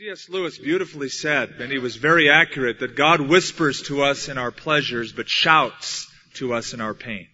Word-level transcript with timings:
C.S. 0.00 0.30
Lewis 0.30 0.56
beautifully 0.56 1.10
said, 1.10 1.56
and 1.58 1.70
he 1.70 1.76
was 1.76 1.96
very 1.96 2.30
accurate, 2.30 2.78
that 2.78 2.96
God 2.96 3.20
whispers 3.20 3.82
to 3.82 4.02
us 4.02 4.30
in 4.30 4.38
our 4.38 4.50
pleasures, 4.50 5.12
but 5.12 5.28
shouts 5.28 6.10
to 6.36 6.54
us 6.54 6.72
in 6.72 6.80
our 6.80 6.94
pain. 6.94 7.28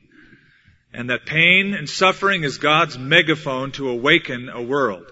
And 0.93 1.11
that 1.11 1.27
pain 1.27 1.75
and 1.75 1.89
suffering 1.89 2.43
is 2.43 2.59
God's 2.59 2.99
megaphone 2.99 3.71
to 3.73 3.89
awaken 3.89 4.49
a 4.49 4.61
world. 4.61 5.07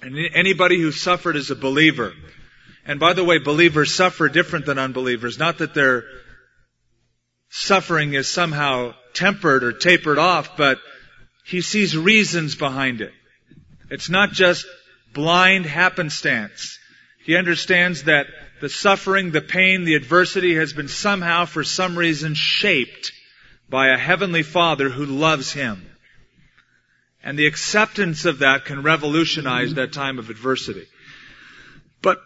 And 0.00 0.16
anybody 0.32 0.80
who 0.80 0.92
suffered 0.92 1.36
is 1.36 1.50
a 1.50 1.56
believer. 1.56 2.14
And 2.86 2.98
by 2.98 3.12
the 3.12 3.22
way, 3.22 3.36
believers 3.36 3.92
suffer 3.92 4.30
different 4.30 4.64
than 4.64 4.78
unbelievers. 4.78 5.38
Not 5.38 5.58
that 5.58 5.74
their 5.74 6.04
suffering 7.50 8.14
is 8.14 8.28
somehow 8.28 8.94
tempered 9.12 9.62
or 9.62 9.74
tapered 9.74 10.16
off, 10.16 10.56
but 10.56 10.78
he 11.44 11.60
sees 11.60 11.94
reasons 11.94 12.54
behind 12.54 13.02
it. 13.02 13.12
It's 13.90 14.08
not 14.08 14.32
just 14.32 14.66
blind 15.16 15.64
happenstance. 15.64 16.78
He 17.24 17.36
understands 17.36 18.04
that 18.04 18.26
the 18.60 18.68
suffering, 18.68 19.30
the 19.30 19.40
pain, 19.40 19.84
the 19.84 19.94
adversity 19.94 20.54
has 20.56 20.74
been 20.74 20.88
somehow, 20.88 21.46
for 21.46 21.64
some 21.64 21.96
reason, 21.96 22.34
shaped 22.34 23.12
by 23.68 23.88
a 23.88 23.96
heavenly 23.96 24.42
Father 24.42 24.90
who 24.90 25.06
loves 25.06 25.52
him. 25.52 25.90
And 27.24 27.38
the 27.38 27.46
acceptance 27.46 28.26
of 28.26 28.40
that 28.40 28.66
can 28.66 28.82
revolutionize 28.82 29.74
that 29.74 29.94
time 29.94 30.18
of 30.18 30.28
adversity. 30.28 30.86
But 32.02 32.18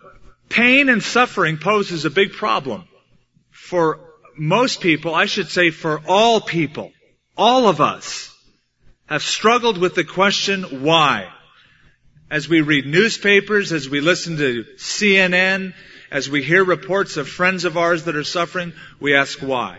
pain 0.48 0.88
and 0.88 1.02
suffering 1.02 1.58
poses 1.58 2.04
a 2.04 2.10
big 2.10 2.32
problem 2.32 2.88
for 3.52 4.00
most 4.36 4.80
people, 4.80 5.14
I 5.14 5.26
should 5.26 5.48
say 5.48 5.70
for 5.70 6.02
all 6.08 6.40
people. 6.40 6.92
All 7.36 7.68
of 7.68 7.80
us 7.80 8.34
have 9.06 9.22
struggled 9.22 9.78
with 9.78 9.94
the 9.94 10.04
question, 10.04 10.82
why? 10.82 11.28
As 12.30 12.48
we 12.48 12.60
read 12.60 12.86
newspapers, 12.86 13.72
as 13.72 13.88
we 13.88 14.00
listen 14.00 14.36
to 14.36 14.64
CNN, 14.76 15.74
as 16.10 16.30
we 16.30 16.42
hear 16.42 16.64
reports 16.64 17.16
of 17.16 17.28
friends 17.28 17.64
of 17.64 17.76
ours 17.76 18.04
that 18.04 18.16
are 18.16 18.24
suffering, 18.24 18.72
we 19.00 19.14
ask 19.14 19.40
why. 19.40 19.78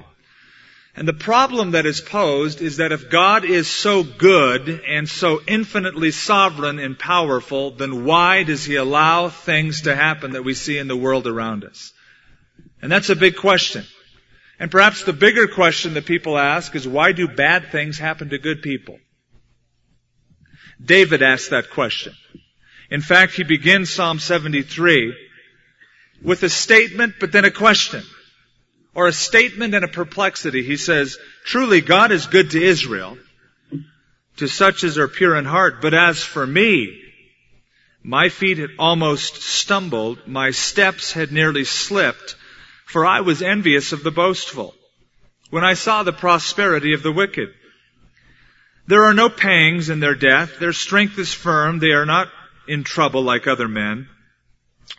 And 0.93 1.07
the 1.07 1.13
problem 1.13 1.71
that 1.71 1.85
is 1.85 2.01
posed 2.01 2.61
is 2.61 2.77
that 2.77 2.91
if 2.91 3.09
God 3.09 3.45
is 3.45 3.69
so 3.69 4.03
good 4.03 4.81
and 4.85 5.07
so 5.07 5.39
infinitely 5.47 6.11
sovereign 6.11 6.79
and 6.79 6.99
powerful, 6.99 7.71
then 7.71 8.03
why 8.03 8.43
does 8.43 8.65
He 8.65 8.75
allow 8.75 9.29
things 9.29 9.83
to 9.83 9.95
happen 9.95 10.33
that 10.33 10.43
we 10.43 10.53
see 10.53 10.77
in 10.77 10.89
the 10.89 10.97
world 10.97 11.27
around 11.27 11.63
us? 11.63 11.93
And 12.81 12.91
that's 12.91 13.09
a 13.09 13.15
big 13.15 13.37
question. 13.37 13.85
And 14.59 14.69
perhaps 14.69 15.05
the 15.05 15.13
bigger 15.13 15.47
question 15.47 15.93
that 15.93 16.05
people 16.05 16.37
ask 16.37 16.75
is 16.75 16.85
why 16.85 17.13
do 17.13 17.27
bad 17.27 17.71
things 17.71 17.97
happen 17.97 18.29
to 18.29 18.37
good 18.37 18.61
people? 18.61 18.99
David 20.83 21.21
asked 21.21 21.51
that 21.51 21.69
question. 21.69 22.13
In 22.89 23.01
fact, 23.01 23.33
he 23.33 23.43
begins 23.43 23.89
Psalm 23.89 24.19
73 24.19 25.15
with 26.21 26.43
a 26.43 26.49
statement, 26.49 27.15
but 27.19 27.31
then 27.31 27.45
a 27.45 27.51
question. 27.51 28.03
Or 28.93 29.07
a 29.07 29.13
statement 29.13 29.73
and 29.73 29.85
a 29.85 29.87
perplexity. 29.87 30.63
He 30.63 30.77
says, 30.77 31.17
truly 31.45 31.81
God 31.81 32.11
is 32.11 32.27
good 32.27 32.51
to 32.51 32.61
Israel, 32.61 33.17
to 34.37 34.47
such 34.47 34.83
as 34.83 34.97
are 34.97 35.07
pure 35.07 35.37
in 35.37 35.45
heart, 35.45 35.81
but 35.81 35.93
as 35.93 36.21
for 36.21 36.45
me, 36.45 37.01
my 38.03 38.29
feet 38.29 38.57
had 38.57 38.71
almost 38.79 39.41
stumbled, 39.41 40.27
my 40.27 40.51
steps 40.51 41.13
had 41.13 41.31
nearly 41.31 41.63
slipped, 41.63 42.35
for 42.85 43.05
I 43.05 43.21
was 43.21 43.41
envious 43.41 43.93
of 43.93 44.03
the 44.03 44.11
boastful, 44.11 44.75
when 45.51 45.63
I 45.63 45.75
saw 45.75 46.03
the 46.03 46.11
prosperity 46.11 46.93
of 46.93 47.03
the 47.03 47.11
wicked. 47.11 47.53
There 48.91 49.05
are 49.05 49.13
no 49.13 49.29
pangs 49.29 49.87
in 49.89 50.01
their 50.01 50.15
death, 50.15 50.59
their 50.59 50.73
strength 50.73 51.17
is 51.17 51.33
firm, 51.33 51.79
they 51.79 51.91
are 51.91 52.05
not 52.05 52.29
in 52.67 52.83
trouble 52.83 53.23
like 53.23 53.47
other 53.47 53.69
men, 53.69 54.09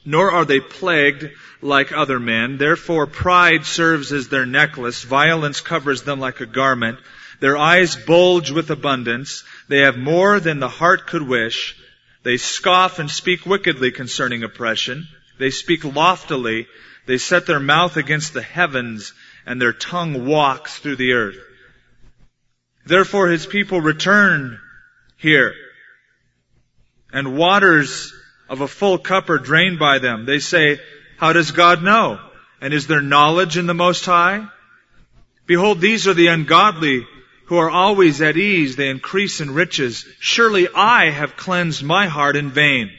nor 0.07 0.33
are 0.33 0.47
they 0.47 0.61
plagued 0.61 1.29
like 1.61 1.93
other 1.93 2.19
men. 2.19 2.57
Therefore 2.57 3.07
pride 3.07 3.67
serves 3.67 4.11
as 4.11 4.29
their 4.29 4.47
necklace, 4.47 5.03
violence 5.03 5.61
covers 5.61 6.05
them 6.05 6.21
like 6.21 6.41
a 6.41 6.47
garment. 6.47 7.01
Their 7.41 7.59
eyes 7.59 7.95
bulge 7.95 8.51
with 8.51 8.71
abundance. 8.71 9.45
They 9.69 9.81
have 9.81 9.99
more 9.99 10.41
than 10.41 10.59
the 10.59 10.71
heart 10.71 11.07
could 11.07 11.29
wish. 11.29 11.77
They 12.23 12.39
scoff 12.39 12.99
and 12.99 13.11
speak 13.11 13.45
wickedly 13.45 13.91
concerning 13.91 14.43
oppression. 14.43 15.07
They 15.39 15.51
speak 15.51 15.85
loftily. 15.85 16.67
They 17.05 17.19
set 17.19 17.45
their 17.45 17.61
mouth 17.61 17.99
against 17.99 18.33
the 18.33 18.41
heavens 18.41 19.13
and 19.45 19.61
their 19.61 19.75
tongue 19.75 20.25
walks 20.25 20.79
through 20.79 20.97
the 20.97 21.13
earth. 21.13 21.37
Therefore 22.85 23.29
his 23.29 23.47
people 23.47 23.81
return 23.81 24.59
here 25.17 25.55
and 27.13 27.37
waters 27.37 28.13
of 28.49 28.61
a 28.61 28.69
full 28.69 28.99
cup 28.99 29.31
are 29.31 29.39
drained 29.39 29.79
by 29.79 29.99
them. 29.99 30.25
They 30.25 30.39
say, 30.39 30.81
how 31.19 31.33
does 31.33 31.53
God 31.53 31.83
know? 31.83 32.19
And 32.61 32.73
is 32.73 32.87
there 32.87 33.03
knowledge 33.03 33.57
in 33.57 33.67
the 33.67 33.75
Most 33.75 34.05
High? 34.05 34.47
Behold, 35.47 35.81
these 35.81 36.09
are 36.09 36.15
the 36.15 36.29
ungodly 36.29 37.07
who 37.47 37.57
are 37.59 37.71
always 37.71 38.23
at 38.23 38.37
ease. 38.37 38.77
They 38.77 38.89
increase 38.89 39.41
in 39.41 39.55
riches. 39.55 40.07
Surely 40.21 40.69
I 40.75 41.11
have 41.11 41.37
cleansed 41.37 41.83
my 41.83 42.07
heart 42.07 42.37
in 42.37 42.51
vain 42.51 42.91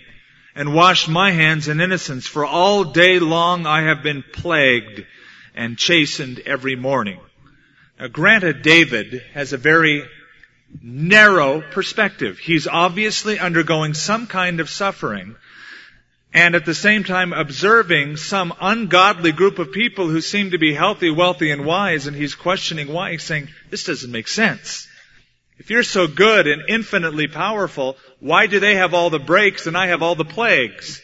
and 0.55 0.75
washed 0.75 1.09
my 1.09 1.31
hands 1.31 1.67
in 1.67 1.81
innocence. 1.81 2.27
For 2.27 2.45
all 2.45 2.83
day 2.83 3.19
long 3.19 3.66
I 3.66 3.83
have 3.83 4.03
been 4.03 4.23
plagued 4.33 5.05
and 5.55 5.77
chastened 5.77 6.39
every 6.45 6.75
morning. 6.75 7.19
Now 7.99 8.07
granted, 8.07 8.61
David 8.61 9.21
has 9.33 9.53
a 9.53 9.57
very 9.57 10.03
narrow 10.81 11.61
perspective. 11.61 12.39
He's 12.39 12.67
obviously 12.67 13.39
undergoing 13.39 13.93
some 13.93 14.27
kind 14.27 14.59
of 14.59 14.69
suffering 14.69 15.35
and 16.33 16.55
at 16.55 16.65
the 16.65 16.73
same 16.73 17.03
time 17.03 17.31
observing 17.31 18.17
some 18.17 18.53
ungodly 18.59 19.31
group 19.31 19.59
of 19.59 19.71
people 19.71 20.09
who 20.09 20.19
seem 20.19 20.51
to 20.51 20.57
be 20.57 20.73
healthy, 20.73 21.11
wealthy, 21.11 21.51
and 21.51 21.63
wise, 21.63 22.07
and 22.07 22.15
he's 22.15 22.33
questioning 22.33 22.91
why. 22.91 23.11
He's 23.11 23.23
saying, 23.23 23.49
this 23.69 23.83
doesn't 23.83 24.11
make 24.11 24.27
sense. 24.27 24.87
If 25.59 25.69
you're 25.69 25.83
so 25.83 26.07
good 26.07 26.47
and 26.47 26.63
infinitely 26.67 27.27
powerful, 27.27 27.97
why 28.19 28.47
do 28.47 28.59
they 28.59 28.75
have 28.75 28.95
all 28.95 29.11
the 29.11 29.19
breaks 29.19 29.67
and 29.67 29.77
I 29.77 29.87
have 29.87 30.01
all 30.01 30.15
the 30.15 30.25
plagues? 30.25 31.01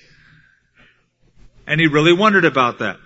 And 1.68 1.80
he 1.80 1.86
really 1.86 2.14
wondered 2.14 2.46
about 2.46 2.80
that. 2.80 2.98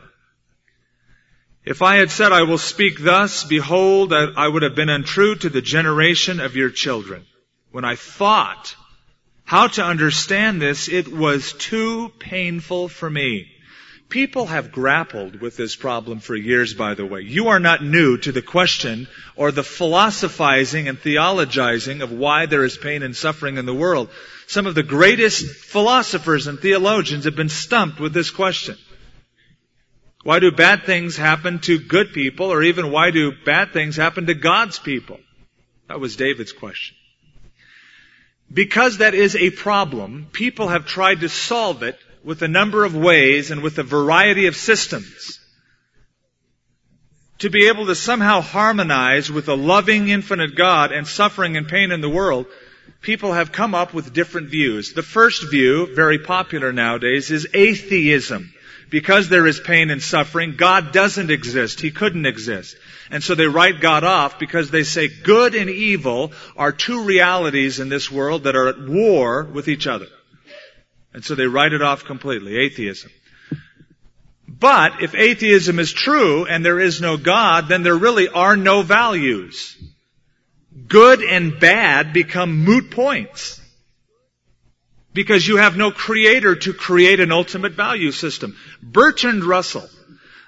If 1.65 1.81
I 1.81 1.95
had 1.95 2.11
said, 2.11 2.33
I 2.33 2.43
will 2.43 2.57
speak 2.57 3.01
thus, 3.01 3.45
behold, 3.45 4.11
I 4.13 4.47
would 4.47 4.63
have 4.63 4.75
been 4.75 4.89
untrue 4.89 5.35
to 5.35 5.49
the 5.49 5.61
generation 5.61 6.39
of 6.41 6.57
your 6.57 6.69
children. 6.69 7.25
When 7.71 7.85
I 7.85 7.95
thought 7.95 8.75
how 9.45 9.67
to 9.67 9.83
understand 9.83 10.61
this, 10.61 10.89
it 10.89 11.07
was 11.07 11.53
too 11.53 12.11
painful 12.19 12.89
for 12.89 13.09
me. 13.09 13.49
People 14.09 14.45
have 14.47 14.71
grappled 14.71 15.41
with 15.41 15.57
this 15.57 15.75
problem 15.75 16.19
for 16.19 16.35
years, 16.35 16.73
by 16.73 16.93
the 16.93 17.05
way. 17.05 17.21
You 17.21 17.47
are 17.47 17.59
not 17.59 17.83
new 17.83 18.17
to 18.17 18.31
the 18.31 18.41
question 18.41 19.07
or 19.35 19.51
the 19.51 19.63
philosophizing 19.63 20.87
and 20.87 20.99
theologizing 20.99 22.03
of 22.03 22.11
why 22.11 22.45
there 22.45 22.63
is 22.63 22.77
pain 22.77 23.03
and 23.03 23.15
suffering 23.15 23.57
in 23.57 23.65
the 23.65 23.73
world. 23.73 24.09
Some 24.47 24.67
of 24.67 24.75
the 24.75 24.83
greatest 24.83 25.45
philosophers 25.45 26.47
and 26.47 26.59
theologians 26.59 27.23
have 27.23 27.35
been 27.35 27.49
stumped 27.49 27.99
with 27.99 28.13
this 28.13 28.29
question. 28.29 28.77
Why 30.23 30.39
do 30.39 30.51
bad 30.51 30.83
things 30.83 31.17
happen 31.17 31.59
to 31.59 31.77
good 31.77 32.13
people, 32.13 32.51
or 32.51 32.63
even 32.63 32.91
why 32.91 33.11
do 33.11 33.33
bad 33.45 33.73
things 33.73 33.97
happen 33.97 34.27
to 34.27 34.33
God's 34.33 34.79
people? 34.79 35.19
That 35.89 35.99
was 35.99 36.15
David's 36.15 36.53
question. 36.53 36.95
Because 38.51 38.97
that 38.97 39.13
is 39.13 39.35
a 39.35 39.49
problem, 39.49 40.27
people 40.31 40.69
have 40.69 40.85
tried 40.85 41.21
to 41.21 41.29
solve 41.29 41.83
it 41.83 41.99
with 42.23 42.41
a 42.41 42.47
number 42.47 42.85
of 42.85 42.95
ways 42.95 43.51
and 43.51 43.61
with 43.61 43.77
a 43.79 43.83
variety 43.83 44.45
of 44.45 44.55
systems. 44.55 45.39
To 47.39 47.49
be 47.49 47.67
able 47.67 47.87
to 47.87 47.95
somehow 47.95 48.39
harmonize 48.39 49.29
with 49.29 49.49
a 49.49 49.55
loving 49.55 50.07
infinite 50.07 50.55
God 50.55 50.93
and 50.93 51.05
suffering 51.05 51.57
and 51.57 51.67
pain 51.67 51.91
in 51.91 51.99
the 51.99 52.09
world, 52.09 52.45
people 53.01 53.33
have 53.33 53.51
come 53.51 53.75
up 53.75 53.93
with 53.93 54.13
different 54.13 54.47
views. 54.47 54.93
The 54.93 55.03
first 55.03 55.49
view, 55.51 55.93
very 55.93 56.19
popular 56.19 56.71
nowadays, 56.71 57.29
is 57.31 57.47
atheism 57.53 58.52
because 58.93 59.27
there 59.27 59.47
is 59.47 59.59
pain 59.59 59.89
and 59.89 60.03
suffering, 60.03 60.55
God 60.55 60.91
doesn't 60.91 61.31
exist. 61.31 61.81
He 61.81 61.89
couldn't 61.89 62.27
exist. 62.27 62.77
And 63.09 63.23
so 63.23 63.33
they 63.33 63.47
write 63.47 63.81
God 63.81 64.03
off 64.03 64.37
because 64.37 64.69
they 64.69 64.83
say 64.83 65.07
good 65.07 65.55
and 65.55 65.67
evil 65.67 66.31
are 66.55 66.71
two 66.71 67.03
realities 67.03 67.79
in 67.79 67.89
this 67.89 68.11
world 68.11 68.43
that 68.43 68.55
are 68.55 68.67
at 68.67 68.79
war 68.79 69.45
with 69.45 69.67
each 69.67 69.87
other. 69.87 70.05
And 71.11 71.25
so 71.25 71.33
they 71.33 71.47
write 71.47 71.73
it 71.73 71.81
off 71.81 72.05
completely, 72.05 72.55
atheism. 72.55 73.09
But 74.47 75.01
if 75.01 75.15
atheism 75.15 75.79
is 75.79 75.91
true 75.91 76.45
and 76.45 76.63
there 76.63 76.79
is 76.79 77.01
no 77.01 77.17
God, 77.17 77.69
then 77.69 77.81
there 77.81 77.97
really 77.97 78.27
are 78.27 78.55
no 78.55 78.83
values. 78.83 79.75
Good 80.87 81.23
and 81.23 81.59
bad 81.59 82.13
become 82.13 82.63
moot 82.63 82.91
points 82.91 83.59
because 85.13 85.47
you 85.47 85.57
have 85.57 85.77
no 85.77 85.91
creator 85.91 86.55
to 86.55 86.73
create 86.73 87.19
an 87.19 87.31
ultimate 87.31 87.73
value 87.73 88.11
system. 88.11 88.57
Bertrand 88.81 89.43
Russell, 89.43 89.87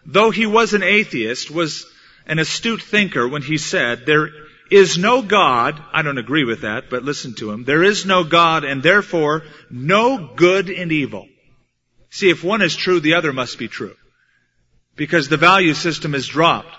though 0.06 0.32
he 0.32 0.46
was 0.46 0.74
an 0.74 0.84
atheist, 0.84 1.52
was 1.52 1.86
an 2.26 2.40
astute 2.40 2.82
thinker 2.82 3.28
when 3.28 3.42
he 3.42 3.58
said, 3.58 4.06
there 4.06 4.30
is 4.72 4.98
no 4.98 5.22
God, 5.22 5.82
I 5.94 6.02
don't 6.02 6.18
agree 6.18 6.44
with 6.44 6.62
that, 6.62 6.90
but 6.90 7.04
listen 7.04 7.36
to 7.36 7.52
him, 7.52 7.64
there 7.64 7.84
is 7.84 8.06
no 8.06 8.24
God 8.24 8.64
and 8.64 8.82
therefore 8.82 9.44
no 9.70 10.32
good 10.36 10.70
and 10.70 10.92
evil. 10.92 11.28
See, 12.10 12.30
if 12.30 12.44
one 12.44 12.62
is 12.62 12.76
true, 12.76 13.00
the 13.00 13.16
other 13.16 13.34
must 13.34 13.60
be 13.60 13.68
true. 13.68 13.96
Because 14.96 15.28
the 15.28 15.38
value 15.38 15.74
system 15.74 16.16
is 16.16 16.28
dropped. 16.28 16.74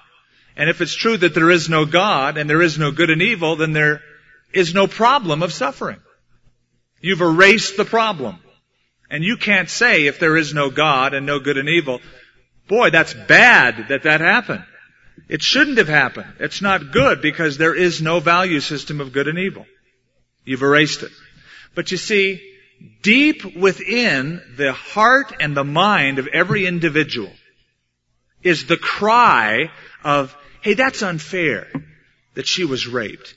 And 0.57 0.71
if 0.71 0.81
it's 0.81 0.95
true 0.95 1.19
that 1.19 1.35
there 1.35 1.51
is 1.51 1.69
no 1.69 1.85
God 1.85 2.39
and 2.39 2.49
there 2.49 2.63
is 2.63 2.79
no 2.79 2.91
good 2.91 3.11
and 3.11 3.21
evil, 3.21 3.57
then 3.57 3.73
there 3.73 4.01
is 4.53 4.75
no 4.75 4.87
problem 4.87 5.43
of 5.43 5.53
suffering. 5.53 5.99
You've 7.07 7.21
erased 7.21 7.77
the 7.77 7.85
problem. 7.85 8.41
And 9.09 9.23
you 9.23 9.37
can't 9.37 9.71
say 9.71 10.07
if 10.07 10.19
there 10.19 10.37
is 10.37 10.53
no 10.53 10.71
God 10.71 11.15
and 11.15 11.25
no 11.25 11.39
good 11.39 11.57
and 11.57 11.69
evil, 11.69 12.01
boy, 12.67 12.91
that's 12.91 13.15
bad 13.15 13.91
that 13.91 14.03
that 14.03 14.21
happened. 14.21 14.65
It 15.29 15.41
shouldn't 15.41 15.79
have 15.79 15.87
happened. 15.87 16.33
It's 16.41 16.61
not 16.61 16.91
good 16.91 17.23
because 17.23 17.59
there 17.59 17.77
is 17.77 18.03
no 18.03 18.19
value 18.19 18.59
system 18.59 19.01
of 19.01 19.13
good 19.13 19.29
and 19.29 19.39
evil. 19.39 19.67
You've 20.45 20.65
erased 20.65 21.05
it. 21.05 21.13
But 21.77 21.93
you 21.93 21.97
see, 21.97 22.43
deep 23.03 23.55
within 23.55 24.43
the 24.57 24.73
heart 24.73 25.33
and 25.39 25.57
the 25.57 25.63
mind 25.63 26.19
of 26.19 26.27
every 26.27 26.67
individual 26.67 27.31
is 28.43 28.67
the 28.67 28.79
cry 28.79 29.71
of, 30.03 30.37
hey, 30.61 30.75
that's 30.75 31.05
unfair 31.05 31.69
that 32.35 32.49
she 32.49 32.65
was 32.65 32.89
raped. 32.89 33.37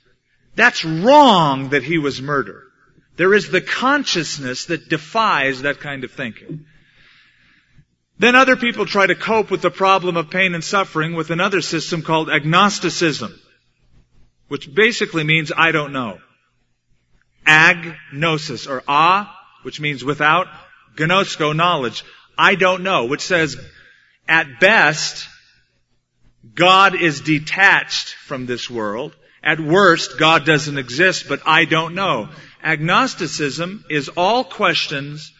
That's 0.55 0.83
wrong 0.83 1.69
that 1.69 1.83
he 1.83 1.99
was 1.99 2.19
murdered. 2.19 2.68
There 3.19 3.33
is 3.33 3.49
the 3.49 3.59
consciousness 3.59 4.67
that 4.67 4.87
defies 4.87 5.63
that 5.63 5.81
kind 5.81 6.05
of 6.05 6.11
thinking. 6.13 6.65
Then 8.17 8.33
other 8.33 8.55
people 8.55 8.85
try 8.85 9.07
to 9.07 9.13
cope 9.13 9.51
with 9.51 9.61
the 9.61 9.69
problem 9.69 10.15
of 10.15 10.29
pain 10.29 10.55
and 10.55 10.63
suffering 10.63 11.15
with 11.15 11.29
another 11.29 11.59
system 11.59 12.01
called 12.01 12.29
agnosticism, 12.29 13.37
which 14.47 14.73
basically 14.73 15.25
means 15.25 15.51
I 15.51 15.73
don't 15.73 15.91
know. 15.91 16.19
Agnosis, 17.45 18.69
or 18.69 18.83
a, 18.87 19.27
which 19.63 19.81
means 19.81 20.01
without, 20.01 20.47
gnosko, 20.95 21.53
knowledge. 21.53 22.05
I 22.37 22.55
don't 22.55 22.83
know, 22.83 23.03
which 23.03 23.23
says, 23.23 23.57
at 24.29 24.61
best, 24.61 25.27
God 26.55 26.95
is 26.95 27.19
detached 27.19 28.13
from 28.13 28.45
this 28.45 28.69
world. 28.69 29.13
At 29.43 29.59
worst, 29.59 30.17
God 30.17 30.45
doesn't 30.45 30.77
exist, 30.77 31.27
but 31.29 31.41
I 31.45 31.65
don't 31.65 31.95
know. 31.95 32.29
Agnosticism 32.63 33.85
is 33.89 34.09
all 34.09 34.43
questions 34.43 35.31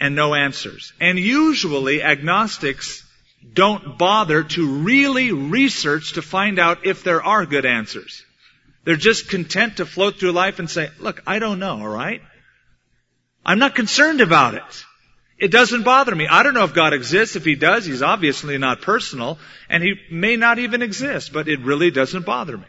and 0.00 0.14
no 0.14 0.34
answers. 0.34 0.92
And 1.00 1.18
usually 1.18 2.02
agnostics 2.02 3.04
don't 3.52 3.98
bother 3.98 4.42
to 4.42 4.66
really 4.66 5.32
research 5.32 6.14
to 6.14 6.22
find 6.22 6.58
out 6.58 6.86
if 6.86 7.04
there 7.04 7.22
are 7.22 7.44
good 7.46 7.66
answers. 7.66 8.24
They're 8.84 8.96
just 8.96 9.28
content 9.28 9.76
to 9.76 9.86
float 9.86 10.18
through 10.18 10.32
life 10.32 10.58
and 10.58 10.70
say, 10.70 10.88
look, 10.98 11.22
I 11.26 11.38
don't 11.38 11.58
know, 11.58 11.80
alright? 11.82 12.22
I'm 13.44 13.58
not 13.58 13.74
concerned 13.74 14.20
about 14.20 14.54
it. 14.54 14.84
It 15.40 15.50
doesn't 15.50 15.84
bother 15.84 16.14
me. 16.14 16.28
I 16.28 16.42
don't 16.42 16.52
know 16.52 16.64
if 16.64 16.74
God 16.74 16.92
exists. 16.92 17.34
If 17.34 17.46
He 17.46 17.54
does, 17.54 17.86
He's 17.86 18.02
obviously 18.02 18.58
not 18.58 18.82
personal, 18.82 19.38
and 19.70 19.82
He 19.82 19.94
may 20.10 20.36
not 20.36 20.58
even 20.58 20.82
exist, 20.82 21.32
but 21.32 21.48
it 21.48 21.60
really 21.60 21.90
doesn't 21.90 22.26
bother 22.26 22.58
me. 22.58 22.66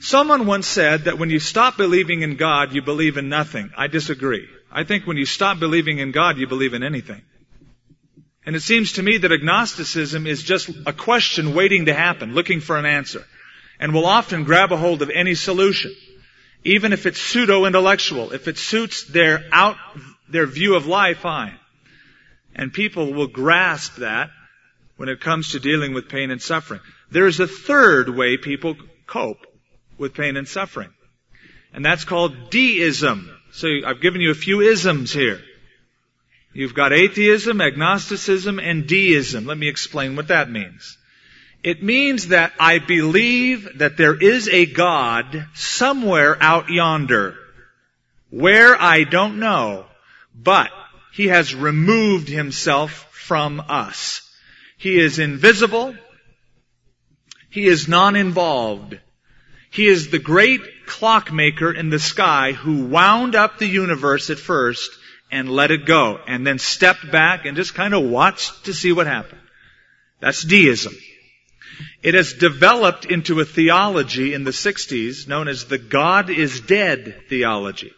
Someone 0.00 0.46
once 0.46 0.66
said 0.66 1.04
that 1.04 1.18
when 1.18 1.30
you 1.30 1.38
stop 1.38 1.76
believing 1.76 2.22
in 2.22 2.34
God, 2.36 2.72
you 2.72 2.82
believe 2.82 3.18
in 3.18 3.28
nothing. 3.28 3.70
I 3.76 3.86
disagree. 3.86 4.48
I 4.72 4.82
think 4.82 5.06
when 5.06 5.16
you 5.16 5.26
stop 5.26 5.60
believing 5.60 5.98
in 5.98 6.10
God, 6.10 6.38
you 6.38 6.48
believe 6.48 6.74
in 6.74 6.82
anything. 6.82 7.22
And 8.44 8.56
it 8.56 8.62
seems 8.62 8.94
to 8.94 9.02
me 9.02 9.18
that 9.18 9.30
agnosticism 9.30 10.26
is 10.26 10.42
just 10.42 10.70
a 10.86 10.92
question 10.92 11.54
waiting 11.54 11.86
to 11.86 11.94
happen, 11.94 12.34
looking 12.34 12.60
for 12.60 12.78
an 12.78 12.86
answer. 12.86 13.24
And 13.78 13.94
will 13.94 14.06
often 14.06 14.42
grab 14.42 14.72
a 14.72 14.76
hold 14.76 15.02
of 15.02 15.10
any 15.10 15.36
solution. 15.36 15.94
Even 16.64 16.92
if 16.92 17.06
it's 17.06 17.20
pseudo-intellectual. 17.20 18.32
If 18.32 18.48
it 18.48 18.58
suits 18.58 19.04
their 19.04 19.44
out, 19.52 19.76
their 20.28 20.46
view 20.46 20.74
of 20.74 20.86
life, 20.86 21.18
fine. 21.18 21.59
And 22.60 22.70
people 22.74 23.14
will 23.14 23.26
grasp 23.26 23.96
that 23.96 24.28
when 24.98 25.08
it 25.08 25.22
comes 25.22 25.52
to 25.52 25.60
dealing 25.60 25.94
with 25.94 26.10
pain 26.10 26.30
and 26.30 26.42
suffering. 26.42 26.82
There 27.10 27.26
is 27.26 27.40
a 27.40 27.46
third 27.46 28.10
way 28.10 28.36
people 28.36 28.76
cope 29.06 29.46
with 29.96 30.12
pain 30.12 30.36
and 30.36 30.46
suffering. 30.46 30.90
And 31.72 31.82
that's 31.82 32.04
called 32.04 32.50
deism. 32.50 33.34
So 33.52 33.66
I've 33.86 34.02
given 34.02 34.20
you 34.20 34.30
a 34.30 34.34
few 34.34 34.60
isms 34.60 35.10
here. 35.10 35.40
You've 36.52 36.74
got 36.74 36.92
atheism, 36.92 37.62
agnosticism, 37.62 38.58
and 38.58 38.86
deism. 38.86 39.46
Let 39.46 39.56
me 39.56 39.68
explain 39.68 40.14
what 40.14 40.28
that 40.28 40.50
means. 40.50 40.98
It 41.64 41.82
means 41.82 42.28
that 42.28 42.52
I 42.60 42.78
believe 42.78 43.78
that 43.78 43.96
there 43.96 44.22
is 44.22 44.48
a 44.48 44.66
God 44.66 45.46
somewhere 45.54 46.36
out 46.42 46.68
yonder, 46.68 47.36
where 48.28 48.78
I 48.78 49.04
don't 49.04 49.38
know, 49.38 49.86
but 50.34 50.70
He 51.12 51.28
has 51.28 51.54
removed 51.54 52.28
Himself 52.28 53.06
from 53.10 53.60
us. 53.68 54.22
He 54.76 54.98
is 54.98 55.18
invisible. 55.18 55.94
He 57.50 57.66
is 57.66 57.88
non-involved. 57.88 58.98
He 59.70 59.86
is 59.86 60.10
the 60.10 60.18
great 60.18 60.62
clockmaker 60.86 61.72
in 61.72 61.90
the 61.90 61.98
sky 61.98 62.52
who 62.52 62.86
wound 62.86 63.36
up 63.36 63.58
the 63.58 63.66
universe 63.66 64.30
at 64.30 64.38
first 64.38 64.90
and 65.30 65.48
let 65.48 65.70
it 65.70 65.86
go 65.86 66.18
and 66.26 66.46
then 66.46 66.58
stepped 66.58 67.10
back 67.10 67.44
and 67.44 67.56
just 67.56 67.74
kind 67.74 67.94
of 67.94 68.02
watched 68.02 68.64
to 68.64 68.74
see 68.74 68.92
what 68.92 69.06
happened. 69.06 69.40
That's 70.20 70.42
deism. 70.42 70.94
It 72.02 72.14
has 72.14 72.32
developed 72.32 73.04
into 73.04 73.40
a 73.40 73.44
theology 73.44 74.34
in 74.34 74.44
the 74.44 74.50
60s 74.50 75.28
known 75.28 75.48
as 75.48 75.64
the 75.64 75.78
God 75.78 76.30
is 76.30 76.60
dead 76.60 77.22
theology. 77.28 77.92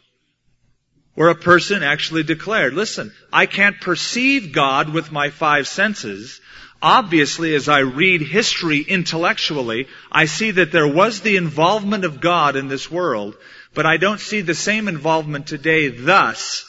Where 1.15 1.29
a 1.29 1.35
person 1.35 1.83
actually 1.83 2.23
declared, 2.23 2.75
listen, 2.75 3.13
I 3.33 3.47
can't 3.47 3.81
perceive 3.81 4.53
God 4.53 4.93
with 4.93 5.13
my 5.13 5.31
five 5.31 5.69
senses, 5.69 6.41
Obviously, 6.83 7.55
as 7.55 7.69
I 7.69 7.79
read 7.79 8.23
history 8.23 8.81
intellectually, 8.81 9.87
I 10.11 10.25
see 10.25 10.51
that 10.51 10.73
there 10.73 10.89
was 10.89 11.21
the 11.21 11.37
involvement 11.37 12.05
of 12.05 12.21
God 12.21 12.57
in 12.57 12.67
this 12.67 12.91
world, 12.91 13.37
but 13.73 13.87
I 13.87 13.99
don't 13.99 14.19
see 14.19 14.41
the 14.41 14.55
same 14.57 14.89
involvement 14.89 15.47
today. 15.47 15.89
Thus, 15.91 16.69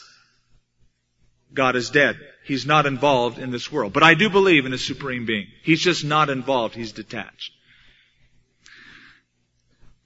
God 1.52 1.74
is 1.74 1.90
dead. 1.90 2.16
He's 2.44 2.64
not 2.64 2.86
involved 2.86 3.40
in 3.40 3.50
this 3.50 3.72
world. 3.72 3.92
But 3.92 4.04
I 4.04 4.14
do 4.14 4.30
believe 4.30 4.66
in 4.66 4.72
a 4.72 4.78
supreme 4.78 5.26
being. 5.26 5.48
He's 5.64 5.80
just 5.80 6.04
not 6.04 6.30
involved. 6.30 6.76
He's 6.76 6.92
detached. 6.92 7.50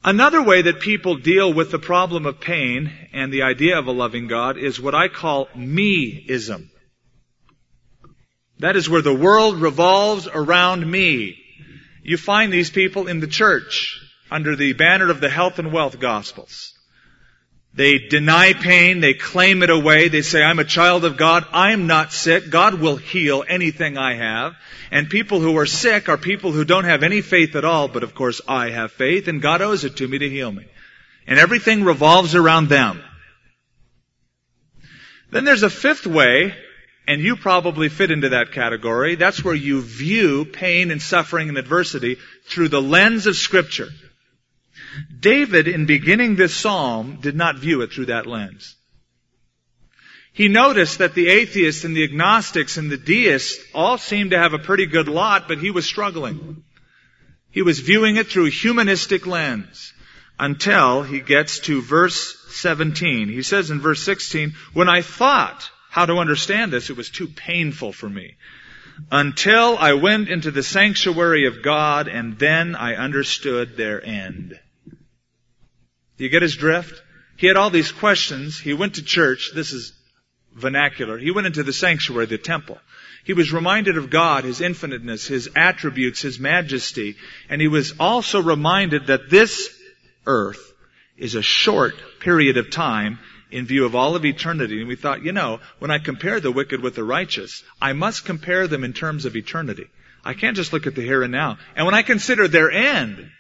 Another 0.04 0.42
way 0.42 0.62
that 0.62 0.80
people 0.80 1.16
deal 1.16 1.52
with 1.52 1.70
the 1.70 1.78
problem 1.78 2.24
of 2.24 2.40
pain 2.40 2.92
and 3.12 3.32
the 3.32 3.42
idea 3.42 3.78
of 3.78 3.86
a 3.86 3.92
loving 3.92 4.28
God 4.28 4.56
is 4.56 4.80
what 4.80 4.94
I 4.94 5.08
call 5.08 5.48
me-ism. 5.56 6.70
That 8.60 8.76
is 8.76 8.88
where 8.88 9.02
the 9.02 9.14
world 9.14 9.60
revolves 9.60 10.28
around 10.28 10.88
me. 10.88 11.36
You 12.02 12.16
find 12.16 12.52
these 12.52 12.70
people 12.70 13.08
in 13.08 13.20
the 13.20 13.26
church 13.26 14.00
under 14.30 14.56
the 14.56 14.72
banner 14.72 15.10
of 15.10 15.20
the 15.20 15.28
health 15.28 15.58
and 15.58 15.72
wealth 15.72 15.98
gospels. 15.98 16.77
They 17.78 17.98
deny 17.98 18.54
pain, 18.54 18.98
they 18.98 19.14
claim 19.14 19.62
it 19.62 19.70
away, 19.70 20.08
they 20.08 20.22
say, 20.22 20.42
I'm 20.42 20.58
a 20.58 20.64
child 20.64 21.04
of 21.04 21.16
God, 21.16 21.46
I'm 21.52 21.86
not 21.86 22.12
sick, 22.12 22.50
God 22.50 22.74
will 22.74 22.96
heal 22.96 23.44
anything 23.46 23.96
I 23.96 24.14
have. 24.14 24.56
And 24.90 25.08
people 25.08 25.38
who 25.38 25.56
are 25.58 25.64
sick 25.64 26.08
are 26.08 26.16
people 26.16 26.50
who 26.50 26.64
don't 26.64 26.86
have 26.86 27.04
any 27.04 27.20
faith 27.20 27.54
at 27.54 27.64
all, 27.64 27.86
but 27.86 28.02
of 28.02 28.16
course 28.16 28.40
I 28.48 28.70
have 28.70 28.90
faith 28.90 29.28
and 29.28 29.40
God 29.40 29.62
owes 29.62 29.84
it 29.84 29.98
to 29.98 30.08
me 30.08 30.18
to 30.18 30.28
heal 30.28 30.50
me. 30.50 30.66
And 31.28 31.38
everything 31.38 31.84
revolves 31.84 32.34
around 32.34 32.68
them. 32.68 33.00
Then 35.30 35.44
there's 35.44 35.62
a 35.62 35.70
fifth 35.70 36.04
way 36.04 36.56
and 37.06 37.20
you 37.20 37.36
probably 37.36 37.90
fit 37.90 38.10
into 38.10 38.30
that 38.30 38.50
category. 38.50 39.14
That's 39.14 39.44
where 39.44 39.54
you 39.54 39.82
view 39.82 40.46
pain 40.46 40.90
and 40.90 41.00
suffering 41.00 41.48
and 41.48 41.56
adversity 41.56 42.16
through 42.44 42.70
the 42.70 42.82
lens 42.82 43.28
of 43.28 43.36
scripture. 43.36 43.90
David, 45.20 45.68
in 45.68 45.86
beginning 45.86 46.36
this 46.36 46.54
psalm, 46.54 47.18
did 47.20 47.36
not 47.36 47.58
view 47.58 47.82
it 47.82 47.92
through 47.92 48.06
that 48.06 48.26
lens. 48.26 48.76
He 50.32 50.48
noticed 50.48 50.98
that 50.98 51.14
the 51.14 51.28
atheists 51.28 51.84
and 51.84 51.96
the 51.96 52.04
agnostics 52.04 52.76
and 52.76 52.90
the 52.90 52.96
deists 52.96 53.58
all 53.74 53.98
seemed 53.98 54.30
to 54.30 54.38
have 54.38 54.54
a 54.54 54.58
pretty 54.58 54.86
good 54.86 55.08
lot, 55.08 55.48
but 55.48 55.58
he 55.58 55.70
was 55.70 55.84
struggling. 55.84 56.62
He 57.50 57.62
was 57.62 57.80
viewing 57.80 58.16
it 58.16 58.28
through 58.28 58.46
a 58.46 58.50
humanistic 58.50 59.26
lens 59.26 59.92
until 60.38 61.02
he 61.02 61.20
gets 61.20 61.58
to 61.60 61.82
verse 61.82 62.36
17. 62.50 63.28
He 63.28 63.42
says 63.42 63.70
in 63.70 63.80
verse 63.80 64.02
16, 64.04 64.54
when 64.74 64.88
I 64.88 65.02
thought 65.02 65.68
how 65.90 66.06
to 66.06 66.18
understand 66.18 66.72
this. 66.72 66.90
It 66.90 66.96
was 66.96 67.10
too 67.10 67.28
painful 67.28 67.92
for 67.92 68.08
me. 68.08 68.36
Until 69.10 69.76
I 69.78 69.94
went 69.94 70.28
into 70.28 70.50
the 70.50 70.62
sanctuary 70.62 71.46
of 71.46 71.62
God 71.62 72.08
and 72.08 72.38
then 72.38 72.74
I 72.74 72.94
understood 72.96 73.76
their 73.76 74.04
end. 74.04 74.58
Do 76.18 76.24
you 76.24 76.30
get 76.30 76.42
his 76.42 76.56
drift? 76.56 77.02
He 77.36 77.46
had 77.46 77.56
all 77.56 77.70
these 77.70 77.92
questions. 77.92 78.58
He 78.58 78.74
went 78.74 78.96
to 78.96 79.02
church. 79.02 79.52
This 79.54 79.72
is 79.72 79.92
vernacular. 80.52 81.16
He 81.16 81.30
went 81.30 81.46
into 81.46 81.62
the 81.62 81.72
sanctuary, 81.72 82.26
the 82.26 82.38
temple. 82.38 82.78
He 83.24 83.32
was 83.32 83.52
reminded 83.52 83.96
of 83.96 84.10
God, 84.10 84.44
His 84.44 84.60
infiniteness, 84.60 85.26
His 85.26 85.48
attributes, 85.54 86.22
His 86.22 86.38
majesty, 86.38 87.16
and 87.48 87.60
he 87.60 87.68
was 87.68 87.94
also 88.00 88.40
reminded 88.40 89.08
that 89.08 89.30
this 89.30 89.68
earth 90.26 90.72
is 91.16 91.34
a 91.34 91.42
short 91.42 91.94
period 92.20 92.56
of 92.56 92.70
time 92.70 93.18
in 93.50 93.66
view 93.66 93.84
of 93.84 93.94
all 93.94 94.16
of 94.16 94.24
eternity. 94.24 94.80
And 94.80 94.88
we 94.88 94.96
thought, 94.96 95.22
you 95.22 95.32
know, 95.32 95.60
when 95.78 95.90
I 95.90 95.98
compare 95.98 96.40
the 96.40 96.52
wicked 96.52 96.82
with 96.82 96.94
the 96.94 97.04
righteous, 97.04 97.62
I 97.80 97.92
must 97.92 98.24
compare 98.24 98.66
them 98.66 98.84
in 98.84 98.92
terms 98.92 99.24
of 99.24 99.36
eternity. 99.36 99.86
I 100.24 100.34
can't 100.34 100.56
just 100.56 100.72
look 100.72 100.86
at 100.86 100.94
the 100.94 101.02
here 101.02 101.22
and 101.22 101.32
now. 101.32 101.58
And 101.76 101.86
when 101.86 101.94
I 101.94 102.02
consider 102.02 102.48
their 102.48 102.70
end, 102.70 103.30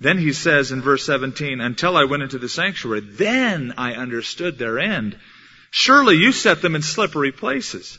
then 0.00 0.16
he 0.16 0.32
says 0.32 0.72
in 0.72 0.80
verse 0.80 1.04
17, 1.04 1.60
until 1.60 1.96
I 1.96 2.04
went 2.04 2.22
into 2.22 2.38
the 2.38 2.48
sanctuary, 2.48 3.00
then 3.00 3.74
I 3.76 3.92
understood 3.92 4.56
their 4.56 4.78
end. 4.78 5.16
Surely 5.70 6.16
you 6.16 6.32
set 6.32 6.62
them 6.62 6.74
in 6.74 6.82
slippery 6.82 7.32
places. 7.32 7.98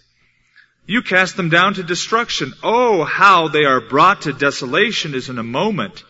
You 0.87 1.03
cast 1.03 1.37
them 1.37 1.49
down 1.49 1.75
to 1.75 1.83
destruction. 1.83 2.53
Oh, 2.63 3.03
how 3.03 3.47
they 3.47 3.65
are 3.65 3.79
brought 3.79 4.23
to 4.23 4.33
desolation 4.33 5.13
is 5.13 5.29
in 5.29 5.37
a 5.37 5.43
moment. 5.43 6.03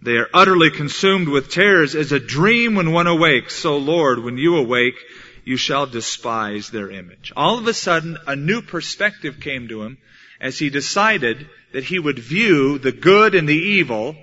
They 0.00 0.18
are 0.18 0.30
utterly 0.32 0.70
consumed 0.70 1.28
with 1.28 1.50
terrors 1.50 1.96
as 1.96 2.12
a 2.12 2.20
dream 2.20 2.76
when 2.76 2.92
one 2.92 3.08
awakes. 3.08 3.54
So 3.56 3.78
Lord, 3.78 4.20
when 4.20 4.38
you 4.38 4.56
awake, 4.56 4.96
you 5.44 5.56
shall 5.56 5.86
despise 5.86 6.70
their 6.70 6.90
image. 6.90 7.32
All 7.36 7.58
of 7.58 7.66
a 7.66 7.74
sudden, 7.74 8.18
a 8.26 8.36
new 8.36 8.62
perspective 8.62 9.40
came 9.40 9.68
to 9.68 9.82
him 9.82 9.98
as 10.40 10.58
he 10.58 10.70
decided 10.70 11.48
that 11.72 11.84
he 11.84 11.98
would 11.98 12.18
view 12.18 12.78
the 12.78 12.92
good 12.92 13.34
and 13.34 13.48
the 13.48 13.54
evil, 13.54 14.16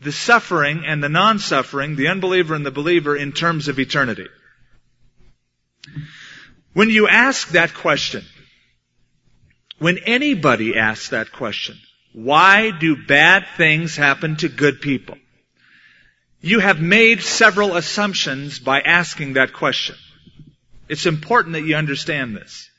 the 0.00 0.12
suffering 0.12 0.84
and 0.86 1.02
the 1.02 1.08
non-suffering, 1.08 1.96
the 1.96 2.08
unbeliever 2.08 2.54
and 2.54 2.66
the 2.66 2.70
believer 2.70 3.16
in 3.16 3.32
terms 3.32 3.68
of 3.68 3.78
eternity. 3.78 4.26
When 6.72 6.90
you 6.90 7.08
ask 7.08 7.50
that 7.50 7.72
question, 7.72 8.24
when 9.78 9.98
anybody 9.98 10.76
asks 10.76 11.10
that 11.10 11.32
question, 11.32 11.78
why 12.12 12.70
do 12.70 13.06
bad 13.06 13.46
things 13.56 13.96
happen 13.96 14.36
to 14.36 14.48
good 14.48 14.80
people? 14.80 15.16
You 16.40 16.60
have 16.60 16.80
made 16.80 17.22
several 17.22 17.76
assumptions 17.76 18.58
by 18.58 18.80
asking 18.80 19.34
that 19.34 19.52
question. 19.52 19.96
It's 20.88 21.06
important 21.06 21.54
that 21.54 21.64
you 21.64 21.76
understand 21.76 22.36
this. 22.36 22.70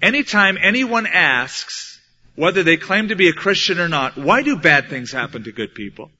Anytime 0.00 0.56
anyone 0.60 1.06
asks, 1.06 2.00
whether 2.34 2.62
they 2.62 2.76
claim 2.76 3.08
to 3.08 3.16
be 3.16 3.28
a 3.28 3.32
Christian 3.32 3.78
or 3.78 3.88
not, 3.88 4.16
why 4.16 4.42
do 4.42 4.56
bad 4.56 4.88
things 4.88 5.12
happen 5.12 5.44
to 5.44 5.52
good 5.52 5.74
people? 5.74 6.10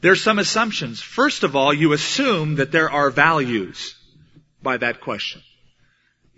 There's 0.00 0.22
some 0.22 0.38
assumptions. 0.38 1.00
First 1.00 1.42
of 1.42 1.56
all, 1.56 1.74
you 1.74 1.92
assume 1.92 2.56
that 2.56 2.72
there 2.72 2.90
are 2.90 3.10
values 3.10 3.94
by 4.62 4.78
that 4.78 5.00
question. 5.00 5.42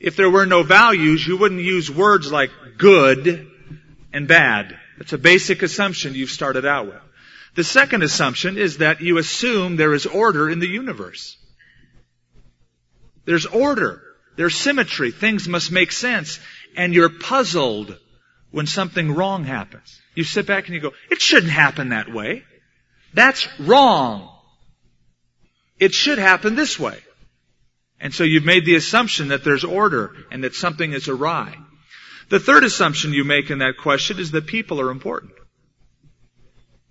If 0.00 0.16
there 0.16 0.30
were 0.30 0.46
no 0.46 0.64
values, 0.64 1.26
you 1.26 1.36
wouldn't 1.36 1.60
use 1.60 1.90
words 1.90 2.32
like 2.32 2.50
good 2.76 3.48
and 4.12 4.26
bad. 4.26 4.76
It's 4.98 5.12
a 5.12 5.18
basic 5.18 5.62
assumption 5.62 6.14
you've 6.14 6.30
started 6.30 6.66
out 6.66 6.86
with. 6.86 7.00
The 7.54 7.64
second 7.64 8.02
assumption 8.02 8.58
is 8.58 8.78
that 8.78 9.00
you 9.00 9.18
assume 9.18 9.76
there 9.76 9.94
is 9.94 10.06
order 10.06 10.50
in 10.50 10.58
the 10.58 10.68
universe. 10.68 11.36
There's 13.24 13.46
order. 13.46 14.02
There's 14.36 14.56
symmetry. 14.56 15.12
Things 15.12 15.46
must 15.46 15.70
make 15.70 15.92
sense. 15.92 16.40
And 16.76 16.94
you're 16.94 17.10
puzzled 17.10 17.96
when 18.50 18.66
something 18.66 19.14
wrong 19.14 19.44
happens. 19.44 20.00
You 20.14 20.24
sit 20.24 20.46
back 20.46 20.66
and 20.66 20.74
you 20.74 20.80
go, 20.80 20.92
it 21.10 21.20
shouldn't 21.20 21.52
happen 21.52 21.90
that 21.90 22.12
way. 22.12 22.44
That's 23.14 23.48
wrong. 23.58 24.28
It 25.78 25.92
should 25.92 26.18
happen 26.18 26.54
this 26.54 26.78
way. 26.78 26.98
And 28.00 28.12
so 28.12 28.24
you've 28.24 28.44
made 28.44 28.64
the 28.64 28.74
assumption 28.74 29.28
that 29.28 29.44
there's 29.44 29.64
order 29.64 30.14
and 30.30 30.44
that 30.44 30.54
something 30.54 30.92
is 30.92 31.08
awry. 31.08 31.56
The 32.30 32.40
third 32.40 32.64
assumption 32.64 33.12
you 33.12 33.24
make 33.24 33.50
in 33.50 33.58
that 33.58 33.76
question 33.80 34.18
is 34.18 34.30
that 34.32 34.46
people 34.46 34.80
are 34.80 34.90
important. 34.90 35.32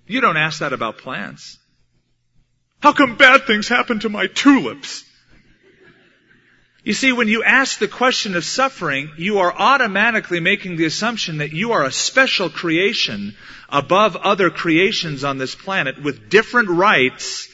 You 0.07 0.21
don't 0.21 0.37
ask 0.37 0.59
that 0.59 0.73
about 0.73 0.99
plants. 0.99 1.57
How 2.81 2.93
come 2.93 3.17
bad 3.17 3.45
things 3.45 3.67
happen 3.67 3.99
to 3.99 4.09
my 4.09 4.27
tulips? 4.27 5.03
You 6.83 6.93
see, 6.93 7.11
when 7.11 7.27
you 7.27 7.43
ask 7.43 7.77
the 7.77 7.87
question 7.87 8.35
of 8.35 8.43
suffering, 8.43 9.11
you 9.17 9.39
are 9.39 9.53
automatically 9.53 10.39
making 10.39 10.77
the 10.77 10.85
assumption 10.85 11.37
that 11.37 11.53
you 11.53 11.73
are 11.73 11.85
a 11.85 11.91
special 11.91 12.49
creation 12.49 13.35
above 13.69 14.15
other 14.15 14.49
creations 14.49 15.23
on 15.23 15.37
this 15.37 15.53
planet 15.53 16.01
with 16.01 16.29
different 16.29 16.69
rights 16.69 17.47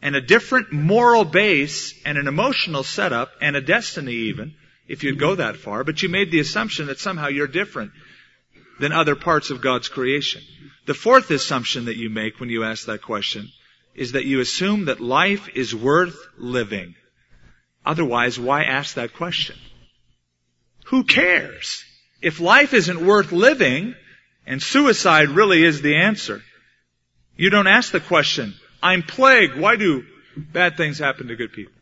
and 0.00 0.16
a 0.16 0.22
different 0.22 0.72
moral 0.72 1.24
base 1.24 1.94
and 2.06 2.16
an 2.16 2.26
emotional 2.26 2.82
setup 2.82 3.30
and 3.42 3.56
a 3.56 3.60
destiny 3.60 4.14
even 4.14 4.54
if 4.88 5.04
you'd 5.04 5.18
go 5.18 5.34
that 5.34 5.56
far, 5.56 5.84
but 5.84 6.02
you 6.02 6.08
made 6.08 6.30
the 6.30 6.40
assumption 6.40 6.86
that 6.86 6.98
somehow 6.98 7.28
you're 7.28 7.46
different 7.46 7.92
than 8.80 8.92
other 8.92 9.14
parts 9.14 9.50
of 9.50 9.60
God's 9.60 9.88
creation. 9.88 10.42
The 10.86 10.94
fourth 10.94 11.30
assumption 11.30 11.84
that 11.84 11.96
you 11.96 12.10
make 12.10 12.40
when 12.40 12.48
you 12.48 12.64
ask 12.64 12.86
that 12.86 13.02
question 13.02 13.50
is 13.94 14.12
that 14.12 14.24
you 14.24 14.40
assume 14.40 14.86
that 14.86 15.00
life 15.00 15.50
is 15.54 15.74
worth 15.74 16.16
living. 16.38 16.94
Otherwise, 17.84 18.38
why 18.38 18.64
ask 18.64 18.94
that 18.94 19.14
question? 19.14 19.56
Who 20.86 21.04
cares? 21.04 21.84
If 22.20 22.40
life 22.40 22.74
isn't 22.74 23.04
worth 23.04 23.32
living, 23.32 23.94
and 24.46 24.62
suicide 24.62 25.30
really 25.30 25.64
is 25.64 25.82
the 25.82 25.96
answer, 25.96 26.42
you 27.36 27.50
don't 27.50 27.66
ask 27.66 27.92
the 27.92 28.00
question, 28.00 28.54
I'm 28.82 29.02
plagued, 29.02 29.56
why 29.56 29.76
do 29.76 30.04
bad 30.36 30.76
things 30.76 30.98
happen 30.98 31.28
to 31.28 31.36
good 31.36 31.52
people? 31.52 31.72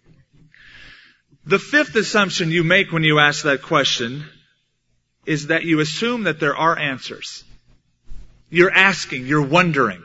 The 1.47 1.59
fifth 1.59 1.97
assumption 1.97 2.51
you 2.51 2.65
make 2.65 2.93
when 2.93 3.03
you 3.03 3.19
ask 3.19 3.45
that 3.45 3.63
question 3.63 4.25
is 5.27 5.49
that 5.49 5.65
you 5.65 5.81
assume 5.81 6.25
that 6.25 6.41
there 6.41 6.57
are 6.57 6.79
answers. 6.79 7.45
You're 8.51 8.73
asking, 8.73 9.27
you're 9.27 9.47
wondering. 9.47 10.03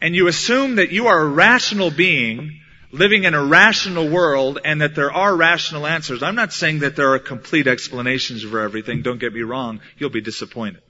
And 0.00 0.14
you 0.14 0.28
assume 0.28 0.76
that 0.76 0.90
you 0.90 1.06
are 1.06 1.20
a 1.20 1.28
rational 1.28 1.90
being 1.90 2.60
living 2.94 3.24
in 3.24 3.34
a 3.34 3.44
rational 3.44 4.08
world 4.08 4.60
and 4.64 4.80
that 4.80 4.94
there 4.94 5.12
are 5.12 5.34
rational 5.34 5.84
answers. 5.84 6.22
I'm 6.22 6.36
not 6.36 6.52
saying 6.52 6.78
that 6.80 6.94
there 6.94 7.12
are 7.14 7.18
complete 7.18 7.66
explanations 7.66 8.44
for 8.44 8.60
everything. 8.60 9.02
Don't 9.02 9.18
get 9.18 9.34
me 9.34 9.42
wrong. 9.42 9.80
You'll 9.98 10.10
be 10.10 10.20
disappointed. 10.20 10.80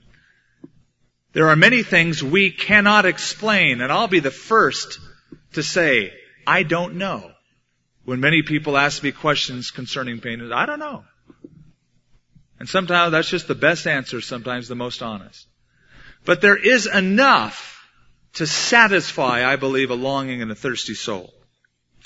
There 1.33 1.49
are 1.49 1.55
many 1.55 1.81
things 1.81 2.23
we 2.23 2.51
cannot 2.51 3.05
explain, 3.05 3.81
and 3.81 3.91
I'll 3.91 4.07
be 4.07 4.19
the 4.19 4.29
first 4.29 4.99
to 5.53 5.63
say, 5.63 6.13
I 6.45 6.61
don't 6.61 6.95
know. 6.95 7.31
When 8.03 8.19
many 8.19 8.43
people 8.43 8.77
ask 8.77 9.01
me 9.01 9.11
questions 9.11 9.71
concerning 9.71 10.21
pain, 10.21 10.51
I 10.53 10.67
don't 10.67 10.79
know. 10.79 11.03
And 12.59 12.69
sometimes 12.69 13.13
that's 13.13 13.29
just 13.29 13.47
the 13.47 13.55
best 13.55 13.87
answer, 13.87 14.21
sometimes 14.21 14.67
the 14.67 14.75
most 14.75 15.01
honest. 15.01 15.47
But 16.23 16.39
there 16.39 16.55
is 16.55 16.85
enough 16.85 17.83
to 18.33 18.45
satisfy, 18.45 19.43
I 19.43 19.55
believe, 19.55 19.89
a 19.89 19.95
longing 19.95 20.43
and 20.43 20.51
a 20.51 20.55
thirsty 20.55 20.93
soul. 20.93 21.33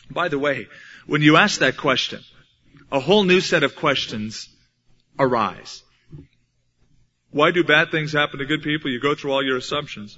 By 0.09 0.27
the 0.27 0.39
way, 0.39 0.67
when 1.05 1.21
you 1.21 1.37
ask 1.37 1.59
that 1.59 1.77
question, 1.77 2.21
a 2.91 2.99
whole 2.99 3.23
new 3.23 3.41
set 3.41 3.63
of 3.63 3.75
questions 3.75 4.49
arise. 5.17 5.83
Why 7.31 7.51
do 7.51 7.63
bad 7.63 7.91
things 7.91 8.13
happen 8.13 8.39
to 8.39 8.45
good 8.45 8.63
people? 8.63 8.89
You 8.89 8.99
go 8.99 9.13
through 9.13 9.31
all 9.31 9.43
your 9.43 9.57
assumptions. 9.57 10.17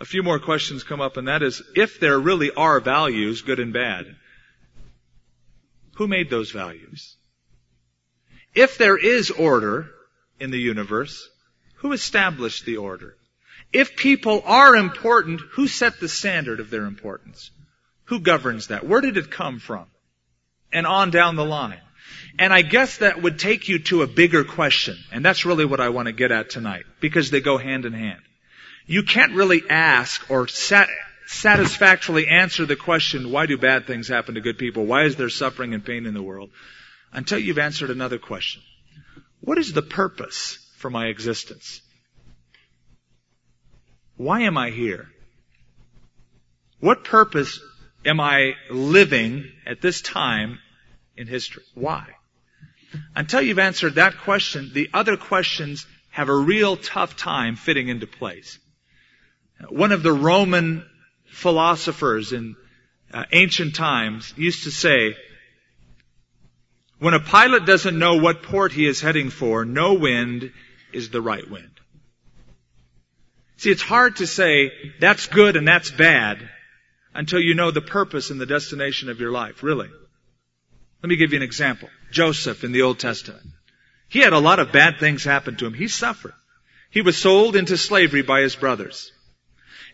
A 0.00 0.04
few 0.04 0.22
more 0.22 0.38
questions 0.38 0.82
come 0.82 1.00
up, 1.00 1.16
and 1.16 1.28
that 1.28 1.42
is, 1.42 1.62
if 1.76 2.00
there 2.00 2.18
really 2.18 2.50
are 2.52 2.80
values, 2.80 3.42
good 3.42 3.60
and 3.60 3.72
bad, 3.72 4.16
who 5.96 6.08
made 6.08 6.30
those 6.30 6.50
values? 6.50 7.16
If 8.54 8.78
there 8.78 8.96
is 8.96 9.30
order 9.30 9.90
in 10.40 10.50
the 10.50 10.58
universe, 10.58 11.28
who 11.76 11.92
established 11.92 12.64
the 12.64 12.78
order? 12.78 13.16
If 13.72 13.96
people 13.96 14.42
are 14.46 14.74
important, 14.74 15.40
who 15.52 15.68
set 15.68 16.00
the 16.00 16.08
standard 16.08 16.60
of 16.60 16.70
their 16.70 16.86
importance? 16.86 17.50
Who 18.06 18.20
governs 18.20 18.68
that? 18.68 18.86
Where 18.86 19.00
did 19.00 19.16
it 19.16 19.30
come 19.30 19.58
from? 19.58 19.86
And 20.72 20.86
on 20.86 21.10
down 21.10 21.36
the 21.36 21.44
line. 21.44 21.80
And 22.38 22.52
I 22.52 22.62
guess 22.62 22.98
that 22.98 23.22
would 23.22 23.38
take 23.38 23.68
you 23.68 23.78
to 23.84 24.02
a 24.02 24.06
bigger 24.06 24.44
question, 24.44 24.98
and 25.12 25.24
that's 25.24 25.44
really 25.44 25.64
what 25.64 25.80
I 25.80 25.90
want 25.90 26.06
to 26.06 26.12
get 26.12 26.32
at 26.32 26.50
tonight, 26.50 26.84
because 27.00 27.30
they 27.30 27.40
go 27.40 27.58
hand 27.58 27.84
in 27.84 27.92
hand. 27.92 28.20
You 28.86 29.04
can't 29.04 29.34
really 29.34 29.62
ask 29.70 30.28
or 30.30 30.48
sat- 30.48 30.88
satisfactorily 31.26 32.26
answer 32.28 32.66
the 32.66 32.76
question, 32.76 33.30
why 33.30 33.46
do 33.46 33.56
bad 33.56 33.86
things 33.86 34.08
happen 34.08 34.34
to 34.34 34.40
good 34.40 34.58
people? 34.58 34.84
Why 34.84 35.04
is 35.04 35.16
there 35.16 35.30
suffering 35.30 35.74
and 35.74 35.84
pain 35.84 36.06
in 36.06 36.14
the 36.14 36.22
world? 36.22 36.50
Until 37.12 37.38
you've 37.38 37.58
answered 37.58 37.90
another 37.90 38.18
question. 38.18 38.62
What 39.40 39.58
is 39.58 39.72
the 39.72 39.82
purpose 39.82 40.58
for 40.76 40.90
my 40.90 41.06
existence? 41.06 41.80
Why 44.16 44.42
am 44.42 44.58
I 44.58 44.70
here? 44.70 45.08
What 46.80 47.04
purpose 47.04 47.60
am 48.04 48.20
I 48.20 48.54
living 48.70 49.50
at 49.66 49.80
this 49.80 50.00
time 50.00 50.58
in 51.16 51.26
history? 51.26 51.62
Why? 51.74 52.06
Until 53.16 53.42
you've 53.42 53.58
answered 53.58 53.96
that 53.96 54.18
question, 54.18 54.70
the 54.72 54.90
other 54.92 55.16
questions 55.16 55.86
have 56.10 56.28
a 56.28 56.36
real 56.36 56.76
tough 56.76 57.16
time 57.16 57.56
fitting 57.56 57.88
into 57.88 58.06
place. 58.06 58.58
One 59.68 59.92
of 59.92 60.02
the 60.02 60.12
Roman 60.12 60.86
philosophers 61.26 62.32
in 62.32 62.54
uh, 63.12 63.24
ancient 63.32 63.74
times 63.74 64.32
used 64.36 64.64
to 64.64 64.70
say, 64.70 65.16
when 66.98 67.14
a 67.14 67.20
pilot 67.20 67.66
doesn't 67.66 67.98
know 67.98 68.16
what 68.16 68.42
port 68.42 68.72
he 68.72 68.86
is 68.86 69.00
heading 69.00 69.30
for, 69.30 69.64
no 69.64 69.94
wind 69.94 70.52
is 70.92 71.10
the 71.10 71.20
right 71.20 71.48
wind. 71.50 71.70
See, 73.56 73.70
it's 73.70 73.82
hard 73.82 74.16
to 74.16 74.26
say 74.26 74.72
that's 75.00 75.26
good 75.26 75.56
and 75.56 75.66
that's 75.66 75.90
bad 75.90 76.48
until 77.14 77.40
you 77.40 77.54
know 77.54 77.70
the 77.70 77.80
purpose 77.80 78.30
and 78.30 78.40
the 78.40 78.46
destination 78.46 79.08
of 79.08 79.20
your 79.20 79.30
life, 79.30 79.62
really. 79.62 79.88
Let 81.02 81.08
me 81.08 81.16
give 81.16 81.32
you 81.32 81.38
an 81.38 81.42
example. 81.42 81.88
Joseph 82.10 82.64
in 82.64 82.72
the 82.72 82.82
Old 82.82 82.98
Testament. 82.98 83.46
He 84.08 84.20
had 84.20 84.32
a 84.32 84.38
lot 84.38 84.58
of 84.58 84.72
bad 84.72 84.98
things 84.98 85.24
happen 85.24 85.56
to 85.56 85.66
him. 85.66 85.74
He 85.74 85.88
suffered. 85.88 86.34
He 86.90 87.02
was 87.02 87.16
sold 87.16 87.56
into 87.56 87.76
slavery 87.76 88.22
by 88.22 88.40
his 88.40 88.56
brothers. 88.56 89.12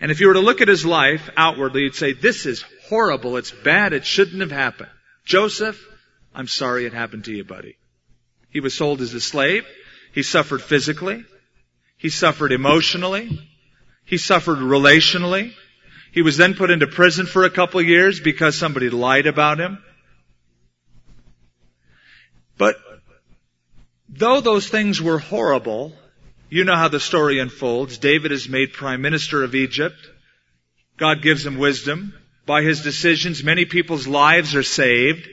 And 0.01 0.11
if 0.11 0.21
you 0.21 0.29
were 0.29 0.35
to 0.35 0.41
look 0.41 0.61
at 0.61 0.69
his 0.69 0.87
life 0.87 1.29
outwardly, 1.37 1.83
you'd 1.83 1.95
say, 1.95 2.13
this 2.13 2.47
is 2.47 2.65
horrible. 2.89 3.37
It's 3.37 3.51
bad. 3.51 3.93
It 3.93 4.07
shouldn't 4.07 4.41
have 4.41 4.51
happened. 4.51 4.91
Joseph, 5.25 5.79
I'm 6.35 6.49
sorry 6.49 6.87
it 6.87 6.93
happened 6.93 7.25
to 7.25 7.33
you, 7.33 7.45
buddy. 7.45 7.77
He 8.51 8.61
was 8.61 8.75
sold 8.75 9.01
as 9.01 9.15
a 9.15 9.21
slave. 9.21 9.67
He 10.13 10.23
suffered 10.23 10.63
physically. 10.63 11.25
He 11.97 12.09
suffered 12.09 12.53
emotionally. 12.53 13.49
He 14.05 14.17
suffered 14.17 14.59
relationally. 14.59 15.53
He 16.13 16.23
was 16.23 16.37
then 16.37 16.55
put 16.55 16.71
into 16.71 16.87
prison 16.87 17.27
for 17.27 17.45
a 17.45 17.51
couple 17.51 17.81
of 17.81 17.87
years 17.87 18.21
because 18.21 18.59
somebody 18.59 18.91
lied 18.91 19.27
about 19.27 19.61
him. 19.61 19.79
But 22.59 22.77
though 24.09 24.41
those 24.41 24.69
things 24.69 25.01
were 25.01 25.19
horrible, 25.19 25.95
you 26.49 26.65
know 26.65 26.75
how 26.75 26.89
the 26.89 27.01
story 27.01 27.39
unfolds. 27.39 27.99
David 27.99 28.33
is 28.33 28.49
made 28.49 28.73
prime 28.73 29.03
minister 29.03 29.45
of 29.45 29.55
Egypt. 29.55 29.97
God 30.97 31.23
gives 31.23 31.47
him 31.47 31.59
wisdom. 31.59 32.13
By 32.45 32.63
his 32.63 32.83
decisions, 32.83 33.45
many 33.45 33.65
people's 33.65 34.09
lives 34.09 34.57
are 34.57 34.65
saved. 34.65 35.29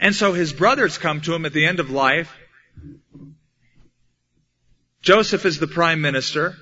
And 0.00 0.14
so 0.14 0.32
his 0.32 0.52
brothers 0.52 0.98
come 0.98 1.20
to 1.22 1.34
him 1.34 1.46
at 1.46 1.52
the 1.52 1.64
end 1.64 1.78
of 1.78 1.90
life. 1.90 2.34
Joseph 5.00 5.46
is 5.46 5.60
the 5.60 5.68
prime 5.68 6.00
minister. 6.00 6.56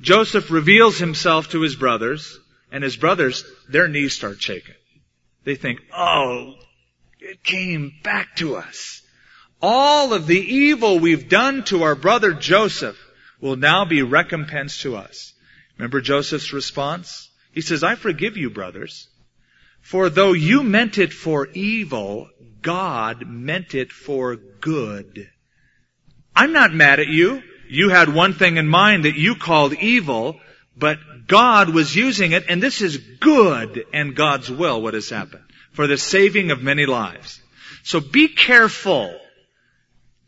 Joseph 0.00 0.50
reveals 0.50 0.98
himself 0.98 1.50
to 1.50 1.60
his 1.60 1.76
brothers, 1.76 2.38
and 2.70 2.84
his 2.84 2.96
brothers, 2.96 3.44
their 3.68 3.88
knees 3.88 4.14
start 4.14 4.40
shaking. 4.40 4.74
They 5.44 5.54
think, 5.54 5.80
oh, 5.96 6.54
it 7.20 7.42
came 7.42 7.92
back 8.02 8.36
to 8.36 8.56
us. 8.56 9.02
All 9.60 10.12
of 10.12 10.26
the 10.26 10.38
evil 10.38 10.98
we've 10.98 11.28
done 11.28 11.64
to 11.64 11.82
our 11.82 11.96
brother 11.96 12.32
Joseph 12.32 12.96
will 13.40 13.56
now 13.56 13.84
be 13.84 14.02
recompensed 14.02 14.82
to 14.82 14.96
us. 14.96 15.32
Remember 15.76 16.00
Joseph's 16.00 16.52
response? 16.52 17.30
He 17.52 17.60
says, 17.60 17.82
I 17.82 17.94
forgive 17.94 18.36
you, 18.36 18.50
brothers. 18.50 19.08
For 19.80 20.10
though 20.10 20.32
you 20.32 20.62
meant 20.62 20.98
it 20.98 21.12
for 21.12 21.48
evil, 21.48 22.28
God 22.62 23.26
meant 23.26 23.74
it 23.74 23.90
for 23.90 24.36
good. 24.36 25.30
I'm 26.36 26.52
not 26.52 26.72
mad 26.74 27.00
at 27.00 27.08
you. 27.08 27.42
You 27.68 27.88
had 27.90 28.12
one 28.12 28.34
thing 28.34 28.56
in 28.56 28.68
mind 28.68 29.04
that 29.04 29.16
you 29.16 29.34
called 29.36 29.74
evil, 29.74 30.40
but 30.76 30.98
God 31.26 31.68
was 31.68 31.94
using 31.94 32.32
it, 32.32 32.46
and 32.48 32.62
this 32.62 32.80
is 32.80 32.96
good 32.96 33.84
and 33.92 34.16
God's 34.16 34.50
will 34.50 34.80
what 34.80 34.94
has 34.94 35.10
happened 35.10 35.44
for 35.72 35.86
the 35.86 35.98
saving 35.98 36.50
of 36.50 36.62
many 36.62 36.86
lives. 36.86 37.40
So 37.84 38.00
be 38.00 38.28
careful 38.28 39.14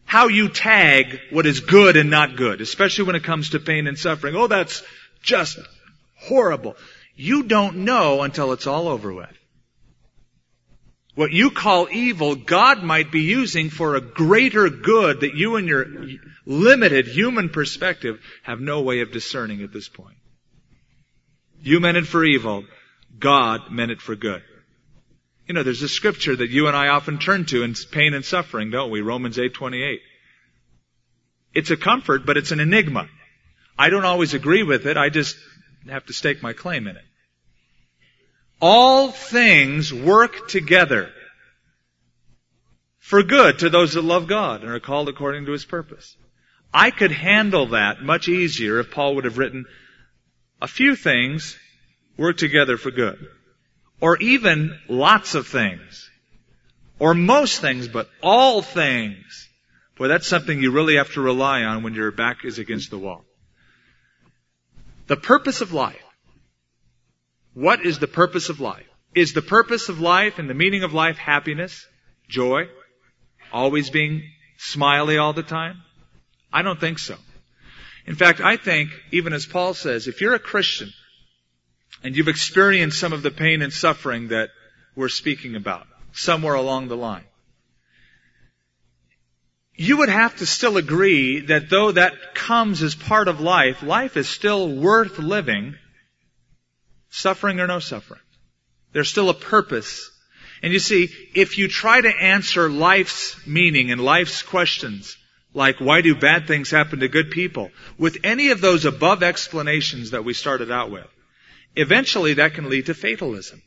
how 0.04 0.28
you 0.28 0.48
tag 0.48 1.20
what 1.30 1.46
is 1.46 1.60
good 1.60 1.96
and 1.96 2.10
not 2.10 2.36
good, 2.36 2.60
especially 2.60 3.04
when 3.04 3.16
it 3.16 3.24
comes 3.24 3.50
to 3.50 3.60
pain 3.60 3.86
and 3.86 3.98
suffering. 3.98 4.34
Oh, 4.36 4.46
that's 4.46 4.82
just 5.22 5.58
horrible. 6.18 6.76
You 7.14 7.44
don't 7.44 7.78
know 7.78 8.22
until 8.22 8.52
it's 8.52 8.66
all 8.66 8.88
over 8.88 9.12
with. 9.12 9.39
What 11.14 11.32
you 11.32 11.50
call 11.50 11.88
evil, 11.90 12.36
God 12.36 12.82
might 12.82 13.10
be 13.10 13.22
using 13.22 13.68
for 13.68 13.96
a 13.96 14.00
greater 14.00 14.70
good 14.70 15.20
that 15.20 15.34
you 15.34 15.56
and 15.56 15.66
your 15.66 15.86
limited 16.46 17.06
human 17.08 17.48
perspective 17.48 18.20
have 18.42 18.60
no 18.60 18.82
way 18.82 19.00
of 19.00 19.12
discerning 19.12 19.62
at 19.62 19.72
this 19.72 19.88
point. 19.88 20.16
You 21.62 21.80
meant 21.80 21.96
it 21.96 22.06
for 22.06 22.24
evil. 22.24 22.64
God 23.18 23.70
meant 23.70 23.90
it 23.90 24.00
for 24.00 24.14
good. 24.14 24.42
You 25.46 25.54
know, 25.54 25.62
there's 25.64 25.82
a 25.82 25.88
scripture 25.88 26.36
that 26.36 26.50
you 26.50 26.68
and 26.68 26.76
I 26.76 26.88
often 26.88 27.18
turn 27.18 27.44
to 27.46 27.64
in 27.64 27.74
pain 27.90 28.14
and 28.14 28.24
suffering, 28.24 28.70
don't 28.70 28.90
we? 28.90 29.00
Romans 29.00 29.36
8:28. 29.36 30.00
It's 31.52 31.70
a 31.70 31.76
comfort, 31.76 32.24
but 32.24 32.36
it's 32.36 32.52
an 32.52 32.60
enigma. 32.60 33.08
I 33.76 33.90
don't 33.90 34.04
always 34.04 34.32
agree 34.32 34.62
with 34.62 34.86
it. 34.86 34.96
I 34.96 35.08
just 35.08 35.36
have 35.88 36.06
to 36.06 36.12
stake 36.12 36.40
my 36.42 36.52
claim 36.52 36.86
in 36.86 36.96
it. 36.96 37.04
All 38.60 39.10
things 39.10 39.92
work 39.92 40.48
together 40.48 41.10
for 42.98 43.22
good 43.22 43.60
to 43.60 43.70
those 43.70 43.94
that 43.94 44.02
love 44.02 44.26
God 44.26 44.62
and 44.62 44.70
are 44.70 44.80
called 44.80 45.08
according 45.08 45.46
to 45.46 45.52
His 45.52 45.64
purpose. 45.64 46.16
I 46.72 46.90
could 46.90 47.10
handle 47.10 47.68
that 47.68 48.02
much 48.02 48.28
easier 48.28 48.78
if 48.78 48.90
Paul 48.90 49.16
would 49.16 49.24
have 49.24 49.38
written 49.38 49.64
a 50.62 50.68
few 50.68 50.94
things 50.94 51.58
work 52.16 52.36
together 52.36 52.76
for 52.76 52.90
good. 52.90 53.18
Or 54.00 54.16
even 54.18 54.78
lots 54.88 55.34
of 55.34 55.46
things. 55.46 56.08
Or 56.98 57.14
most 57.14 57.60
things, 57.60 57.88
but 57.88 58.08
all 58.22 58.62
things. 58.62 59.48
Boy, 59.96 60.08
that's 60.08 60.26
something 60.26 60.60
you 60.60 60.70
really 60.70 60.96
have 60.96 61.12
to 61.14 61.20
rely 61.20 61.62
on 61.64 61.82
when 61.82 61.94
your 61.94 62.10
back 62.10 62.44
is 62.44 62.58
against 62.58 62.90
the 62.90 62.98
wall. 62.98 63.24
The 65.06 65.16
purpose 65.16 65.60
of 65.60 65.72
life 65.72 65.96
what 67.60 67.84
is 67.84 67.98
the 67.98 68.08
purpose 68.08 68.48
of 68.48 68.58
life? 68.58 68.86
Is 69.14 69.34
the 69.34 69.42
purpose 69.42 69.90
of 69.90 70.00
life 70.00 70.38
and 70.38 70.48
the 70.48 70.54
meaning 70.54 70.82
of 70.82 70.94
life 70.94 71.18
happiness, 71.18 71.86
joy, 72.26 72.68
always 73.52 73.90
being 73.90 74.22
smiley 74.56 75.18
all 75.18 75.34
the 75.34 75.42
time? 75.42 75.82
I 76.50 76.62
don't 76.62 76.80
think 76.80 76.98
so. 76.98 77.16
In 78.06 78.14
fact, 78.14 78.40
I 78.40 78.56
think, 78.56 78.88
even 79.12 79.34
as 79.34 79.44
Paul 79.44 79.74
says, 79.74 80.08
if 80.08 80.22
you're 80.22 80.34
a 80.34 80.38
Christian 80.38 80.90
and 82.02 82.16
you've 82.16 82.28
experienced 82.28 82.98
some 82.98 83.12
of 83.12 83.22
the 83.22 83.30
pain 83.30 83.60
and 83.60 83.72
suffering 83.72 84.28
that 84.28 84.48
we're 84.96 85.10
speaking 85.10 85.54
about 85.54 85.86
somewhere 86.12 86.54
along 86.54 86.88
the 86.88 86.96
line, 86.96 87.26
you 89.74 89.98
would 89.98 90.08
have 90.08 90.34
to 90.38 90.46
still 90.46 90.78
agree 90.78 91.40
that 91.40 91.68
though 91.68 91.92
that 91.92 92.34
comes 92.34 92.82
as 92.82 92.94
part 92.94 93.28
of 93.28 93.40
life, 93.40 93.82
life 93.82 94.16
is 94.16 94.30
still 94.30 94.66
worth 94.66 95.18
living 95.18 95.76
Suffering 97.10 97.60
or 97.60 97.66
no 97.66 97.80
suffering. 97.80 98.20
There's 98.92 99.08
still 99.08 99.28
a 99.28 99.34
purpose. 99.34 100.10
And 100.62 100.72
you 100.72 100.78
see, 100.78 101.10
if 101.34 101.58
you 101.58 101.68
try 101.68 102.00
to 102.00 102.08
answer 102.08 102.68
life's 102.68 103.46
meaning 103.46 103.90
and 103.90 104.00
life's 104.00 104.42
questions, 104.42 105.16
like 105.52 105.80
why 105.80 106.00
do 106.00 106.14
bad 106.14 106.46
things 106.46 106.70
happen 106.70 107.00
to 107.00 107.08
good 107.08 107.30
people, 107.30 107.70
with 107.98 108.18
any 108.24 108.50
of 108.50 108.60
those 108.60 108.84
above 108.84 109.22
explanations 109.22 110.12
that 110.12 110.24
we 110.24 110.34
started 110.34 110.70
out 110.70 110.90
with, 110.90 111.06
eventually 111.76 112.34
that 112.34 112.54
can 112.54 112.68
lead 112.68 112.86
to 112.86 112.94
fatalism. 112.94 113.62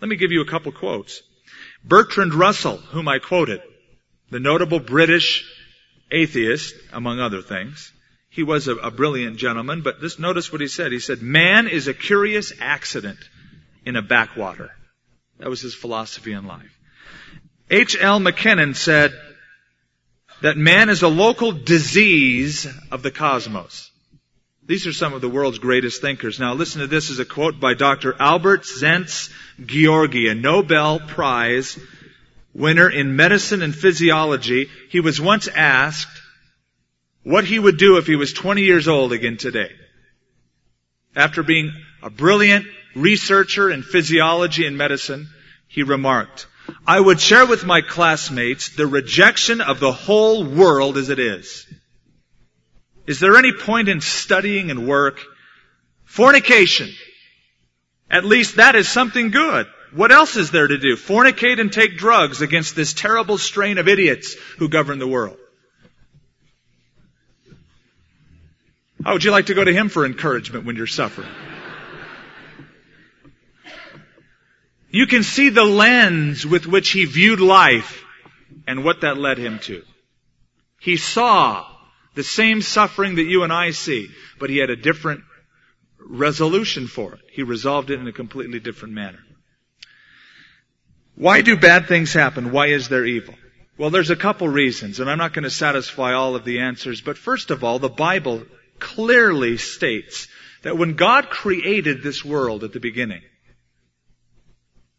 Let 0.00 0.08
me 0.08 0.16
give 0.16 0.32
you 0.32 0.42
a 0.42 0.50
couple 0.50 0.72
quotes. 0.72 1.22
Bertrand 1.82 2.34
Russell, 2.34 2.76
whom 2.76 3.08
I 3.08 3.18
quoted, 3.18 3.62
the 4.30 4.40
notable 4.40 4.80
British 4.80 5.44
atheist, 6.10 6.74
among 6.92 7.20
other 7.20 7.42
things, 7.42 7.92
he 8.36 8.42
was 8.42 8.68
a, 8.68 8.76
a 8.76 8.90
brilliant 8.90 9.38
gentleman, 9.38 9.80
but 9.80 9.98
this, 9.98 10.18
notice 10.18 10.52
what 10.52 10.60
he 10.60 10.68
said. 10.68 10.92
He 10.92 10.98
said, 10.98 11.22
man 11.22 11.68
is 11.68 11.88
a 11.88 11.94
curious 11.94 12.52
accident 12.60 13.18
in 13.86 13.96
a 13.96 14.02
backwater. 14.02 14.72
That 15.38 15.48
was 15.48 15.62
his 15.62 15.74
philosophy 15.74 16.32
in 16.32 16.46
life. 16.46 16.78
H.L. 17.70 18.20
Mencken 18.20 18.74
said 18.74 19.18
that 20.42 20.58
man 20.58 20.90
is 20.90 21.00
a 21.00 21.08
local 21.08 21.50
disease 21.52 22.66
of 22.90 23.02
the 23.02 23.10
cosmos. 23.10 23.90
These 24.66 24.86
are 24.86 24.92
some 24.92 25.14
of 25.14 25.22
the 25.22 25.30
world's 25.30 25.58
greatest 25.58 26.02
thinkers. 26.02 26.38
Now 26.38 26.52
listen 26.52 26.82
to 26.82 26.86
this 26.86 27.10
as 27.10 27.18
a 27.18 27.24
quote 27.24 27.58
by 27.58 27.72
Dr. 27.72 28.14
Albert 28.20 28.64
Zentz 28.64 29.30
Georgi, 29.64 30.28
a 30.28 30.34
Nobel 30.34 31.00
Prize 31.00 31.78
winner 32.52 32.90
in 32.90 33.16
medicine 33.16 33.62
and 33.62 33.74
physiology. 33.74 34.68
He 34.90 35.00
was 35.00 35.18
once 35.18 35.48
asked, 35.48 36.20
what 37.26 37.44
he 37.44 37.58
would 37.58 37.76
do 37.76 37.96
if 37.96 38.06
he 38.06 38.14
was 38.14 38.32
20 38.32 38.62
years 38.62 38.86
old 38.86 39.12
again 39.12 39.36
today. 39.36 39.72
After 41.16 41.42
being 41.42 41.72
a 42.00 42.08
brilliant 42.08 42.66
researcher 42.94 43.68
in 43.68 43.82
physiology 43.82 44.64
and 44.64 44.78
medicine, 44.78 45.28
he 45.66 45.82
remarked, 45.82 46.46
I 46.86 47.00
would 47.00 47.20
share 47.20 47.44
with 47.44 47.66
my 47.66 47.80
classmates 47.80 48.68
the 48.68 48.86
rejection 48.86 49.60
of 49.60 49.80
the 49.80 49.90
whole 49.90 50.44
world 50.44 50.96
as 50.96 51.10
it 51.10 51.18
is. 51.18 51.66
Is 53.08 53.18
there 53.18 53.36
any 53.36 53.52
point 53.52 53.88
in 53.88 54.00
studying 54.00 54.70
and 54.70 54.86
work? 54.86 55.18
Fornication. 56.04 56.90
At 58.08 58.24
least 58.24 58.54
that 58.56 58.76
is 58.76 58.88
something 58.88 59.32
good. 59.32 59.66
What 59.92 60.12
else 60.12 60.36
is 60.36 60.52
there 60.52 60.68
to 60.68 60.78
do? 60.78 60.94
Fornicate 60.94 61.60
and 61.60 61.72
take 61.72 61.98
drugs 61.98 62.40
against 62.40 62.76
this 62.76 62.94
terrible 62.94 63.36
strain 63.36 63.78
of 63.78 63.88
idiots 63.88 64.34
who 64.58 64.68
govern 64.68 65.00
the 65.00 65.08
world. 65.08 65.38
How 69.06 69.12
would 69.12 69.22
you 69.22 69.30
like 69.30 69.46
to 69.46 69.54
go 69.54 69.62
to 69.62 69.72
him 69.72 69.88
for 69.88 70.04
encouragement 70.04 70.64
when 70.64 70.74
you're 70.74 70.88
suffering? 70.88 71.28
You 74.90 75.06
can 75.06 75.22
see 75.22 75.50
the 75.50 75.62
lens 75.62 76.44
with 76.44 76.66
which 76.66 76.90
he 76.90 77.04
viewed 77.04 77.38
life 77.38 78.02
and 78.66 78.82
what 78.82 79.02
that 79.02 79.16
led 79.16 79.38
him 79.38 79.60
to. 79.60 79.84
He 80.80 80.96
saw 80.96 81.68
the 82.16 82.24
same 82.24 82.62
suffering 82.62 83.14
that 83.14 83.22
you 83.22 83.44
and 83.44 83.52
I 83.52 83.70
see, 83.70 84.10
but 84.40 84.50
he 84.50 84.56
had 84.56 84.70
a 84.70 84.76
different 84.76 85.20
resolution 86.00 86.88
for 86.88 87.12
it. 87.14 87.20
He 87.30 87.44
resolved 87.44 87.92
it 87.92 88.00
in 88.00 88.08
a 88.08 88.12
completely 88.12 88.58
different 88.58 88.94
manner. 88.94 89.20
Why 91.14 91.42
do 91.42 91.56
bad 91.56 91.86
things 91.86 92.12
happen? 92.12 92.50
Why 92.50 92.66
is 92.70 92.88
there 92.88 93.06
evil? 93.06 93.36
Well, 93.78 93.90
there's 93.90 94.10
a 94.10 94.16
couple 94.16 94.48
reasons, 94.48 94.98
and 94.98 95.08
I'm 95.08 95.18
not 95.18 95.32
going 95.32 95.44
to 95.44 95.50
satisfy 95.50 96.14
all 96.14 96.34
of 96.34 96.44
the 96.44 96.58
answers, 96.58 97.00
but 97.00 97.16
first 97.16 97.52
of 97.52 97.62
all, 97.62 97.78
the 97.78 97.88
Bible 97.88 98.44
clearly 98.78 99.56
states 99.56 100.28
that 100.62 100.78
when 100.78 100.94
God 100.94 101.30
created 101.30 102.02
this 102.02 102.24
world 102.24 102.64
at 102.64 102.72
the 102.72 102.80
beginning, 102.80 103.22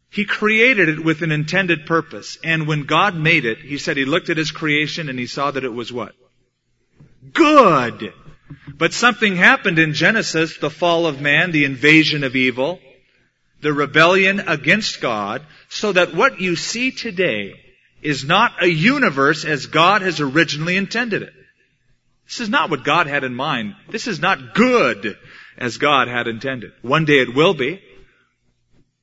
He 0.10 0.26
created 0.26 0.90
it 0.90 1.04
with 1.04 1.22
an 1.22 1.32
intended 1.32 1.86
purpose. 1.86 2.38
And 2.44 2.68
when 2.68 2.84
God 2.84 3.16
made 3.16 3.46
it, 3.46 3.60
He 3.60 3.78
said 3.78 3.98
He 3.98 4.06
looked 4.06 4.30
at 4.30 4.38
His 4.38 4.52
creation 4.52 5.10
and 5.10 5.20
He 5.20 5.28
saw 5.28 5.52
that 5.52 5.64
it 5.64 5.74
was 5.74 5.92
what? 5.92 6.16
Good! 7.34 8.14
But 8.76 8.94
something 8.94 9.36
happened 9.36 9.80
in 9.80 9.94
Genesis, 9.94 10.58
the 10.58 10.70
fall 10.70 11.06
of 11.06 11.20
man, 11.20 11.52
the 11.52 11.66
invasion 11.66 12.24
of 12.24 12.36
evil, 12.36 12.80
the 13.62 13.74
rebellion 13.74 14.40
against 14.40 15.02
God, 15.02 15.46
so 15.68 15.92
that 15.92 16.14
what 16.14 16.40
you 16.40 16.56
see 16.56 16.92
today 16.92 17.54
is 18.02 18.24
not 18.24 18.64
a 18.64 18.70
universe 18.70 19.44
as 19.46 19.66
God 19.66 20.02
has 20.02 20.22
originally 20.22 20.78
intended 20.78 21.24
it. 21.24 21.34
This 22.28 22.42
is 22.42 22.50
not 22.50 22.70
what 22.70 22.84
God 22.84 23.08
had 23.08 23.24
in 23.24 23.34
mind. 23.34 23.76
This 23.90 24.08
is 24.08 24.20
not 24.20 24.54
good 24.54 25.18
as 25.58 25.78
God 25.78 26.08
had 26.08 26.28
intended. 26.28 26.74
One 26.82 27.06
day 27.06 27.20
it 27.20 27.34
will 27.34 27.54
be. 27.54 27.82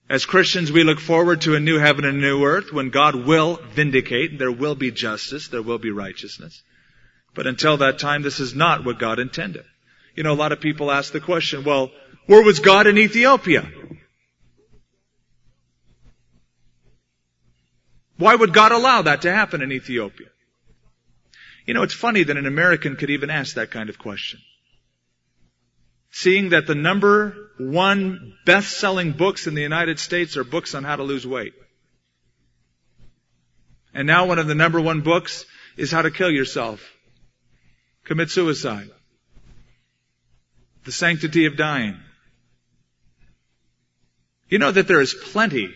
As 0.09 0.27
Christians, 0.27 0.71
we 0.71 0.85
look 0.85 1.01
forward 1.01 1.41
to 1.43 1.55
a 1.55 1.61
new 1.61 1.79
heaven 1.79 2.05
and 2.05 2.19
a 2.19 2.21
new 2.21 2.45
earth 2.45 2.71
when 2.71 2.91
God 2.91 3.15
will 3.15 3.59
vindicate. 3.73 4.39
There 4.39 4.53
will 4.53 4.75
be 4.75 4.91
justice. 4.91 5.49
There 5.49 5.63
will 5.63 5.79
be 5.79 5.91
righteousness. 5.91 6.63
But 7.35 7.47
until 7.47 7.79
that 7.79 7.99
time, 7.99 8.23
this 8.23 8.39
is 8.41 8.55
not 8.55 8.85
what 8.85 8.99
God 8.99 9.19
intended. 9.19 9.65
You 10.15 10.23
know, 10.23 10.33
a 10.33 10.37
lot 10.37 10.53
of 10.53 10.61
people 10.61 10.91
ask 10.91 11.13
the 11.13 11.21
question, 11.21 11.65
well, 11.65 11.91
where 12.27 12.45
was 12.45 12.61
God 12.61 12.87
in 12.87 12.99
Ethiopia? 12.99 13.67
Why 18.19 18.35
would 18.35 18.53
God 18.53 18.73
allow 18.73 19.03
that 19.03 19.23
to 19.23 19.33
happen 19.33 19.63
in 19.63 19.73
Ethiopia? 19.73 20.29
You 21.67 21.75
know, 21.75 21.83
it's 21.83 21.95
funny 21.95 22.25
that 22.25 22.37
an 22.37 22.47
American 22.47 22.97
could 22.97 23.11
even 23.11 23.31
ask 23.31 23.55
that 23.55 23.71
kind 23.71 23.89
of 23.89 23.99
question. 23.99 24.41
Seeing 26.11 26.51
that 26.51 26.67
the 26.67 26.75
number 26.75 27.51
one 27.59 28.35
best-selling 28.45 29.13
books 29.13 29.47
in 29.47 29.55
the 29.55 29.63
United 29.63 29.99
States 29.99 30.37
are 30.37 30.45
books 30.45 30.75
on 30.75 30.85
how 30.85 30.97
to 30.97 31.03
lose 31.03 31.27
weight. 31.27 31.55
And 33.93 34.07
now 34.07 34.27
one 34.27 34.39
of 34.39 34.47
the 34.47 34.55
number 34.55 34.81
one 34.81 35.01
books 35.01 35.45
is 35.77 35.91
how 35.91 36.03
to 36.03 36.11
kill 36.11 36.31
yourself. 36.31 36.93
Commit 38.05 38.31
suicide. 38.31 38.91
The 40.85 40.93
sanctity 40.93 41.47
of 41.47 41.57
dying. 41.57 41.97
You 44.49 44.59
know 44.59 44.71
that 44.71 44.87
there 44.87 45.01
is 45.01 45.15
plenty 45.15 45.75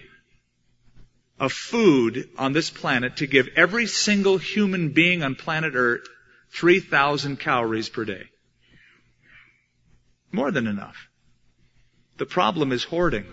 of 1.41 1.53
food 1.53 2.29
on 2.37 2.53
this 2.53 2.71
planet 2.71 3.17
to 3.17 3.27
give 3.27 3.49
every 3.57 3.87
single 3.87 4.39
human 4.39 4.91
being 4.91 5.23
on 5.23 5.35
planet 5.35 5.75
Earth 5.75 6.07
3,000 6.53 7.39
calories 7.39 7.89
per 7.89 8.05
day. 8.05 8.25
More 10.33 10.51
than 10.51 10.67
enough. 10.67 11.09
The 12.17 12.27
problem 12.27 12.73
is 12.73 12.85
hoarding. 12.85 13.27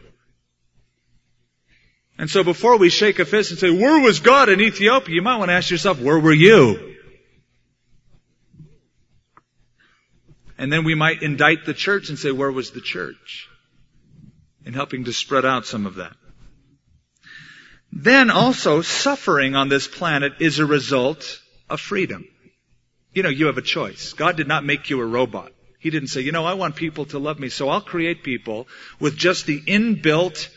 And 2.17 2.29
so 2.29 2.43
before 2.43 2.77
we 2.77 2.89
shake 2.89 3.19
a 3.19 3.25
fist 3.25 3.51
and 3.51 3.59
say, 3.59 3.69
where 3.69 3.99
was 3.99 4.19
God 4.19 4.47
in 4.49 4.61
Ethiopia? 4.61 5.15
You 5.15 5.21
might 5.21 5.37
want 5.37 5.49
to 5.49 5.55
ask 5.55 5.69
yourself, 5.69 5.99
where 5.99 6.19
were 6.19 6.33
you? 6.33 6.95
And 10.57 10.71
then 10.71 10.85
we 10.85 10.95
might 10.95 11.21
indict 11.21 11.65
the 11.65 11.73
church 11.73 12.09
and 12.09 12.17
say, 12.17 12.31
where 12.31 12.51
was 12.51 12.71
the 12.71 12.79
church? 12.79 13.49
In 14.63 14.73
helping 14.73 15.03
to 15.05 15.13
spread 15.13 15.43
out 15.43 15.65
some 15.65 15.85
of 15.85 15.95
that. 15.95 16.15
Then 17.95 18.29
also, 18.29 18.81
suffering 18.81 19.55
on 19.55 19.69
this 19.69 19.87
planet 19.87 20.33
is 20.41 20.59
a 20.59 20.65
result 20.65 21.41
of 21.69 21.79
freedom. 21.79 22.27
You 23.13 23.23
know, 23.23 23.29
you 23.29 23.45
have 23.45 23.57
a 23.57 23.61
choice. 23.61 24.11
God 24.11 24.35
did 24.35 24.49
not 24.49 24.65
make 24.65 24.89
you 24.89 24.99
a 24.99 25.05
robot. 25.05 25.53
He 25.79 25.91
didn't 25.91 26.09
say, 26.09 26.19
you 26.19 26.33
know, 26.33 26.45
I 26.45 26.55
want 26.55 26.75
people 26.75 27.05
to 27.05 27.19
love 27.19 27.39
me, 27.39 27.47
so 27.47 27.69
I'll 27.69 27.79
create 27.79 28.21
people 28.21 28.67
with 28.99 29.15
just 29.15 29.45
the 29.45 29.61
inbuilt 29.61 30.49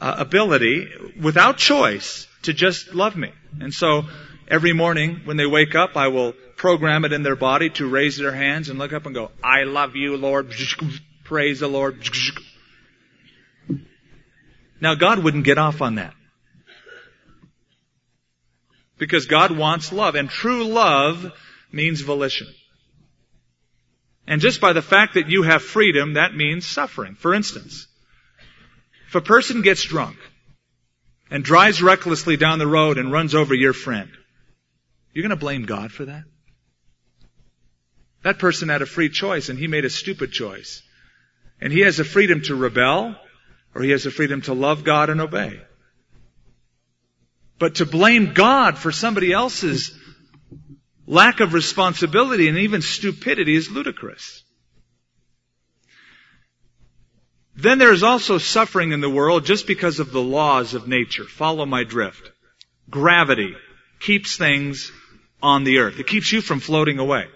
uh, 0.00 0.16
ability, 0.18 0.88
without 1.20 1.58
choice, 1.58 2.26
to 2.42 2.52
just 2.52 2.92
love 2.92 3.16
me. 3.16 3.30
And 3.60 3.72
so, 3.72 4.02
every 4.48 4.72
morning 4.72 5.20
when 5.26 5.36
they 5.36 5.46
wake 5.46 5.76
up, 5.76 5.96
I 5.96 6.08
will 6.08 6.32
program 6.56 7.04
it 7.04 7.12
in 7.12 7.22
their 7.22 7.36
body 7.36 7.70
to 7.70 7.86
raise 7.86 8.16
their 8.16 8.32
hands 8.32 8.68
and 8.68 8.80
look 8.80 8.92
up 8.92 9.06
and 9.06 9.14
go, 9.14 9.30
I 9.44 9.62
love 9.62 9.94
you, 9.94 10.16
Lord. 10.16 10.52
Praise 11.22 11.60
the 11.60 11.68
Lord. 11.68 12.02
Now, 14.80 14.96
God 14.96 15.20
wouldn't 15.20 15.44
get 15.44 15.58
off 15.58 15.80
on 15.80 15.94
that. 15.96 16.14
Because 18.98 19.26
God 19.26 19.56
wants 19.56 19.92
love, 19.92 20.14
and 20.14 20.30
true 20.30 20.64
love 20.64 21.32
means 21.72 22.00
volition. 22.00 22.46
And 24.26 24.40
just 24.40 24.60
by 24.60 24.72
the 24.72 24.82
fact 24.82 25.14
that 25.14 25.28
you 25.28 25.42
have 25.42 25.62
freedom, 25.62 26.14
that 26.14 26.34
means 26.34 26.66
suffering. 26.66 27.14
For 27.14 27.34
instance, 27.34 27.86
if 29.08 29.14
a 29.14 29.20
person 29.20 29.62
gets 29.62 29.82
drunk 29.82 30.16
and 31.30 31.44
drives 31.44 31.82
recklessly 31.82 32.36
down 32.36 32.58
the 32.58 32.66
road 32.66 32.98
and 32.98 33.12
runs 33.12 33.34
over 33.34 33.54
your 33.54 33.72
friend, 33.72 34.10
you're 35.12 35.22
going 35.22 35.30
to 35.30 35.36
blame 35.36 35.64
God 35.64 35.92
for 35.92 36.06
that? 36.06 36.24
That 38.22 38.38
person 38.38 38.70
had 38.70 38.80
a 38.80 38.86
free 38.86 39.10
choice 39.10 39.50
and 39.50 39.58
he 39.58 39.66
made 39.66 39.84
a 39.84 39.90
stupid 39.90 40.32
choice. 40.32 40.82
And 41.60 41.72
he 41.72 41.80
has 41.80 42.00
a 42.00 42.04
freedom 42.04 42.40
to 42.42 42.54
rebel 42.54 43.14
or 43.74 43.82
he 43.82 43.90
has 43.90 44.06
a 44.06 44.10
freedom 44.10 44.40
to 44.42 44.54
love 44.54 44.82
God 44.82 45.10
and 45.10 45.20
obey. 45.20 45.60
But 47.58 47.76
to 47.76 47.86
blame 47.86 48.34
God 48.34 48.78
for 48.78 48.92
somebody 48.92 49.32
else's 49.32 49.96
lack 51.06 51.40
of 51.40 51.54
responsibility 51.54 52.48
and 52.48 52.58
even 52.58 52.82
stupidity 52.82 53.54
is 53.54 53.70
ludicrous. 53.70 54.42
Then 57.56 57.78
there 57.78 57.92
is 57.92 58.02
also 58.02 58.38
suffering 58.38 58.92
in 58.92 59.00
the 59.00 59.10
world 59.10 59.44
just 59.44 59.66
because 59.66 60.00
of 60.00 60.10
the 60.10 60.22
laws 60.22 60.74
of 60.74 60.88
nature. 60.88 61.24
Follow 61.24 61.64
my 61.64 61.84
drift. 61.84 62.32
Gravity 62.90 63.54
keeps 64.00 64.36
things 64.36 64.90
on 65.42 65.62
the 65.62 65.78
earth. 65.78 66.00
It 66.00 66.08
keeps 66.08 66.32
you 66.32 66.40
from 66.40 66.58
floating 66.58 66.98
away. 66.98 67.26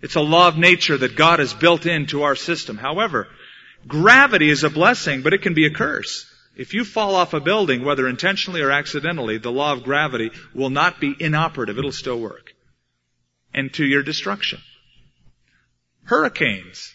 It's 0.00 0.14
a 0.14 0.20
law 0.20 0.46
of 0.46 0.56
nature 0.56 0.96
that 0.96 1.16
God 1.16 1.40
has 1.40 1.52
built 1.52 1.84
into 1.84 2.22
our 2.22 2.36
system. 2.36 2.76
However, 2.76 3.26
gravity 3.86 4.48
is 4.48 4.62
a 4.62 4.70
blessing, 4.70 5.22
but 5.22 5.34
it 5.34 5.42
can 5.42 5.54
be 5.54 5.66
a 5.66 5.74
curse. 5.74 6.27
If 6.58 6.74
you 6.74 6.84
fall 6.84 7.14
off 7.14 7.34
a 7.34 7.40
building, 7.40 7.84
whether 7.84 8.08
intentionally 8.08 8.62
or 8.62 8.72
accidentally, 8.72 9.38
the 9.38 9.52
law 9.52 9.72
of 9.72 9.84
gravity 9.84 10.32
will 10.52 10.70
not 10.70 11.00
be 11.00 11.14
inoperative. 11.18 11.78
It'll 11.78 11.92
still 11.92 12.20
work. 12.20 12.52
And 13.54 13.72
to 13.74 13.84
your 13.84 14.02
destruction. 14.02 14.60
Hurricanes 16.02 16.92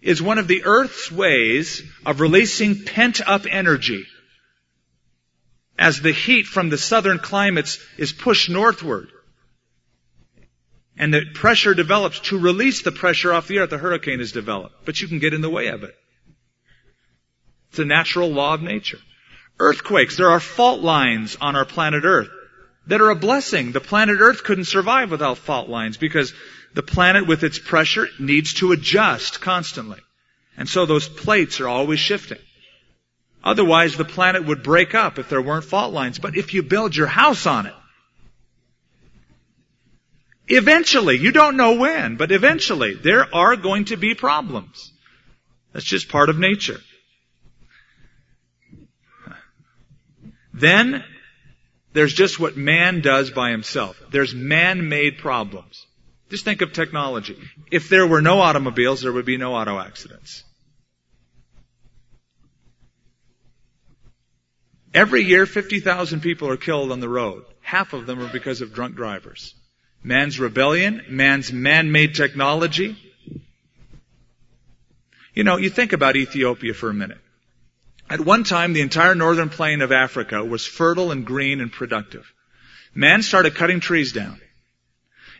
is 0.00 0.22
one 0.22 0.38
of 0.38 0.46
the 0.46 0.62
Earth's 0.64 1.10
ways 1.10 1.82
of 2.06 2.20
releasing 2.20 2.84
pent 2.84 3.20
up 3.26 3.46
energy 3.50 4.06
as 5.76 6.00
the 6.00 6.12
heat 6.12 6.46
from 6.46 6.68
the 6.70 6.78
southern 6.78 7.18
climates 7.18 7.84
is 7.98 8.12
pushed 8.12 8.48
northward. 8.48 9.08
And 10.96 11.12
the 11.12 11.22
pressure 11.34 11.74
develops 11.74 12.20
to 12.20 12.38
release 12.38 12.82
the 12.82 12.92
pressure 12.92 13.32
off 13.32 13.48
the 13.48 13.58
earth. 13.58 13.70
The 13.70 13.78
hurricane 13.78 14.20
is 14.20 14.30
developed. 14.30 14.84
But 14.84 15.00
you 15.00 15.08
can 15.08 15.18
get 15.18 15.34
in 15.34 15.40
the 15.40 15.50
way 15.50 15.66
of 15.66 15.82
it. 15.82 15.96
It's 17.74 17.80
a 17.80 17.84
natural 17.84 18.30
law 18.30 18.54
of 18.54 18.62
nature. 18.62 19.00
Earthquakes. 19.58 20.16
There 20.16 20.30
are 20.30 20.38
fault 20.38 20.80
lines 20.80 21.36
on 21.40 21.56
our 21.56 21.64
planet 21.64 22.04
Earth 22.04 22.28
that 22.86 23.00
are 23.00 23.10
a 23.10 23.16
blessing. 23.16 23.72
The 23.72 23.80
planet 23.80 24.18
Earth 24.20 24.44
couldn't 24.44 24.66
survive 24.66 25.10
without 25.10 25.38
fault 25.38 25.68
lines 25.68 25.96
because 25.96 26.32
the 26.74 26.84
planet 26.84 27.26
with 27.26 27.42
its 27.42 27.58
pressure 27.58 28.06
needs 28.20 28.54
to 28.54 28.70
adjust 28.70 29.40
constantly. 29.40 29.98
And 30.56 30.68
so 30.68 30.86
those 30.86 31.08
plates 31.08 31.58
are 31.60 31.66
always 31.66 31.98
shifting. 31.98 32.38
Otherwise 33.42 33.96
the 33.96 34.04
planet 34.04 34.44
would 34.46 34.62
break 34.62 34.94
up 34.94 35.18
if 35.18 35.28
there 35.28 35.42
weren't 35.42 35.64
fault 35.64 35.92
lines. 35.92 36.20
But 36.20 36.36
if 36.36 36.54
you 36.54 36.62
build 36.62 36.94
your 36.94 37.08
house 37.08 37.44
on 37.44 37.66
it, 37.66 37.74
eventually, 40.46 41.18
you 41.18 41.32
don't 41.32 41.56
know 41.56 41.74
when, 41.74 42.14
but 42.14 42.30
eventually 42.30 42.94
there 42.94 43.34
are 43.34 43.56
going 43.56 43.86
to 43.86 43.96
be 43.96 44.14
problems. 44.14 44.92
That's 45.72 45.84
just 45.84 46.08
part 46.08 46.28
of 46.28 46.38
nature. 46.38 46.78
Then 50.54 51.02
there's 51.92 52.14
just 52.14 52.38
what 52.38 52.56
man 52.56 53.00
does 53.00 53.30
by 53.30 53.50
himself. 53.50 54.00
There's 54.10 54.34
man-made 54.34 55.18
problems. 55.18 55.84
Just 56.30 56.44
think 56.44 56.62
of 56.62 56.72
technology. 56.72 57.36
If 57.70 57.88
there 57.88 58.06
were 58.06 58.22
no 58.22 58.40
automobiles, 58.40 59.02
there 59.02 59.12
would 59.12 59.26
be 59.26 59.36
no 59.36 59.54
auto 59.54 59.78
accidents. 59.78 60.44
Every 64.94 65.24
year, 65.24 65.44
50,000 65.44 66.20
people 66.20 66.48
are 66.48 66.56
killed 66.56 66.92
on 66.92 67.00
the 67.00 67.08
road. 67.08 67.44
Half 67.60 67.92
of 67.92 68.06
them 68.06 68.20
are 68.20 68.32
because 68.32 68.60
of 68.60 68.72
drunk 68.72 68.94
drivers. 68.94 69.54
Man's 70.04 70.38
rebellion, 70.38 71.02
man's 71.08 71.52
man-made 71.52 72.14
technology. 72.14 72.96
You 75.34 75.42
know, 75.42 75.56
you 75.56 75.68
think 75.68 75.92
about 75.92 76.14
Ethiopia 76.14 76.74
for 76.74 76.90
a 76.90 76.94
minute. 76.94 77.18
At 78.14 78.20
one 78.20 78.44
time, 78.44 78.74
the 78.74 78.80
entire 78.80 79.16
northern 79.16 79.48
plain 79.48 79.82
of 79.82 79.90
Africa 79.90 80.44
was 80.44 80.64
fertile 80.64 81.10
and 81.10 81.26
green 81.26 81.60
and 81.60 81.72
productive. 81.72 82.32
Man 82.94 83.22
started 83.22 83.56
cutting 83.56 83.80
trees 83.80 84.12
down. 84.12 84.40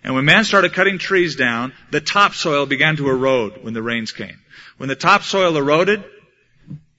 And 0.03 0.17
when 0.17 0.25
man 0.25 0.43
started 0.43 0.73
cutting 0.73 0.99
trees 0.99 1.37
down, 1.37 1.73
the 1.93 2.01
topsoil 2.01 2.67
began 2.67 2.97
to 2.97 3.09
erode 3.09 3.63
when 3.63 3.75
the 3.75 3.83
rains 3.83 4.11
came. 4.11 4.41
When 4.77 4.89
the 4.89 4.97
topsoil 4.97 5.57
eroded 5.57 6.03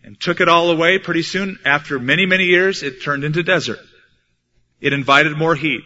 and 0.01 0.17
took 0.17 0.39
it 0.39 0.47
all 0.47 0.71
away, 0.71 0.97
pretty 0.97 1.23
soon, 1.23 1.59
after 1.65 1.99
many, 1.99 2.25
many 2.25 2.45
years, 2.45 2.81
it 2.81 3.01
turned 3.01 3.25
into 3.25 3.43
desert. 3.43 3.81
It 4.79 4.93
invited 4.93 5.38
more 5.38 5.55
heat. 5.55 5.83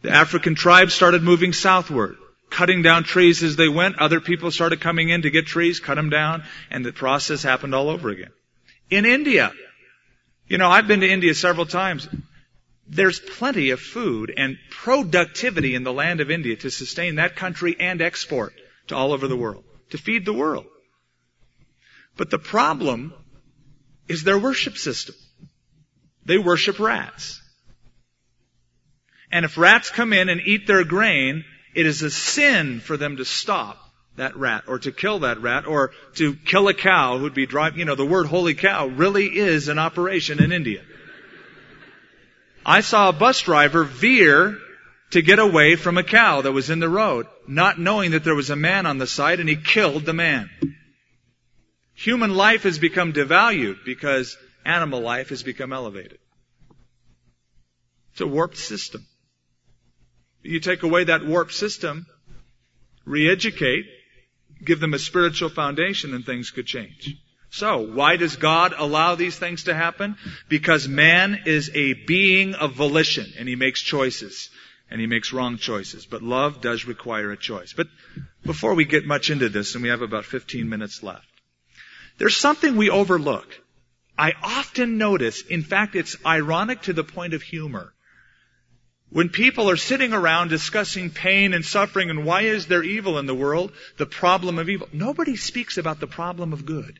The 0.00 0.10
African 0.10 0.56
tribes 0.56 0.94
started 0.94 1.22
moving 1.22 1.52
southward, 1.52 2.16
cutting 2.50 2.82
down 2.82 3.04
trees 3.04 3.44
as 3.44 3.54
they 3.54 3.68
went. 3.68 4.00
Other 4.00 4.20
people 4.20 4.50
started 4.50 4.80
coming 4.80 5.10
in 5.10 5.22
to 5.22 5.30
get 5.30 5.46
trees, 5.46 5.78
cut 5.78 5.94
them 5.94 6.10
down, 6.10 6.42
and 6.72 6.84
the 6.84 6.92
process 6.92 7.44
happened 7.44 7.72
all 7.72 7.88
over 7.88 8.08
again. 8.08 8.32
In 8.90 9.06
India, 9.06 9.52
you 10.46 10.58
know, 10.58 10.68
I've 10.68 10.86
been 10.86 11.00
to 11.00 11.08
India 11.08 11.34
several 11.34 11.66
times. 11.66 12.08
There's 12.86 13.20
plenty 13.20 13.70
of 13.70 13.80
food 13.80 14.32
and 14.36 14.58
productivity 14.70 15.74
in 15.74 15.82
the 15.82 15.92
land 15.92 16.20
of 16.20 16.30
India 16.30 16.56
to 16.56 16.70
sustain 16.70 17.14
that 17.14 17.36
country 17.36 17.76
and 17.78 18.02
export 18.02 18.52
to 18.88 18.96
all 18.96 19.12
over 19.12 19.28
the 19.28 19.36
world, 19.36 19.64
to 19.90 19.98
feed 19.98 20.24
the 20.24 20.32
world. 20.32 20.66
But 22.16 22.30
the 22.30 22.38
problem 22.38 23.14
is 24.08 24.24
their 24.24 24.38
worship 24.38 24.76
system. 24.76 25.14
They 26.24 26.38
worship 26.38 26.78
rats. 26.78 27.40
And 29.30 29.44
if 29.44 29.56
rats 29.56 29.88
come 29.88 30.12
in 30.12 30.28
and 30.28 30.40
eat 30.44 30.66
their 30.66 30.84
grain, 30.84 31.44
it 31.74 31.86
is 31.86 32.02
a 32.02 32.10
sin 32.10 32.80
for 32.80 32.98
them 32.98 33.16
to 33.16 33.24
stop 33.24 33.81
that 34.16 34.36
rat 34.36 34.64
or 34.66 34.78
to 34.78 34.92
kill 34.92 35.20
that 35.20 35.40
rat 35.40 35.66
or 35.66 35.92
to 36.14 36.34
kill 36.34 36.68
a 36.68 36.74
cow 36.74 37.18
who'd 37.18 37.34
be 37.34 37.46
driving, 37.46 37.78
you 37.78 37.84
know, 37.84 37.94
the 37.94 38.04
word 38.04 38.26
holy 38.26 38.54
cow 38.54 38.86
really 38.86 39.26
is 39.26 39.68
an 39.68 39.78
operation 39.78 40.42
in 40.42 40.52
India. 40.52 40.82
I 42.64 42.80
saw 42.80 43.08
a 43.08 43.12
bus 43.12 43.40
driver 43.40 43.84
veer 43.84 44.58
to 45.10 45.22
get 45.22 45.38
away 45.38 45.76
from 45.76 45.98
a 45.98 46.04
cow 46.04 46.42
that 46.42 46.52
was 46.52 46.70
in 46.70 46.78
the 46.78 46.88
road, 46.88 47.26
not 47.46 47.78
knowing 47.78 48.12
that 48.12 48.24
there 48.24 48.34
was 48.34 48.50
a 48.50 48.56
man 48.56 48.86
on 48.86 48.98
the 48.98 49.06
side 49.06 49.40
and 49.40 49.48
he 49.48 49.56
killed 49.56 50.04
the 50.04 50.12
man. 50.12 50.48
Human 51.94 52.34
life 52.34 52.62
has 52.62 52.78
become 52.78 53.12
devalued 53.12 53.84
because 53.84 54.36
animal 54.64 55.00
life 55.00 55.28
has 55.28 55.42
become 55.42 55.72
elevated. 55.72 56.18
It's 58.12 58.20
a 58.20 58.26
warped 58.26 58.56
system. 58.56 59.06
You 60.42 60.60
take 60.60 60.82
away 60.82 61.04
that 61.04 61.24
warped 61.24 61.54
system, 61.54 62.06
re-educate, 63.04 63.86
give 64.64 64.80
them 64.80 64.94
a 64.94 64.98
spiritual 64.98 65.48
foundation 65.48 66.14
and 66.14 66.24
things 66.24 66.50
could 66.50 66.66
change. 66.66 67.16
So, 67.50 67.78
why 67.80 68.16
does 68.16 68.36
God 68.36 68.72
allow 68.76 69.14
these 69.14 69.36
things 69.36 69.64
to 69.64 69.74
happen? 69.74 70.16
Because 70.48 70.88
man 70.88 71.42
is 71.44 71.70
a 71.74 71.92
being 71.92 72.54
of 72.54 72.72
volition 72.72 73.30
and 73.38 73.46
he 73.46 73.56
makes 73.56 73.82
choices 73.82 74.48
and 74.90 75.00
he 75.00 75.06
makes 75.06 75.32
wrong 75.32 75.58
choices. 75.58 76.06
But 76.06 76.22
love 76.22 76.60
does 76.60 76.86
require 76.86 77.30
a 77.30 77.36
choice. 77.36 77.72
But 77.72 77.88
before 78.44 78.74
we 78.74 78.84
get 78.84 79.06
much 79.06 79.30
into 79.30 79.48
this, 79.48 79.74
and 79.74 79.82
we 79.82 79.90
have 79.90 80.02
about 80.02 80.24
15 80.24 80.68
minutes 80.68 81.02
left, 81.02 81.26
there's 82.18 82.36
something 82.36 82.76
we 82.76 82.90
overlook. 82.90 83.46
I 84.16 84.32
often 84.42 84.98
notice, 84.98 85.42
in 85.42 85.62
fact, 85.62 85.96
it's 85.96 86.16
ironic 86.24 86.82
to 86.82 86.92
the 86.92 87.04
point 87.04 87.34
of 87.34 87.42
humor. 87.42 87.91
When 89.12 89.28
people 89.28 89.68
are 89.68 89.76
sitting 89.76 90.14
around 90.14 90.48
discussing 90.48 91.10
pain 91.10 91.52
and 91.52 91.64
suffering 91.64 92.08
and 92.08 92.24
why 92.24 92.42
is 92.42 92.66
there 92.66 92.82
evil 92.82 93.18
in 93.18 93.26
the 93.26 93.34
world, 93.34 93.72
the 93.98 94.06
problem 94.06 94.58
of 94.58 94.70
evil, 94.70 94.88
nobody 94.90 95.36
speaks 95.36 95.76
about 95.76 96.00
the 96.00 96.06
problem 96.06 96.54
of 96.54 96.64
good. 96.64 96.98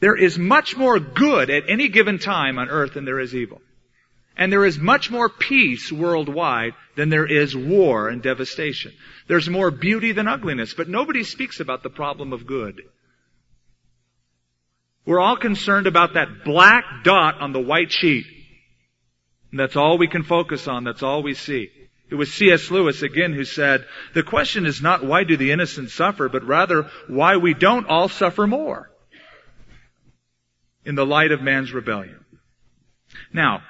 There 0.00 0.14
is 0.14 0.38
much 0.38 0.76
more 0.76 1.00
good 1.00 1.48
at 1.48 1.68
any 1.68 1.88
given 1.88 2.18
time 2.18 2.58
on 2.58 2.68
earth 2.68 2.94
than 2.94 3.06
there 3.06 3.18
is 3.18 3.34
evil. 3.34 3.62
And 4.36 4.52
there 4.52 4.64
is 4.66 4.78
much 4.78 5.10
more 5.10 5.30
peace 5.30 5.90
worldwide 5.90 6.74
than 6.96 7.08
there 7.08 7.26
is 7.26 7.56
war 7.56 8.10
and 8.10 8.22
devastation. 8.22 8.92
There's 9.26 9.48
more 9.48 9.70
beauty 9.70 10.12
than 10.12 10.28
ugliness, 10.28 10.74
but 10.74 10.88
nobody 10.88 11.24
speaks 11.24 11.60
about 11.60 11.82
the 11.82 11.90
problem 11.90 12.34
of 12.34 12.46
good. 12.46 12.82
We're 15.06 15.18
all 15.18 15.38
concerned 15.38 15.86
about 15.86 16.12
that 16.12 16.44
black 16.44 16.84
dot 17.04 17.40
on 17.40 17.54
the 17.54 17.60
white 17.60 17.90
sheet. 17.90 18.26
And 19.50 19.60
that's 19.60 19.76
all 19.76 19.98
we 19.98 20.08
can 20.08 20.22
focus 20.22 20.68
on. 20.68 20.84
That's 20.84 21.02
all 21.02 21.22
we 21.22 21.34
see. 21.34 21.70
It 22.10 22.14
was 22.14 22.32
C.S. 22.32 22.70
Lewis 22.70 23.02
again 23.02 23.32
who 23.32 23.44
said, 23.44 23.86
the 24.14 24.22
question 24.22 24.66
is 24.66 24.80
not 24.80 25.04
why 25.04 25.24
do 25.24 25.36
the 25.36 25.52
innocent 25.52 25.90
suffer, 25.90 26.28
but 26.28 26.44
rather 26.44 26.90
why 27.06 27.36
we 27.36 27.54
don't 27.54 27.86
all 27.86 28.08
suffer 28.08 28.46
more 28.46 28.90
in 30.84 30.94
the 30.94 31.04
light 31.04 31.32
of 31.32 31.42
man's 31.42 31.72
rebellion. 31.72 32.24
Now, 33.32 33.62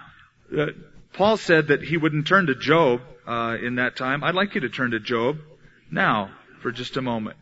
uh, 0.56 0.66
Paul 1.12 1.36
said 1.36 1.68
that 1.68 1.82
he 1.82 1.96
wouldn't 1.96 2.28
turn 2.28 2.46
to 2.46 2.54
Job 2.54 3.00
uh, 3.26 3.56
in 3.60 3.76
that 3.76 3.96
time. 3.96 4.22
I'd 4.22 4.36
like 4.36 4.54
you 4.54 4.60
to 4.62 4.68
turn 4.68 4.92
to 4.92 5.00
Job 5.00 5.38
now 5.90 6.30
for 6.62 6.70
just 6.70 6.96
a 6.96 7.02
moment. 7.02 7.36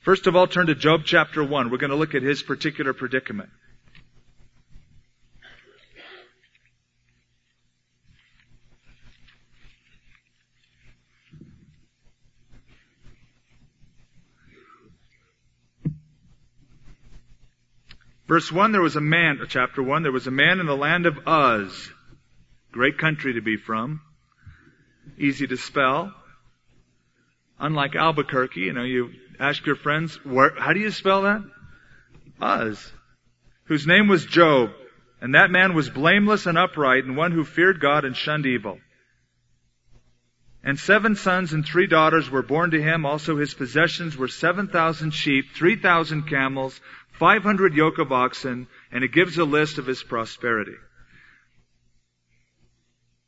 First 0.00 0.26
of 0.26 0.36
all, 0.36 0.46
turn 0.46 0.66
to 0.66 0.74
Job 0.74 1.02
chapter 1.04 1.42
1. 1.42 1.70
We're 1.70 1.78
going 1.78 1.90
to 1.90 1.96
look 1.96 2.14
at 2.14 2.22
his 2.22 2.42
particular 2.42 2.92
predicament. 2.92 3.50
Verse 18.30 18.52
1, 18.52 18.70
there 18.70 18.80
was 18.80 18.94
a 18.94 19.00
man, 19.00 19.40
uh, 19.42 19.46
chapter 19.46 19.82
1, 19.82 20.04
there 20.04 20.12
was 20.12 20.28
a 20.28 20.30
man 20.30 20.60
in 20.60 20.66
the 20.66 20.76
land 20.76 21.04
of 21.04 21.18
Uz. 21.26 21.90
Great 22.70 22.96
country 22.96 23.32
to 23.32 23.40
be 23.40 23.56
from. 23.56 24.02
Easy 25.18 25.48
to 25.48 25.56
spell. 25.56 26.14
Unlike 27.58 27.96
Albuquerque, 27.96 28.60
you 28.60 28.72
know, 28.72 28.84
you 28.84 29.10
ask 29.40 29.66
your 29.66 29.74
friends, 29.74 30.14
where, 30.24 30.52
how 30.56 30.72
do 30.72 30.78
you 30.78 30.92
spell 30.92 31.22
that? 31.22 31.42
Uz. 32.40 32.92
Whose 33.64 33.88
name 33.88 34.06
was 34.06 34.24
Job. 34.24 34.70
And 35.20 35.34
that 35.34 35.50
man 35.50 35.74
was 35.74 35.90
blameless 35.90 36.46
and 36.46 36.56
upright 36.56 37.02
and 37.02 37.16
one 37.16 37.32
who 37.32 37.42
feared 37.42 37.80
God 37.80 38.04
and 38.04 38.16
shunned 38.16 38.46
evil. 38.46 38.78
And 40.62 40.78
seven 40.78 41.16
sons 41.16 41.52
and 41.52 41.66
three 41.66 41.88
daughters 41.88 42.30
were 42.30 42.42
born 42.42 42.70
to 42.70 42.82
him. 42.82 43.06
Also 43.06 43.38
his 43.38 43.54
possessions 43.54 44.16
were 44.16 44.28
7,000 44.28 45.10
sheep, 45.10 45.46
3,000 45.56 46.28
camels, 46.28 46.80
500 47.20 47.74
yoke 47.74 47.98
of 47.98 48.12
oxen, 48.12 48.66
and 48.90 49.04
it 49.04 49.12
gives 49.12 49.36
a 49.36 49.44
list 49.44 49.76
of 49.76 49.86
his 49.86 50.02
prosperity. 50.02 50.74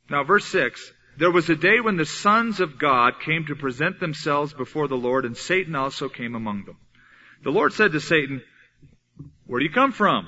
Now 0.09 0.23
verse 0.23 0.45
6, 0.45 0.91
there 1.19 1.29
was 1.29 1.47
a 1.47 1.55
day 1.55 1.79
when 1.79 1.95
the 1.95 2.05
sons 2.05 2.59
of 2.59 2.79
God 2.79 3.19
came 3.23 3.45
to 3.45 3.55
present 3.55 3.99
themselves 3.99 4.51
before 4.51 4.87
the 4.87 4.97
Lord, 4.97 5.25
and 5.25 5.37
Satan 5.37 5.75
also 5.75 6.09
came 6.09 6.33
among 6.33 6.65
them. 6.65 6.77
The 7.43 7.51
Lord 7.51 7.71
said 7.71 7.91
to 7.91 7.99
Satan, 7.99 8.41
Where 9.45 9.59
do 9.59 9.65
you 9.65 9.71
come 9.71 9.91
from? 9.91 10.27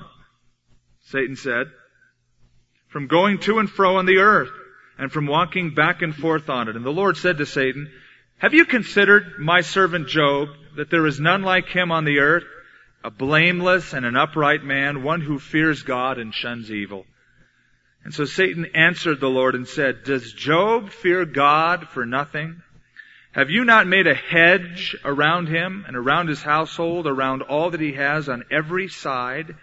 Satan 1.05 1.35
said, 1.35 1.65
From 2.89 3.07
going 3.07 3.39
to 3.39 3.57
and 3.57 3.67
fro 3.67 3.97
on 3.97 4.05
the 4.05 4.19
earth, 4.19 4.51
and 4.99 5.11
from 5.11 5.25
walking 5.25 5.73
back 5.73 6.03
and 6.03 6.15
forth 6.15 6.51
on 6.51 6.69
it. 6.69 6.75
And 6.75 6.85
the 6.85 6.91
Lord 6.91 7.17
said 7.17 7.39
to 7.39 7.47
Satan, 7.47 7.91
Have 8.37 8.53
you 8.53 8.65
considered 8.65 9.39
my 9.39 9.61
servant 9.61 10.07
Job, 10.07 10.49
that 10.77 10.91
there 10.91 11.07
is 11.07 11.19
none 11.19 11.41
like 11.41 11.67
him 11.69 11.91
on 11.91 12.05
the 12.05 12.19
earth, 12.19 12.43
a 13.05 13.11
blameless 13.11 13.93
and 13.93 14.03
an 14.03 14.17
upright 14.17 14.63
man, 14.63 15.03
one 15.03 15.21
who 15.21 15.37
fears 15.37 15.83
God 15.83 16.17
and 16.17 16.33
shuns 16.33 16.71
evil. 16.71 17.05
And 18.03 18.11
so 18.11 18.25
Satan 18.25 18.65
answered 18.73 19.19
the 19.19 19.29
Lord 19.29 19.53
and 19.53 19.67
said, 19.67 20.03
Does 20.03 20.33
Job 20.33 20.89
fear 20.89 21.23
God 21.23 21.87
for 21.89 22.03
nothing? 22.03 22.63
Have 23.31 23.51
you 23.51 23.63
not 23.63 23.85
made 23.85 24.07
a 24.07 24.15
hedge 24.15 24.97
around 25.05 25.49
him 25.49 25.85
and 25.87 25.95
around 25.95 26.29
his 26.29 26.41
household, 26.41 27.05
around 27.05 27.43
all 27.43 27.69
that 27.69 27.79
he 27.79 27.93
has 27.93 28.27
on 28.27 28.43
every 28.49 28.87
side? 28.87 29.55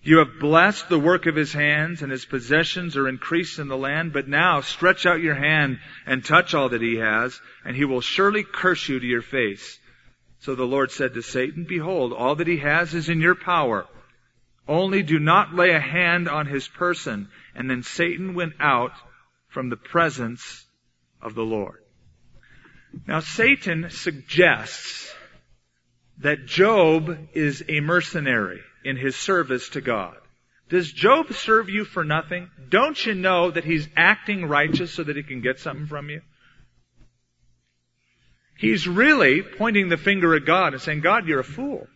You 0.00 0.18
have 0.18 0.40
blessed 0.40 0.88
the 0.88 0.98
work 0.98 1.26
of 1.26 1.36
his 1.36 1.52
hands 1.52 2.00
and 2.00 2.10
his 2.10 2.24
possessions 2.24 2.96
are 2.96 3.08
increased 3.08 3.58
in 3.58 3.68
the 3.68 3.76
land, 3.76 4.14
but 4.14 4.28
now 4.28 4.62
stretch 4.62 5.04
out 5.04 5.20
your 5.20 5.34
hand 5.34 5.78
and 6.06 6.24
touch 6.24 6.54
all 6.54 6.70
that 6.70 6.80
he 6.80 6.96
has, 6.96 7.38
and 7.66 7.76
he 7.76 7.84
will 7.84 8.00
surely 8.00 8.44
curse 8.44 8.88
you 8.88 8.98
to 8.98 9.06
your 9.06 9.22
face. 9.22 9.78
So 10.44 10.54
the 10.54 10.66
Lord 10.66 10.90
said 10.90 11.14
to 11.14 11.22
Satan, 11.22 11.64
Behold, 11.64 12.12
all 12.12 12.34
that 12.34 12.46
he 12.46 12.58
has 12.58 12.92
is 12.92 13.08
in 13.08 13.22
your 13.22 13.34
power. 13.34 13.86
Only 14.68 15.02
do 15.02 15.18
not 15.18 15.54
lay 15.54 15.70
a 15.70 15.80
hand 15.80 16.28
on 16.28 16.44
his 16.44 16.68
person. 16.68 17.28
And 17.54 17.70
then 17.70 17.82
Satan 17.82 18.34
went 18.34 18.52
out 18.60 18.92
from 19.48 19.70
the 19.70 19.78
presence 19.78 20.66
of 21.22 21.34
the 21.34 21.42
Lord. 21.42 21.82
Now 23.08 23.20
Satan 23.20 23.88
suggests 23.88 25.10
that 26.18 26.44
Job 26.44 27.16
is 27.32 27.64
a 27.66 27.80
mercenary 27.80 28.60
in 28.84 28.98
his 28.98 29.16
service 29.16 29.70
to 29.70 29.80
God. 29.80 30.16
Does 30.68 30.92
Job 30.92 31.32
serve 31.32 31.70
you 31.70 31.86
for 31.86 32.04
nothing? 32.04 32.50
Don't 32.68 33.06
you 33.06 33.14
know 33.14 33.50
that 33.50 33.64
he's 33.64 33.88
acting 33.96 34.44
righteous 34.44 34.92
so 34.92 35.04
that 35.04 35.16
he 35.16 35.22
can 35.22 35.40
get 35.40 35.58
something 35.58 35.86
from 35.86 36.10
you? 36.10 36.20
He's 38.56 38.86
really 38.86 39.42
pointing 39.42 39.88
the 39.88 39.96
finger 39.96 40.34
at 40.34 40.44
God 40.44 40.72
and 40.72 40.82
saying, 40.82 41.00
God, 41.00 41.26
you're 41.26 41.40
a 41.40 41.44
fool. 41.44 41.86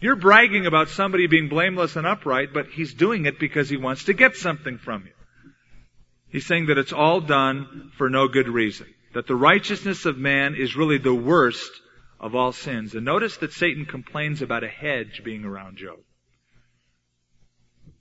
You're 0.00 0.16
bragging 0.16 0.66
about 0.66 0.88
somebody 0.88 1.26
being 1.26 1.48
blameless 1.48 1.96
and 1.96 2.06
upright, 2.06 2.52
but 2.52 2.66
he's 2.68 2.92
doing 2.92 3.24
it 3.24 3.38
because 3.38 3.70
he 3.70 3.76
wants 3.76 4.04
to 4.04 4.12
get 4.12 4.36
something 4.36 4.78
from 4.78 5.04
you. 5.06 5.12
He's 6.28 6.46
saying 6.46 6.66
that 6.66 6.78
it's 6.78 6.92
all 6.92 7.20
done 7.20 7.92
for 7.96 8.10
no 8.10 8.28
good 8.28 8.48
reason. 8.48 8.86
That 9.14 9.26
the 9.26 9.36
righteousness 9.36 10.04
of 10.04 10.18
man 10.18 10.54
is 10.54 10.76
really 10.76 10.98
the 10.98 11.14
worst 11.14 11.70
of 12.20 12.34
all 12.34 12.52
sins. 12.52 12.94
And 12.94 13.04
notice 13.04 13.38
that 13.38 13.52
Satan 13.52 13.86
complains 13.86 14.42
about 14.42 14.64
a 14.64 14.68
hedge 14.68 15.22
being 15.24 15.44
around 15.44 15.78
Job. 15.78 15.98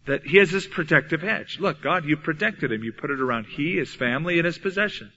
That 0.07 0.25
he 0.25 0.37
has 0.37 0.51
this 0.51 0.67
protective 0.67 1.21
hedge. 1.21 1.59
Look, 1.59 1.81
God, 1.81 2.05
you 2.05 2.17
protected 2.17 2.71
him. 2.71 2.83
You 2.83 2.91
put 2.91 3.11
it 3.11 3.21
around 3.21 3.45
he, 3.45 3.77
his 3.77 3.93
family, 3.93 4.37
and 4.37 4.45
his 4.45 4.57
possession. 4.57 5.11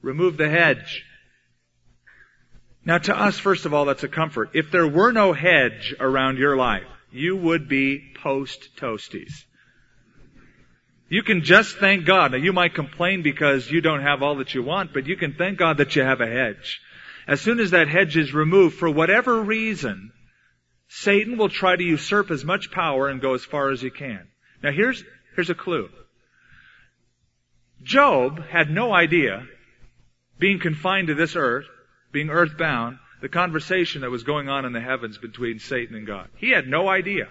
Remove 0.00 0.38
the 0.38 0.48
hedge. 0.48 1.04
Now 2.84 2.98
to 2.98 3.18
us, 3.18 3.38
first 3.38 3.64
of 3.64 3.72
all, 3.72 3.86
that's 3.86 4.04
a 4.04 4.08
comfort. 4.08 4.50
If 4.54 4.70
there 4.70 4.86
were 4.86 5.12
no 5.12 5.32
hedge 5.32 5.94
around 5.98 6.38
your 6.38 6.56
life, 6.56 6.86
you 7.10 7.36
would 7.36 7.68
be 7.68 8.12
post 8.22 8.76
toasties. 8.76 9.32
You 11.08 11.22
can 11.22 11.44
just 11.44 11.76
thank 11.76 12.06
God. 12.06 12.32
Now 12.32 12.38
you 12.38 12.52
might 12.52 12.74
complain 12.74 13.22
because 13.22 13.70
you 13.70 13.80
don't 13.80 14.02
have 14.02 14.22
all 14.22 14.36
that 14.36 14.54
you 14.54 14.62
want, 14.62 14.92
but 14.92 15.06
you 15.06 15.16
can 15.16 15.34
thank 15.34 15.58
God 15.58 15.78
that 15.78 15.96
you 15.96 16.02
have 16.02 16.20
a 16.20 16.26
hedge. 16.26 16.80
As 17.26 17.40
soon 17.40 17.60
as 17.60 17.70
that 17.70 17.88
hedge 17.88 18.16
is 18.16 18.34
removed, 18.34 18.76
for 18.76 18.90
whatever 18.90 19.40
reason, 19.40 20.12
Satan 20.88 21.38
will 21.38 21.48
try 21.48 21.76
to 21.76 21.82
usurp 21.82 22.30
as 22.30 22.44
much 22.44 22.70
power 22.70 23.08
and 23.08 23.20
go 23.20 23.34
as 23.34 23.44
far 23.44 23.70
as 23.70 23.80
he 23.80 23.90
can. 23.90 24.26
Now 24.62 24.72
here's, 24.72 25.02
here's 25.34 25.50
a 25.50 25.54
clue. 25.54 25.88
Job 27.82 28.44
had 28.46 28.70
no 28.70 28.92
idea, 28.92 29.46
being 30.38 30.58
confined 30.58 31.08
to 31.08 31.14
this 31.14 31.36
earth, 31.36 31.66
being 32.14 32.30
earthbound, 32.30 32.98
the 33.20 33.28
conversation 33.28 34.00
that 34.00 34.10
was 34.10 34.22
going 34.22 34.48
on 34.48 34.64
in 34.64 34.72
the 34.72 34.80
heavens 34.80 35.18
between 35.18 35.58
Satan 35.58 35.94
and 35.94 36.06
God. 36.06 36.28
He 36.38 36.50
had 36.50 36.66
no 36.66 36.88
idea. 36.88 37.28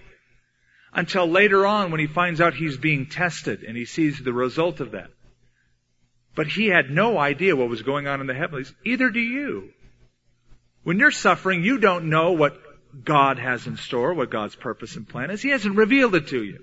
Until 0.94 1.26
later 1.26 1.66
on 1.66 1.90
when 1.90 2.00
he 2.00 2.06
finds 2.06 2.40
out 2.40 2.54
he's 2.54 2.78
being 2.78 3.08
tested 3.08 3.64
and 3.64 3.76
he 3.76 3.86
sees 3.86 4.20
the 4.20 4.34
result 4.34 4.80
of 4.80 4.92
that. 4.92 5.10
But 6.36 6.48
he 6.48 6.68
had 6.68 6.92
no 6.92 7.18
idea 7.18 7.56
what 7.56 7.70
was 7.70 7.82
going 7.82 8.08
on 8.08 8.22
in 8.22 8.28
the 8.28 8.34
heavens. 8.36 8.72
Either 8.86 9.10
do 9.10 9.20
you. 9.20 9.70
When 10.84 11.00
you're 11.00 11.12
suffering, 11.12 11.64
you 11.64 11.80
don't 11.80 12.10
know 12.10 12.34
what 12.34 12.60
God 13.04 13.40
has 13.40 13.66
in 13.66 13.78
store, 13.78 14.14
what 14.14 14.30
God's 14.30 14.56
purpose 14.56 14.96
and 14.96 15.08
plan 15.08 15.32
is. 15.32 15.42
He 15.42 15.50
hasn't 15.50 15.76
revealed 15.76 16.14
it 16.14 16.28
to 16.28 16.44
you. 16.44 16.60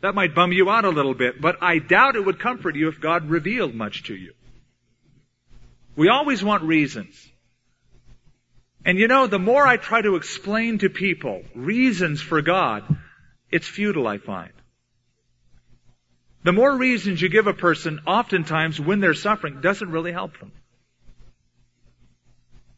That 0.00 0.14
might 0.14 0.34
bum 0.34 0.52
you 0.52 0.70
out 0.70 0.84
a 0.84 0.90
little 0.90 1.14
bit, 1.14 1.40
but 1.40 1.56
I 1.60 1.78
doubt 1.78 2.16
it 2.16 2.24
would 2.24 2.38
comfort 2.38 2.76
you 2.76 2.88
if 2.88 3.00
God 3.00 3.28
revealed 3.28 3.74
much 3.74 4.04
to 4.04 4.14
you. 4.14 4.32
We 5.98 6.10
always 6.10 6.44
want 6.44 6.62
reasons. 6.62 7.28
And 8.84 9.00
you 9.00 9.08
know, 9.08 9.26
the 9.26 9.40
more 9.40 9.66
I 9.66 9.78
try 9.78 10.00
to 10.00 10.14
explain 10.14 10.78
to 10.78 10.88
people 10.88 11.42
reasons 11.56 12.22
for 12.22 12.40
God, 12.40 12.84
it's 13.50 13.66
futile, 13.66 14.06
I 14.06 14.18
find. 14.18 14.52
The 16.44 16.52
more 16.52 16.76
reasons 16.76 17.20
you 17.20 17.28
give 17.28 17.48
a 17.48 17.52
person, 17.52 17.98
oftentimes 18.06 18.78
when 18.78 19.00
they're 19.00 19.12
suffering, 19.12 19.60
doesn't 19.60 19.90
really 19.90 20.12
help 20.12 20.38
them. 20.38 20.52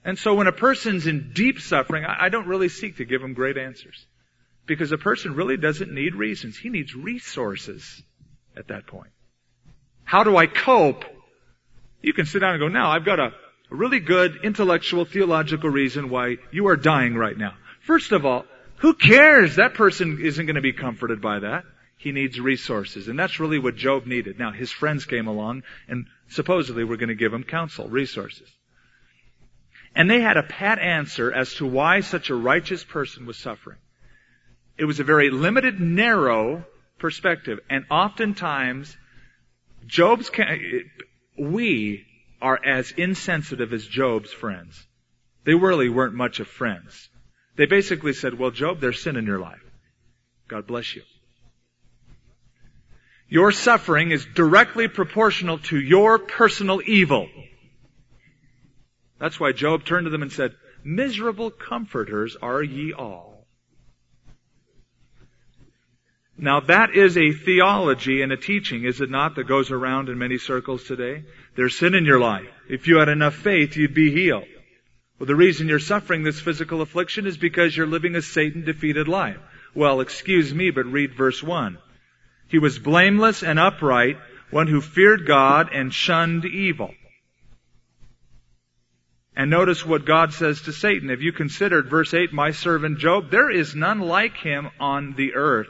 And 0.02 0.18
so 0.18 0.36
when 0.36 0.46
a 0.46 0.52
person's 0.52 1.06
in 1.06 1.32
deep 1.34 1.60
suffering, 1.60 2.06
I 2.06 2.30
don't 2.30 2.46
really 2.46 2.70
seek 2.70 2.96
to 2.96 3.04
give 3.04 3.20
them 3.20 3.34
great 3.34 3.58
answers. 3.58 4.06
Because 4.64 4.92
a 4.92 4.98
person 4.98 5.34
really 5.34 5.58
doesn't 5.58 5.92
need 5.92 6.14
reasons. 6.14 6.56
He 6.56 6.70
needs 6.70 6.94
resources 6.94 8.02
at 8.56 8.68
that 8.68 8.86
point. 8.86 9.12
How 10.04 10.24
do 10.24 10.38
I 10.38 10.46
cope 10.46 11.04
you 12.02 12.12
can 12.12 12.26
sit 12.26 12.40
down 12.40 12.52
and 12.52 12.60
go, 12.60 12.68
now 12.68 12.90
I've 12.90 13.04
got 13.04 13.20
a, 13.20 13.32
really 13.70 14.00
good 14.00 14.40
intellectual 14.42 15.04
theological 15.04 15.70
reason 15.70 16.10
why 16.10 16.36
you 16.50 16.66
are 16.66 16.76
dying 16.76 17.14
right 17.14 17.38
now. 17.38 17.54
First 17.82 18.12
of 18.12 18.26
all, 18.26 18.44
who 18.76 18.94
cares? 18.94 19.56
That 19.56 19.74
person 19.74 20.18
isn't 20.22 20.46
going 20.46 20.56
to 20.56 20.60
be 20.60 20.72
comforted 20.72 21.20
by 21.20 21.40
that. 21.40 21.64
He 21.96 22.12
needs 22.12 22.40
resources. 22.40 23.08
And 23.08 23.18
that's 23.18 23.40
really 23.40 23.58
what 23.58 23.76
Job 23.76 24.06
needed. 24.06 24.38
Now, 24.38 24.52
his 24.52 24.72
friends 24.72 25.04
came 25.04 25.26
along 25.26 25.62
and 25.86 26.06
supposedly 26.28 26.84
were 26.84 26.96
going 26.96 27.10
to 27.10 27.14
give 27.14 27.32
him 27.32 27.44
counsel, 27.44 27.88
resources. 27.88 28.48
And 29.94 30.10
they 30.10 30.20
had 30.20 30.36
a 30.36 30.42
pat 30.42 30.78
answer 30.78 31.32
as 31.32 31.54
to 31.54 31.66
why 31.66 32.00
such 32.00 32.30
a 32.30 32.34
righteous 32.34 32.84
person 32.84 33.26
was 33.26 33.36
suffering. 33.36 33.78
It 34.78 34.84
was 34.84 35.00
a 35.00 35.04
very 35.04 35.30
limited, 35.30 35.78
narrow 35.78 36.64
perspective. 36.98 37.58
And 37.68 37.84
oftentimes, 37.90 38.96
Job's, 39.86 40.30
we 41.38 42.06
are 42.40 42.58
as 42.64 42.92
insensitive 42.92 43.72
as 43.72 43.86
Job's 43.86 44.32
friends. 44.32 44.86
They 45.44 45.54
really 45.54 45.88
weren't 45.88 46.14
much 46.14 46.40
of 46.40 46.48
friends. 46.48 47.08
They 47.56 47.66
basically 47.66 48.12
said, 48.12 48.38
well, 48.38 48.50
Job, 48.50 48.80
there's 48.80 49.02
sin 49.02 49.16
in 49.16 49.26
your 49.26 49.38
life. 49.38 49.62
God 50.48 50.66
bless 50.66 50.94
you. 50.96 51.02
Your 53.28 53.52
suffering 53.52 54.10
is 54.10 54.26
directly 54.34 54.88
proportional 54.88 55.58
to 55.58 55.78
your 55.78 56.18
personal 56.18 56.80
evil. 56.84 57.28
That's 59.20 59.38
why 59.38 59.52
Job 59.52 59.84
turned 59.84 60.06
to 60.06 60.10
them 60.10 60.22
and 60.22 60.32
said, 60.32 60.56
miserable 60.82 61.50
comforters 61.50 62.36
are 62.40 62.62
ye 62.62 62.92
all. 62.92 63.29
Now 66.42 66.60
that 66.60 66.94
is 66.94 67.18
a 67.18 67.32
theology 67.32 68.22
and 68.22 68.32
a 68.32 68.36
teaching, 68.36 68.84
is 68.84 69.02
it 69.02 69.10
not, 69.10 69.34
that 69.34 69.46
goes 69.46 69.70
around 69.70 70.08
in 70.08 70.16
many 70.16 70.38
circles 70.38 70.84
today? 70.84 71.24
There's 71.54 71.76
sin 71.76 71.94
in 71.94 72.06
your 72.06 72.18
life. 72.18 72.48
If 72.66 72.88
you 72.88 72.96
had 72.96 73.10
enough 73.10 73.34
faith, 73.34 73.76
you'd 73.76 73.92
be 73.92 74.10
healed. 74.10 74.46
Well, 75.18 75.26
the 75.26 75.36
reason 75.36 75.68
you're 75.68 75.78
suffering 75.78 76.22
this 76.22 76.40
physical 76.40 76.80
affliction 76.80 77.26
is 77.26 77.36
because 77.36 77.76
you're 77.76 77.86
living 77.86 78.16
a 78.16 78.22
Satan 78.22 78.64
defeated 78.64 79.06
life. 79.06 79.36
Well, 79.74 80.00
excuse 80.00 80.54
me, 80.54 80.70
but 80.70 80.86
read 80.86 81.14
verse 81.14 81.42
1. 81.42 81.76
He 82.48 82.58
was 82.58 82.78
blameless 82.78 83.42
and 83.42 83.58
upright, 83.58 84.16
one 84.50 84.66
who 84.66 84.80
feared 84.80 85.26
God 85.26 85.68
and 85.74 85.92
shunned 85.92 86.46
evil. 86.46 86.94
And 89.36 89.50
notice 89.50 89.84
what 89.84 90.06
God 90.06 90.32
says 90.32 90.62
to 90.62 90.72
Satan. 90.72 91.10
Have 91.10 91.20
you 91.20 91.32
considered 91.32 91.90
verse 91.90 92.14
8, 92.14 92.32
my 92.32 92.52
servant 92.52 92.98
Job? 92.98 93.30
There 93.30 93.50
is 93.50 93.74
none 93.74 94.00
like 94.00 94.38
him 94.38 94.70
on 94.80 95.12
the 95.18 95.34
earth 95.34 95.68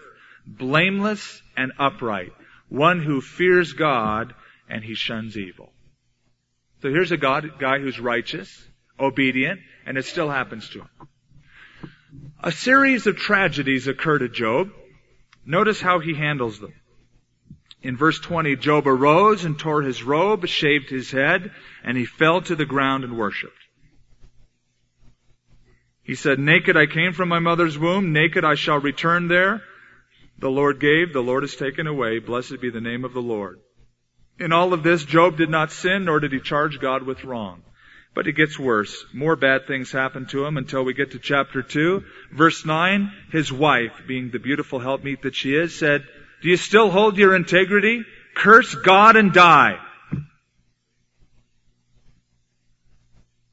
blameless 0.59 1.43
and 1.57 1.73
upright, 1.79 2.33
one 2.69 3.01
who 3.01 3.21
fears 3.21 3.73
God 3.73 4.35
and 4.69 4.85
he 4.85 4.95
shuns 4.95 5.37
evil. 5.37 5.73
So 6.83 6.89
here's 6.89 7.13
a 7.13 7.17
God, 7.17 7.59
guy 7.59 7.79
who's 7.79 8.01
righteous, 8.01 8.69
obedient, 8.99 9.61
and 9.87 9.99
it 9.99 10.05
still 10.05 10.31
happens 10.31 10.69
to 10.71 10.81
him. 10.81 10.89
A 12.43 12.53
series 12.53 13.07
of 13.07 13.17
tragedies 13.17 13.87
occur 13.87 14.19
to 14.19 14.29
Job. 14.29 14.71
Notice 15.45 15.81
how 15.81 16.01
he 16.01 16.15
handles 16.15 16.59
them. 16.59 16.73
In 17.83 17.97
verse 17.97 18.19
20, 18.19 18.57
Job 18.57 18.87
arose 18.87 19.45
and 19.45 19.59
tore 19.59 19.83
his 19.83 20.03
robe, 20.03 20.47
shaved 20.47 20.91
his 20.91 21.11
head, 21.11 21.53
and 21.83 21.97
he 21.97 22.05
fell 22.05 22.41
to 22.43 22.55
the 22.55 22.67
ground 22.67 23.05
and 23.05 23.17
worshipped. 23.17 23.55
He 26.03 26.15
said, 26.15 26.39
Naked 26.39 26.77
I 26.77 26.87
came 26.87 27.13
from 27.13 27.29
my 27.29 27.39
mother's 27.39 27.79
womb, 27.79 28.13
naked 28.13 28.45
I 28.45 28.55
shall 28.55 28.79
return 28.79 29.29
there. 29.29 29.63
The 30.41 30.51
Lord 30.51 30.81
gave, 30.81 31.13
the 31.13 31.23
Lord 31.23 31.43
has 31.43 31.55
taken 31.55 31.87
away. 31.87 32.19
Blessed 32.19 32.61
be 32.61 32.71
the 32.71 32.81
name 32.81 33.05
of 33.05 33.13
the 33.13 33.23
Lord. 33.23 33.61
In 34.39 34.53
all 34.53 34.73
of 34.73 34.83
this, 34.83 35.05
Job 35.05 35.37
did 35.37 35.51
not 35.51 35.71
sin, 35.71 36.07
nor 36.07 36.19
did 36.19 36.33
he 36.33 36.41
charge 36.41 36.81
God 36.81 37.03
with 37.03 37.25
wrong. 37.25 37.63
But 38.15 38.27
it 38.27 38.33
gets 38.33 38.59
worse. 38.59 39.05
More 39.13 39.37
bad 39.37 39.67
things 39.67 39.93
happen 39.93 40.27
to 40.29 40.45
him 40.45 40.57
until 40.57 40.83
we 40.83 40.95
get 40.95 41.13
to 41.13 41.19
chapter 41.19 41.63
2. 41.63 42.03
Verse 42.33 42.65
9, 42.65 43.13
his 43.31 43.53
wife, 43.53 43.93
being 44.09 44.31
the 44.31 44.39
beautiful 44.39 44.81
helpmeet 44.81 45.23
that 45.23 45.35
she 45.35 45.55
is, 45.55 45.79
said, 45.79 46.05
Do 46.43 46.49
you 46.49 46.57
still 46.57 46.91
hold 46.91 47.19
your 47.19 47.37
integrity? 47.37 48.03
Curse 48.35 48.75
God 48.77 49.17
and 49.17 49.33
die. 49.33 49.79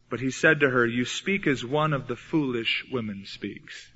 But 0.10 0.22
he 0.22 0.32
said 0.32 0.62
to 0.62 0.70
her, 0.70 0.86
You 0.86 1.04
speak 1.04 1.48
as 1.48 1.66
one 1.66 1.92
of 1.92 2.08
the 2.08 2.16
foolish 2.16 2.86
women 2.90 3.26
speaks. 3.26 3.92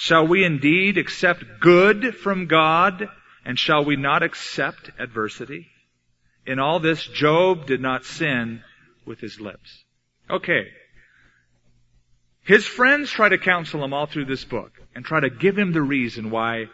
Shall 0.00 0.26
we 0.26 0.44
indeed 0.44 0.96
accept 0.96 1.60
good 1.60 2.16
from 2.16 2.46
God 2.46 3.06
and 3.44 3.58
shall 3.58 3.84
we 3.84 3.96
not 3.96 4.22
accept 4.22 4.90
adversity? 4.98 5.68
In 6.46 6.58
all 6.58 6.80
this, 6.80 7.06
Job 7.06 7.66
did 7.66 7.82
not 7.82 8.06
sin 8.06 8.62
with 9.04 9.20
his 9.20 9.38
lips. 9.42 9.84
Okay. 10.30 10.68
His 12.44 12.66
friends 12.66 13.10
try 13.10 13.28
to 13.28 13.36
counsel 13.36 13.84
him 13.84 13.92
all 13.92 14.06
through 14.06 14.24
this 14.24 14.42
book 14.42 14.72
and 14.94 15.04
try 15.04 15.20
to 15.20 15.28
give 15.28 15.58
him 15.58 15.74
the 15.74 15.82
reason 15.82 16.30
why 16.30 16.68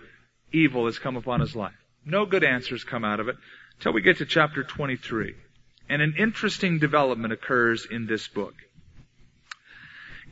evil 0.52 0.86
has 0.86 1.00
come 1.00 1.16
upon 1.16 1.40
his 1.40 1.56
life. 1.56 1.74
No 2.04 2.26
good 2.26 2.44
answers 2.44 2.84
come 2.84 3.04
out 3.04 3.18
of 3.18 3.26
it 3.26 3.34
until 3.78 3.92
we 3.92 4.02
get 4.02 4.18
to 4.18 4.24
chapter 4.24 4.62
23. 4.62 5.34
And 5.88 6.00
an 6.00 6.14
interesting 6.16 6.78
development 6.78 7.32
occurs 7.32 7.88
in 7.90 8.06
this 8.06 8.28
book. 8.28 8.54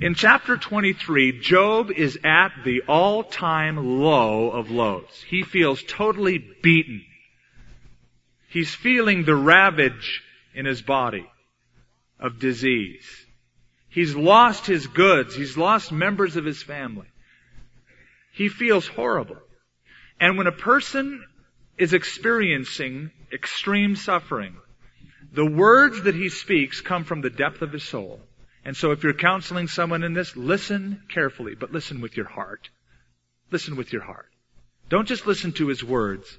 In 0.01 0.15
chapter 0.15 0.57
23, 0.57 1.39
Job 1.39 1.91
is 1.93 2.19
at 2.25 2.51
the 2.65 2.83
all-time 2.89 4.01
low 4.01 4.51
of 4.51 4.71
lows. 4.71 5.25
He 5.29 5.45
feels 5.45 5.83
totally 5.85 6.39
beaten. 6.39 7.05
He's 8.49 8.75
feeling 8.75 9.25
the 9.25 9.37
ravage 9.37 10.23
in 10.55 10.67
his 10.67 10.83
body. 10.83 11.27
of 12.19 12.39
disease. 12.39 13.27
He's 13.89 14.15
lost 14.15 14.67
his 14.67 14.87
goods. 14.87 15.35
He's 15.35 15.59
lost 15.59 15.93
members 15.93 16.37
of 16.37 16.45
his 16.45 16.63
family. 16.63 17.07
He 18.33 18.49
feels 18.49 18.87
horrible. 18.87 19.39
And 20.19 20.39
when 20.39 20.47
a 20.47 20.53
person 20.53 21.23
is 21.77 21.93
experiencing 21.93 23.11
extreme 23.33 23.95
suffering, 23.97 24.57
the 25.33 25.45
words 25.45 26.03
that 26.05 26.15
he 26.15 26.29
speaks 26.29 26.81
come 26.81 27.05
from 27.05 27.21
the 27.21 27.31
depth 27.31 27.63
of 27.63 27.73
his 27.73 27.85
soul. 27.85 28.21
And 28.65 28.77
so 28.77 28.93
if 28.93 29.03
you're 29.03 29.13
counseling 29.13 29.69
someone 29.69 30.03
in 30.03 30.15
this, 30.15 30.37
listen 30.37 31.03
carefully, 31.09 31.55
but 31.55 31.73
listen 31.73 32.01
with 32.01 32.17
your 32.17 32.29
heart. 32.29 32.71
Listen 33.51 33.77
with 33.77 33.93
your 33.93 34.03
heart. 34.03 34.31
Don't 34.89 35.09
just 35.09 35.27
listen 35.27 35.53
to 35.53 35.69
his 35.69 35.85
words. 35.85 36.39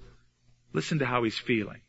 Listen 0.73 0.99
to 0.99 1.05
how 1.05 1.23
he's 1.23 1.37
feeling. 1.37 1.81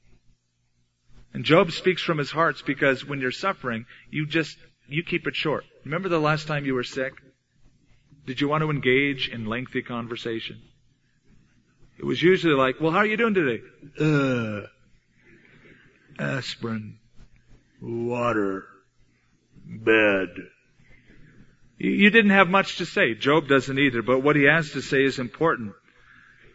And 1.32 1.45
Job 1.45 1.72
speaks 1.72 2.03
from 2.03 2.18
his 2.18 2.30
heart 2.30 2.62
because 2.66 3.05
when 3.05 3.20
you're 3.20 3.32
suffering, 3.32 3.87
you 4.11 4.26
just, 4.26 4.57
you 4.89 5.03
keep 5.03 5.26
it 5.26 5.34
short. 5.34 5.64
Remember 5.84 6.09
the 6.09 6.20
last 6.20 6.47
time 6.47 6.64
you 6.64 6.74
were 6.74 6.84
sick? 6.84 7.12
Did 8.26 8.41
you 8.41 8.49
want 8.49 8.62
to 8.62 8.70
engage 8.70 9.28
in 9.28 9.47
lengthy 9.47 9.82
conversation? 9.82 10.61
It 11.99 12.05
was 12.05 12.22
usually 12.22 12.55
like, 12.55 12.80
well, 12.80 12.93
how 12.93 12.99
are 12.99 13.07
you 13.07 13.16
doing 13.16 13.34
today? 13.34 13.62
Uh, 13.99 14.66
aspirin, 16.18 16.99
water, 17.80 18.66
bed. 19.66 20.28
You 21.78 22.10
didn't 22.10 22.30
have 22.30 22.48
much 22.48 22.78
to 22.78 22.86
say. 22.86 23.14
Job 23.14 23.48
doesn't 23.48 23.78
either, 23.78 24.02
but 24.02 24.20
what 24.20 24.36
he 24.36 24.44
has 24.44 24.72
to 24.72 24.80
say 24.80 25.04
is 25.04 25.18
important. 25.18 25.74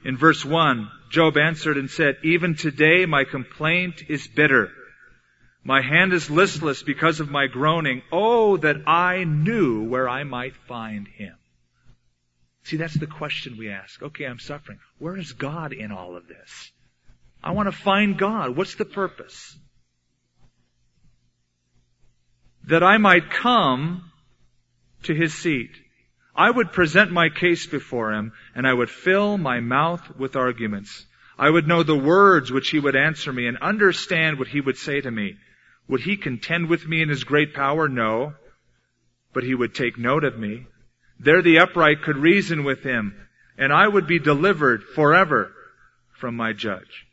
In 0.04 0.18
verse 0.18 0.44
1, 0.44 0.90
Job 1.12 1.38
answered 1.38 1.78
and 1.78 1.90
said, 1.90 2.18
Even 2.24 2.56
today 2.56 3.06
my 3.06 3.24
complaint 3.24 4.04
is 4.10 4.28
bitter. 4.28 4.72
My 5.64 5.82
hand 5.82 6.12
is 6.14 6.32
listless 6.32 6.82
because 6.82 7.20
of 7.20 7.30
my 7.30 7.46
groaning. 7.46 8.02
Oh, 8.12 8.58
that 8.58 8.88
I 8.88 9.26
knew 9.26 9.84
where 9.84 10.10
I 10.10 10.24
might 10.24 10.56
find 10.56 11.08
him. 11.08 11.36
See, 12.64 12.78
that's 12.78 12.96
the 12.96 13.08
question 13.08 13.58
we 13.58 13.70
ask. 13.70 14.02
Okay, 14.02 14.26
I'm 14.26 14.40
suffering. 14.40 14.80
Where 14.98 15.18
is 15.18 15.34
God 15.34 15.74
in 15.74 15.92
all 15.92 16.16
of 16.16 16.28
this? 16.28 16.72
I 17.44 17.52
want 17.52 17.68
to 17.68 17.78
find 17.78 18.18
God. 18.18 18.56
What's 18.56 18.76
the 18.76 18.86
purpose? 18.86 19.58
That 22.68 22.84
I 22.84 22.98
might 22.98 23.30
come 23.30 24.12
to 25.04 25.14
his 25.14 25.34
seat. 25.34 25.72
I 26.36 26.50
would 26.50 26.72
present 26.72 27.12
my 27.12 27.30
case 27.30 27.66
before 27.66 28.14
him, 28.14 28.32
and 28.56 28.66
I 28.66 28.74
would 28.74 28.90
fill 28.90 29.38
my 29.38 29.60
mouth 29.60 30.16
with 30.18 30.36
arguments. 30.36 31.06
I 31.38 31.50
would 31.50 31.68
know 31.68 31.84
the 31.84 31.98
words 31.98 32.52
which 32.52 32.70
he 32.70 32.80
would 32.80 32.96
answer 32.96 33.34
me 33.34 33.48
and 33.48 33.58
understand 33.58 34.38
what 34.38 34.48
he 34.48 34.62
would 34.62 34.78
say 34.78 35.02
to 35.02 35.12
me. 35.12 35.38
Would 35.88 36.02
he 36.02 36.16
contend 36.16 36.70
with 36.70 36.88
me 36.88 37.02
in 37.02 37.10
his 37.10 37.24
great 37.24 37.54
power? 37.54 37.90
No. 37.90 38.36
But 39.34 39.44
he 39.44 39.56
would 39.56 39.74
take 39.74 39.98
note 39.98 40.24
of 40.24 40.38
me. 40.38 40.68
There 41.20 41.42
the 41.42 41.60
upright 41.60 42.04
could 42.04 42.18
reason 42.18 42.64
with 42.64 42.84
him, 42.84 43.16
and 43.58 43.74
I 43.74 43.88
would 43.88 44.08
be 44.08 44.20
delivered 44.20 44.84
forever 44.84 45.54
from 46.14 46.36
my 46.36 46.54
judge. 46.54 47.06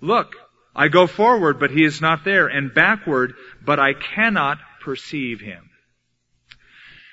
Look, 0.00 0.36
I 0.74 0.88
go 0.88 1.06
forward, 1.06 1.60
but 1.60 1.70
he 1.70 1.84
is 1.84 2.00
not 2.00 2.24
there, 2.24 2.46
and 2.46 2.74
backward, 2.74 3.34
but 3.64 3.78
I 3.78 3.92
cannot 3.94 4.58
perceive 4.84 5.40
him. 5.40 5.70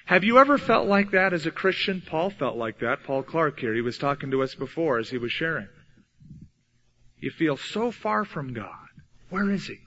Have 0.05 0.23
you 0.23 0.39
ever 0.39 0.57
felt 0.57 0.87
like 0.87 1.11
that 1.11 1.31
as 1.31 1.45
a 1.45 1.51
Christian? 1.51 2.01
Paul 2.05 2.29
felt 2.31 2.57
like 2.57 2.79
that. 2.79 3.03
Paul 3.05 3.23
Clark 3.23 3.59
here. 3.59 3.73
He 3.73 3.81
was 3.81 3.97
talking 3.97 4.31
to 4.31 4.43
us 4.43 4.53
before 4.55 4.99
as 4.99 5.09
he 5.09 5.17
was 5.17 5.31
sharing. 5.31 5.69
You 7.19 7.31
feel 7.31 7.55
so 7.55 7.91
far 7.91 8.25
from 8.25 8.53
God. 8.53 8.89
Where 9.29 9.49
is 9.49 9.67
he? 9.67 9.77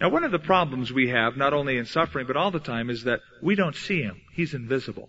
Now 0.00 0.08
one 0.08 0.24
of 0.24 0.32
the 0.32 0.38
problems 0.38 0.92
we 0.92 1.10
have, 1.10 1.36
not 1.36 1.52
only 1.52 1.76
in 1.76 1.84
suffering, 1.84 2.26
but 2.26 2.36
all 2.36 2.50
the 2.50 2.58
time, 2.58 2.90
is 2.90 3.04
that 3.04 3.20
we 3.42 3.54
don't 3.54 3.76
see 3.76 4.02
him. 4.02 4.20
He's 4.34 4.54
invisible. 4.54 5.08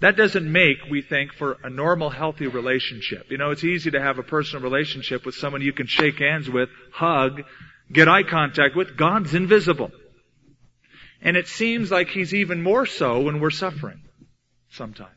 That 0.00 0.16
doesn't 0.16 0.50
make, 0.50 0.78
we 0.90 1.02
think, 1.02 1.32
for 1.32 1.58
a 1.62 1.70
normal, 1.70 2.10
healthy 2.10 2.46
relationship. 2.46 3.30
You 3.30 3.38
know, 3.38 3.50
it's 3.50 3.64
easy 3.64 3.90
to 3.92 4.00
have 4.00 4.18
a 4.18 4.22
personal 4.22 4.62
relationship 4.62 5.24
with 5.24 5.34
someone 5.36 5.62
you 5.62 5.72
can 5.72 5.86
shake 5.86 6.18
hands 6.18 6.50
with, 6.50 6.70
hug, 6.92 7.42
get 7.92 8.08
eye 8.08 8.22
contact 8.22 8.74
with. 8.74 8.96
God's 8.96 9.34
invisible. 9.34 9.90
And 11.22 11.36
it 11.36 11.48
seems 11.48 11.90
like 11.90 12.08
He's 12.08 12.34
even 12.34 12.62
more 12.62 12.86
so 12.86 13.22
when 13.22 13.40
we're 13.40 13.50
suffering. 13.50 14.02
Sometimes. 14.70 15.10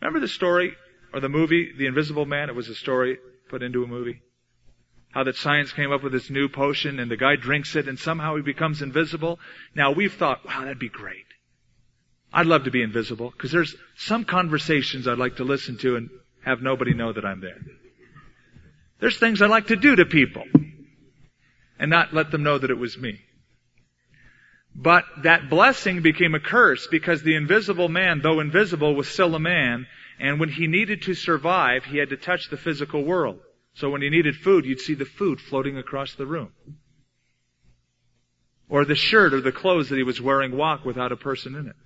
Remember 0.00 0.20
the 0.20 0.28
story, 0.28 0.74
or 1.12 1.20
the 1.20 1.28
movie, 1.28 1.72
The 1.76 1.86
Invisible 1.86 2.26
Man? 2.26 2.48
It 2.48 2.54
was 2.54 2.68
a 2.68 2.74
story 2.74 3.18
put 3.48 3.62
into 3.62 3.84
a 3.84 3.86
movie. 3.86 4.20
How 5.10 5.24
that 5.24 5.36
science 5.36 5.72
came 5.72 5.92
up 5.92 6.02
with 6.02 6.12
this 6.12 6.28
new 6.28 6.48
potion 6.48 6.98
and 6.98 7.10
the 7.10 7.16
guy 7.16 7.36
drinks 7.36 7.76
it 7.76 7.88
and 7.88 7.98
somehow 7.98 8.34
he 8.34 8.42
becomes 8.42 8.82
invisible. 8.82 9.38
Now 9.74 9.92
we've 9.92 10.12
thought, 10.12 10.44
wow, 10.44 10.62
that'd 10.62 10.78
be 10.78 10.88
great. 10.88 11.24
I'd 12.32 12.46
love 12.46 12.64
to 12.64 12.72
be 12.72 12.82
invisible 12.82 13.30
because 13.30 13.52
there's 13.52 13.76
some 13.96 14.24
conversations 14.24 15.06
I'd 15.06 15.18
like 15.18 15.36
to 15.36 15.44
listen 15.44 15.78
to 15.78 15.94
and 15.94 16.10
have 16.44 16.62
nobody 16.62 16.94
know 16.94 17.12
that 17.12 17.24
I'm 17.24 17.40
there. 17.40 17.60
There's 18.98 19.18
things 19.18 19.40
I 19.40 19.46
like 19.46 19.68
to 19.68 19.76
do 19.76 19.94
to 19.94 20.04
people 20.04 20.44
and 21.78 21.90
not 21.90 22.12
let 22.12 22.32
them 22.32 22.42
know 22.42 22.58
that 22.58 22.70
it 22.70 22.78
was 22.78 22.98
me. 22.98 23.20
But 24.74 25.04
that 25.22 25.48
blessing 25.48 26.02
became 26.02 26.34
a 26.34 26.40
curse 26.40 26.88
because 26.88 27.22
the 27.22 27.36
invisible 27.36 27.88
man, 27.88 28.20
though 28.22 28.40
invisible, 28.40 28.94
was 28.94 29.08
still 29.08 29.34
a 29.34 29.40
man. 29.40 29.86
And 30.18 30.40
when 30.40 30.48
he 30.48 30.66
needed 30.66 31.02
to 31.02 31.14
survive, 31.14 31.84
he 31.84 31.98
had 31.98 32.10
to 32.10 32.16
touch 32.16 32.50
the 32.50 32.56
physical 32.56 33.04
world. 33.04 33.38
So 33.74 33.90
when 33.90 34.02
he 34.02 34.10
needed 34.10 34.36
food, 34.36 34.64
you'd 34.64 34.80
see 34.80 34.94
the 34.94 35.04
food 35.04 35.40
floating 35.40 35.78
across 35.78 36.14
the 36.14 36.26
room. 36.26 36.52
Or 38.68 38.84
the 38.84 38.94
shirt 38.94 39.34
or 39.34 39.40
the 39.40 39.52
clothes 39.52 39.90
that 39.90 39.96
he 39.96 40.02
was 40.02 40.20
wearing 40.20 40.56
walk 40.56 40.84
without 40.84 41.12
a 41.12 41.16
person 41.16 41.54
in 41.54 41.68
it. 41.68 41.76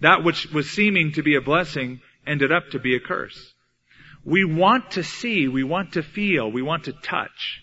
That 0.00 0.24
which 0.24 0.50
was 0.52 0.70
seeming 0.70 1.12
to 1.12 1.22
be 1.22 1.34
a 1.34 1.40
blessing 1.40 2.00
ended 2.26 2.52
up 2.52 2.70
to 2.70 2.78
be 2.78 2.94
a 2.94 3.00
curse. 3.00 3.52
We 4.24 4.44
want 4.44 4.92
to 4.92 5.02
see, 5.02 5.48
we 5.48 5.64
want 5.64 5.94
to 5.94 6.02
feel, 6.02 6.50
we 6.50 6.62
want 6.62 6.84
to 6.84 6.92
touch. 6.92 7.62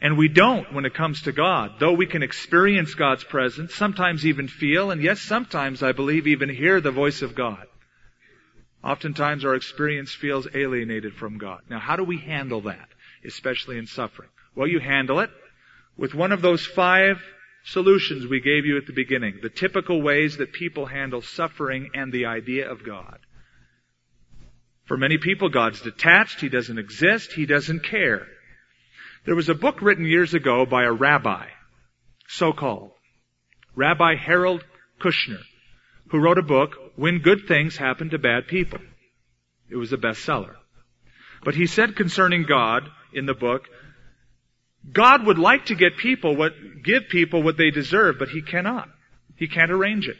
And 0.00 0.18
we 0.18 0.28
don't 0.28 0.72
when 0.72 0.84
it 0.84 0.94
comes 0.94 1.22
to 1.22 1.32
God. 1.32 1.76
Though 1.78 1.92
we 1.92 2.06
can 2.06 2.22
experience 2.22 2.94
God's 2.94 3.24
presence, 3.24 3.74
sometimes 3.74 4.26
even 4.26 4.48
feel, 4.48 4.90
and 4.90 5.02
yes, 5.02 5.20
sometimes 5.20 5.82
I 5.82 5.92
believe 5.92 6.26
even 6.26 6.48
hear 6.48 6.80
the 6.80 6.90
voice 6.90 7.22
of 7.22 7.34
God. 7.34 7.66
Oftentimes 8.82 9.44
our 9.44 9.54
experience 9.54 10.12
feels 10.12 10.46
alienated 10.54 11.14
from 11.14 11.38
God. 11.38 11.60
Now 11.70 11.78
how 11.78 11.96
do 11.96 12.04
we 12.04 12.18
handle 12.18 12.62
that? 12.62 12.88
Especially 13.24 13.78
in 13.78 13.86
suffering. 13.86 14.28
Well, 14.54 14.68
you 14.68 14.78
handle 14.78 15.20
it 15.20 15.30
with 15.96 16.14
one 16.14 16.32
of 16.32 16.42
those 16.42 16.66
five 16.66 17.22
solutions 17.64 18.26
we 18.26 18.40
gave 18.40 18.66
you 18.66 18.76
at 18.76 18.86
the 18.86 18.92
beginning, 18.92 19.38
the 19.42 19.48
typical 19.48 20.02
ways 20.02 20.36
that 20.36 20.52
people 20.52 20.86
handle 20.86 21.22
suffering 21.22 21.90
and 21.94 22.12
the 22.12 22.26
idea 22.26 22.70
of 22.70 22.84
God. 22.84 23.18
For 24.84 24.98
many 24.98 25.16
people, 25.16 25.48
God's 25.48 25.80
detached, 25.80 26.40
He 26.40 26.50
doesn't 26.50 26.78
exist, 26.78 27.32
He 27.32 27.46
doesn't 27.46 27.84
care. 27.84 28.26
There 29.24 29.34
was 29.34 29.48
a 29.48 29.54
book 29.54 29.80
written 29.80 30.04
years 30.04 30.34
ago 30.34 30.66
by 30.66 30.84
a 30.84 30.92
rabbi, 30.92 31.46
so-called, 32.28 32.92
Rabbi 33.74 34.16
Harold 34.16 34.64
Kushner, 35.00 35.42
who 36.10 36.18
wrote 36.18 36.38
a 36.38 36.42
book, 36.42 36.76
When 36.96 37.20
Good 37.20 37.46
Things 37.48 37.76
Happen 37.76 38.10
to 38.10 38.18
Bad 38.18 38.46
People. 38.46 38.80
It 39.70 39.76
was 39.76 39.92
a 39.92 39.96
bestseller. 39.96 40.56
But 41.42 41.54
he 41.54 41.66
said 41.66 41.96
concerning 41.96 42.44
God 42.44 42.84
in 43.12 43.26
the 43.26 43.34
book 43.34 43.68
God 44.92 45.26
would 45.26 45.38
like 45.38 45.66
to 45.66 45.74
get 45.74 45.96
people 45.96 46.36
what, 46.36 46.52
give 46.82 47.08
people 47.08 47.42
what 47.42 47.56
they 47.56 47.70
deserve, 47.70 48.18
but 48.18 48.28
He 48.28 48.42
cannot. 48.42 48.88
He 49.36 49.48
can't 49.48 49.70
arrange 49.70 50.08
it. 50.08 50.16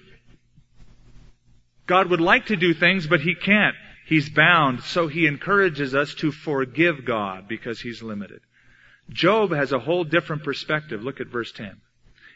God 1.86 2.08
would 2.08 2.20
like 2.20 2.46
to 2.46 2.56
do 2.56 2.72
things, 2.72 3.06
but 3.06 3.20
He 3.20 3.34
can't. 3.34 3.76
He's 4.06 4.28
bound, 4.28 4.82
so 4.82 5.06
He 5.06 5.26
encourages 5.26 5.94
us 5.94 6.14
to 6.16 6.32
forgive 6.32 7.04
God 7.04 7.46
because 7.46 7.80
He's 7.80 8.02
limited. 8.02 8.40
Job 9.10 9.52
has 9.52 9.72
a 9.72 9.78
whole 9.78 10.04
different 10.04 10.44
perspective. 10.44 11.02
Look 11.02 11.20
at 11.20 11.28
verse 11.28 11.52
10. 11.52 11.80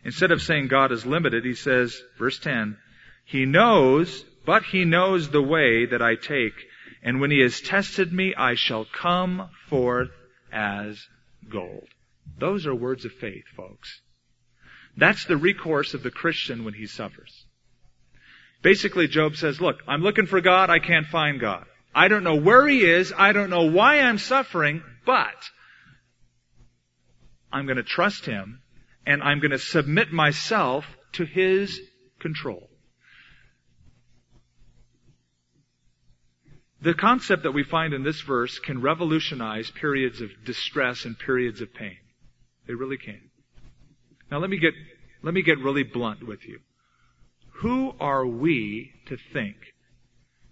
Instead 0.05 0.31
of 0.31 0.43
saying 0.43 0.69
God 0.69 0.93
is 0.93 1.07
limited, 1.07 1.45
he 1.45 1.55
says, 1.55 2.01
verse 2.19 2.39
10, 2.39 2.77
He 3.25 3.47
knows, 3.47 4.25
but 4.47 4.63
He 4.63 4.85
knows 4.85 5.29
the 5.29 5.43
way 5.43 5.87
that 5.87 6.03
I 6.03 6.15
take, 6.15 6.55
and 7.03 7.21
when 7.21 7.31
He 7.31 7.41
has 7.41 7.61
tested 7.61 8.13
me, 8.13 8.35
I 8.35 8.55
shall 8.55 8.85
come 8.85 9.49
forth 9.69 10.11
as 10.53 11.05
gold. 11.49 11.89
Those 12.39 12.67
are 12.67 12.75
words 12.75 13.05
of 13.05 13.13
faith, 13.13 13.45
folks. 13.57 14.01
That's 14.97 15.25
the 15.25 15.37
recourse 15.37 15.95
of 15.95 16.03
the 16.03 16.11
Christian 16.11 16.65
when 16.65 16.75
he 16.75 16.87
suffers. 16.87 17.47
Basically, 18.63 19.07
Job 19.07 19.37
says, 19.37 19.61
look, 19.61 19.77
I'm 19.87 20.03
looking 20.03 20.27
for 20.27 20.41
God, 20.41 20.71
I 20.71 20.81
can't 20.81 21.07
find 21.07 21.39
God. 21.41 21.65
I 21.95 22.09
don't 22.09 22.25
know 22.25 22.35
where 22.35 22.67
he 22.67 22.85
is, 22.85 23.13
I 23.17 23.33
don't 23.33 23.51
know 23.51 23.71
why 23.71 24.01
I'm 24.01 24.19
suffering, 24.19 24.83
but 25.07 25.37
I'm 27.53 27.67
going 27.67 27.77
to 27.77 27.83
trust 27.83 28.27
him 28.27 28.61
and 29.07 29.23
I'm 29.23 29.41
going 29.41 29.53
to 29.53 29.59
submit 29.59 30.13
myself 30.13 30.85
to 31.13 31.25
his 31.25 31.81
control. 32.21 32.69
The 36.81 36.95
concept 36.95 37.43
that 37.43 37.53
we 37.53 37.65
find 37.65 37.93
in 37.93 38.05
this 38.05 38.21
verse 38.21 38.59
can 38.59 38.81
revolutionize 38.81 39.71
periods 39.71 40.21
of 40.21 40.31
distress 40.45 41.05
and 41.05 41.19
periods 41.19 41.61
of 41.61 41.75
pain. 41.75 41.97
They 42.67 42.75
really 42.75 42.99
can. 42.99 43.31
Now 44.31 44.39
let 44.39 44.51
me 44.51 44.59
get, 44.59 44.75
let 45.23 45.35
me 45.35 45.43
get 45.43 45.59
really 45.59 45.83
blunt 45.83 46.27
with 46.27 46.47
you. 46.47 46.61
Who 47.63 47.95
are 47.99 48.27
we 48.27 48.93
to 49.07 49.17
think 49.33 49.57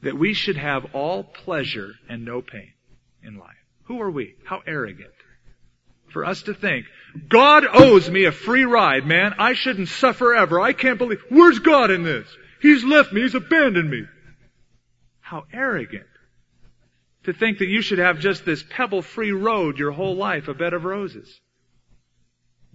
that 0.02 0.18
we 0.18 0.34
should 0.34 0.56
have 0.56 0.94
all 0.94 1.22
pleasure 1.22 1.92
and 2.08 2.24
no 2.24 2.42
pain 2.42 2.72
in 3.22 3.38
life? 3.38 3.54
Who 3.84 4.00
are 4.00 4.10
we? 4.10 4.34
How 4.44 4.62
arrogant. 4.66 5.12
For 6.08 6.24
us 6.24 6.42
to 6.42 6.54
think, 6.54 6.86
God 7.28 7.64
owes 7.70 8.08
me 8.10 8.24
a 8.24 8.32
free 8.32 8.64
ride, 8.64 9.06
man. 9.06 9.34
I 9.38 9.54
shouldn't 9.54 9.88
suffer 9.88 10.34
ever. 10.34 10.60
I 10.60 10.72
can't 10.72 10.98
believe, 10.98 11.22
where's 11.28 11.58
God 11.58 11.90
in 11.90 12.02
this? 12.04 12.26
He's 12.60 12.84
left 12.84 13.12
me. 13.12 13.22
He's 13.22 13.34
abandoned 13.34 13.90
me. 13.90 14.04
How 15.20 15.44
arrogant. 15.52 16.06
To 17.24 17.32
think 17.32 17.58
that 17.58 17.68
you 17.68 17.82
should 17.82 17.98
have 17.98 18.20
just 18.20 18.44
this 18.44 18.62
pebble 18.62 19.02
free 19.02 19.32
road 19.32 19.78
your 19.78 19.90
whole 19.90 20.14
life, 20.14 20.48
a 20.48 20.54
bed 20.54 20.72
of 20.72 20.84
roses. 20.84 21.40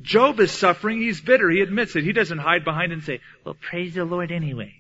Job 0.02 0.40
is 0.40 0.52
suffering. 0.52 1.02
He's 1.02 1.22
bitter. 1.22 1.50
He 1.50 1.62
admits 1.62 1.96
it. 1.96 2.04
He 2.04 2.12
doesn't 2.12 2.40
hide 2.40 2.66
behind 2.66 2.92
and 2.92 3.04
say, 3.04 3.22
well, 3.46 3.56
praise 3.60 3.94
the 3.94 4.04
Lord 4.04 4.32
anyway. 4.32 4.74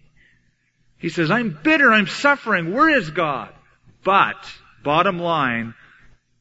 He 0.97 1.09
says, 1.09 1.31
I'm 1.31 1.57
bitter. 1.63 1.91
I'm 1.91 2.07
suffering. 2.07 2.73
Where 2.73 2.89
is 2.89 3.09
God? 3.09 3.53
But, 4.03 4.35
bottom 4.83 5.19
line, 5.19 5.73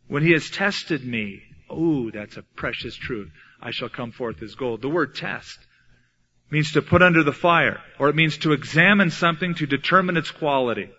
when 0.08 0.22
he 0.22 0.32
has 0.32 0.50
tested 0.50 1.04
me, 1.04 1.42
ooh, 1.72 2.10
that's 2.10 2.36
a 2.36 2.42
precious 2.42 2.94
truth. 2.94 3.30
I 3.60 3.70
shall 3.70 3.88
come 3.88 4.12
forth 4.12 4.42
as 4.42 4.54
gold. 4.54 4.82
The 4.82 4.88
word 4.88 5.14
test 5.14 5.58
means 6.50 6.72
to 6.72 6.82
put 6.82 7.02
under 7.02 7.22
the 7.22 7.32
fire, 7.32 7.80
or 7.98 8.08
it 8.08 8.16
means 8.16 8.38
to 8.38 8.52
examine 8.52 9.10
something 9.10 9.54
to 9.54 9.66
determine 9.66 10.16
its 10.16 10.30
quality. 10.30 10.90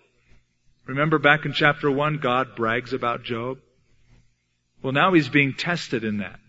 Remember 0.86 1.18
back 1.18 1.44
in 1.44 1.52
chapter 1.52 1.90
1, 1.90 2.18
God 2.18 2.56
brags 2.56 2.92
about 2.92 3.22
Job? 3.22 3.58
Well, 4.82 4.92
now 4.92 5.12
he's 5.12 5.28
being 5.28 5.54
tested 5.54 6.04
in 6.04 6.18
that. 6.18 6.40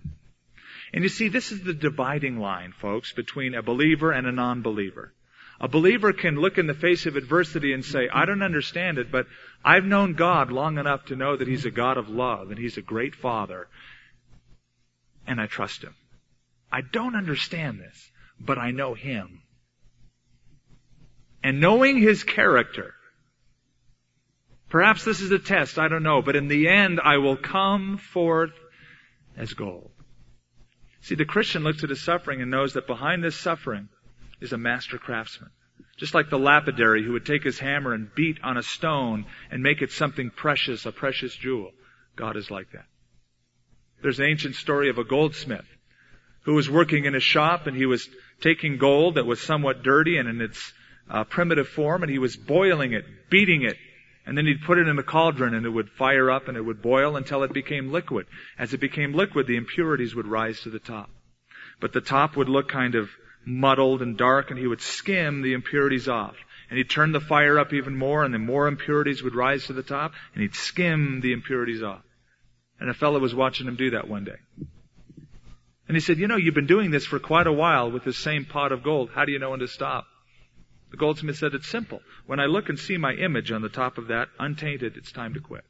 And 0.93 1.03
you 1.03 1.09
see, 1.09 1.27
this 1.27 1.51
is 1.51 1.61
the 1.61 1.73
dividing 1.73 2.39
line, 2.39 2.71
folks, 2.71 3.13
between 3.13 3.55
a 3.55 3.63
believer 3.63 4.11
and 4.11 4.27
a 4.27 4.31
non-believer. 4.31 5.13
A 5.59 5.67
believer 5.67 6.13
can 6.13 6.35
look 6.35 6.57
in 6.57 6.67
the 6.67 6.73
face 6.73 7.05
of 7.05 7.15
adversity 7.15 7.73
and 7.73 7.85
say, 7.85 8.09
I 8.11 8.25
don't 8.25 8.41
understand 8.41 8.97
it, 8.97 9.11
but 9.11 9.27
I've 9.63 9.85
known 9.85 10.13
God 10.13 10.51
long 10.51 10.77
enough 10.77 11.05
to 11.05 11.15
know 11.15 11.37
that 11.37 11.47
He's 11.47 11.65
a 11.65 11.71
God 11.71 11.97
of 11.97 12.09
love 12.09 12.49
and 12.49 12.59
He's 12.59 12.77
a 12.77 12.81
great 12.81 13.15
Father, 13.15 13.67
and 15.27 15.39
I 15.39 15.47
trust 15.47 15.83
Him. 15.83 15.95
I 16.71 16.81
don't 16.81 17.15
understand 17.15 17.79
this, 17.79 18.11
but 18.39 18.57
I 18.57 18.71
know 18.71 18.93
Him. 18.93 19.41
And 21.43 21.59
knowing 21.59 21.97
His 21.97 22.23
character, 22.23 22.93
perhaps 24.69 25.03
this 25.03 25.21
is 25.21 25.31
a 25.31 25.39
test, 25.39 25.77
I 25.77 25.87
don't 25.87 26.03
know, 26.03 26.21
but 26.21 26.35
in 26.35 26.47
the 26.47 26.67
end 26.67 26.99
I 27.03 27.17
will 27.17 27.37
come 27.37 27.97
forth 27.97 28.53
as 29.37 29.53
gold. 29.53 29.91
See, 31.01 31.15
the 31.15 31.25
Christian 31.25 31.63
looks 31.63 31.83
at 31.83 31.89
his 31.89 32.01
suffering 32.01 32.41
and 32.41 32.49
knows 32.49 32.73
that 32.73 32.87
behind 32.87 33.23
this 33.23 33.35
suffering 33.35 33.89
is 34.39 34.53
a 34.53 34.57
master 34.57 34.97
craftsman. 34.97 35.51
Just 35.97 36.13
like 36.13 36.29
the 36.29 36.39
lapidary 36.39 37.03
who 37.03 37.11
would 37.11 37.25
take 37.25 37.43
his 37.43 37.59
hammer 37.59 37.93
and 37.93 38.13
beat 38.15 38.39
on 38.41 38.55
a 38.55 38.63
stone 38.63 39.25
and 39.51 39.61
make 39.61 39.81
it 39.81 39.91
something 39.91 40.29
precious, 40.29 40.85
a 40.85 40.93
precious 40.93 41.35
jewel. 41.35 41.71
God 42.15 42.37
is 42.37 42.49
like 42.49 42.71
that. 42.71 42.85
There's 44.03 44.19
an 44.19 44.25
ancient 44.25 44.55
story 44.55 44.89
of 44.89 44.97
a 44.97 45.05
goldsmith 45.05 45.65
who 46.41 46.53
was 46.55 46.69
working 46.69 47.05
in 47.05 47.15
a 47.15 47.21
shop 47.21 47.67
and 47.67 47.75
he 47.77 47.85
was 47.85 48.09
taking 48.41 48.77
gold 48.77 49.15
that 49.15 49.25
was 49.25 49.41
somewhat 49.41 49.81
dirty 49.81 50.17
and 50.17 50.27
in 50.27 50.41
its 50.41 50.73
uh, 51.09 51.23
primitive 51.23 51.69
form 51.69 52.03
and 52.03 52.11
he 52.11 52.19
was 52.19 52.35
boiling 52.35 52.91
it, 52.91 53.05
beating 53.29 53.63
it, 53.63 53.77
and 54.25 54.37
then 54.37 54.45
he'd 54.45 54.61
put 54.63 54.77
it 54.77 54.89
in 54.89 54.99
a 54.99 55.03
cauldron 55.03 55.53
and 55.53 55.65
it 55.65 55.69
would 55.69 55.89
fire 55.89 56.29
up 56.29 56.49
and 56.49 56.57
it 56.57 56.61
would 56.61 56.81
boil 56.81 57.15
until 57.15 57.43
it 57.43 57.53
became 57.53 57.93
liquid. 57.93 58.25
As 58.59 58.73
it 58.73 58.81
became 58.81 59.13
liquid, 59.13 59.47
the 59.47 59.55
impurities 59.55 60.13
would 60.15 60.27
rise 60.27 60.59
to 60.61 60.69
the 60.69 60.79
top. 60.79 61.09
But 61.79 61.93
the 61.93 62.01
top 62.01 62.35
would 62.35 62.49
look 62.49 62.67
kind 62.67 62.95
of 62.95 63.09
muddled 63.45 64.01
and 64.01 64.17
dark 64.17 64.49
and 64.49 64.59
he 64.59 64.67
would 64.67 64.81
skim 64.81 65.41
the 65.41 65.53
impurities 65.53 66.09
off. 66.09 66.35
And 66.69 66.77
he'd 66.77 66.89
turn 66.89 67.13
the 67.13 67.21
fire 67.21 67.57
up 67.57 67.71
even 67.71 67.95
more 67.95 68.25
and 68.25 68.33
then 68.33 68.45
more 68.45 68.67
impurities 68.67 69.23
would 69.23 69.35
rise 69.35 69.67
to 69.67 69.73
the 69.73 69.83
top 69.83 70.11
and 70.33 70.41
he'd 70.41 70.55
skim 70.55 71.21
the 71.21 71.31
impurities 71.31 71.81
off. 71.81 72.01
And 72.83 72.91
a 72.91 72.93
fellow 72.93 73.17
was 73.17 73.33
watching 73.33 73.65
him 73.65 73.77
do 73.77 73.91
that 73.91 74.09
one 74.09 74.25
day. 74.25 74.35
And 75.87 75.95
he 75.95 76.01
said, 76.01 76.17
you 76.17 76.27
know, 76.27 76.35
you've 76.35 76.53
been 76.53 76.67
doing 76.67 76.91
this 76.91 77.05
for 77.05 77.17
quite 77.17 77.47
a 77.47 77.53
while 77.53 77.89
with 77.89 78.03
this 78.03 78.17
same 78.17 78.43
pot 78.43 78.73
of 78.73 78.83
gold. 78.83 79.09
How 79.15 79.23
do 79.23 79.31
you 79.31 79.39
know 79.39 79.51
when 79.51 79.61
to 79.61 79.69
stop? 79.69 80.05
The 80.91 80.97
goldsmith 80.97 81.37
said, 81.37 81.53
It's 81.53 81.69
simple. 81.69 82.01
When 82.25 82.41
I 82.41 82.47
look 82.47 82.67
and 82.67 82.77
see 82.77 82.97
my 82.97 83.13
image 83.13 83.53
on 83.53 83.61
the 83.61 83.69
top 83.69 83.97
of 83.97 84.07
that, 84.07 84.27
untainted, 84.37 84.97
it's 84.97 85.13
time 85.13 85.33
to 85.35 85.39
quit. 85.39 85.63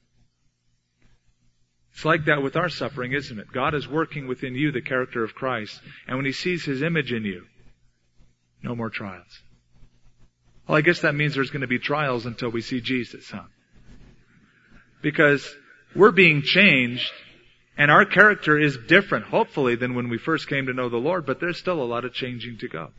It's 1.93 2.03
like 2.03 2.25
that 2.25 2.41
with 2.41 2.55
our 2.55 2.67
suffering, 2.67 3.11
isn't 3.11 3.39
it? 3.39 3.51
God 3.53 3.75
is 3.75 3.87
working 3.87 4.25
within 4.27 4.55
you 4.55 4.71
the 4.71 4.81
character 4.81 5.23
of 5.23 5.35
Christ, 5.35 5.79
and 6.07 6.17
when 6.17 6.25
He 6.25 6.31
sees 6.31 6.65
His 6.65 6.81
image 6.81 7.13
in 7.13 7.25
you, 7.25 7.45
no 8.63 8.75
more 8.75 8.89
trials. 8.89 9.39
Well, 10.67 10.79
I 10.79 10.81
guess 10.81 11.01
that 11.01 11.13
means 11.13 11.35
there's 11.35 11.51
going 11.51 11.61
to 11.61 11.67
be 11.67 11.77
trials 11.77 12.25
until 12.25 12.49
we 12.49 12.61
see 12.61 12.81
Jesus, 12.81 13.29
huh? 13.29 13.43
Because 15.03 15.47
we're 15.95 16.11
being 16.11 16.41
changed, 16.41 17.11
and 17.77 17.89
our 17.89 18.05
character 18.05 18.57
is 18.57 18.77
different, 18.87 19.25
hopefully, 19.25 19.75
than 19.75 19.95
when 19.95 20.09
we 20.09 20.17
first 20.17 20.47
came 20.47 20.67
to 20.67 20.73
know 20.73 20.89
the 20.89 20.97
Lord, 20.97 21.25
but 21.25 21.39
there's 21.39 21.57
still 21.57 21.81
a 21.81 21.85
lot 21.85 22.05
of 22.05 22.13
changing 22.13 22.57
to 22.59 22.67
go. 22.67 22.89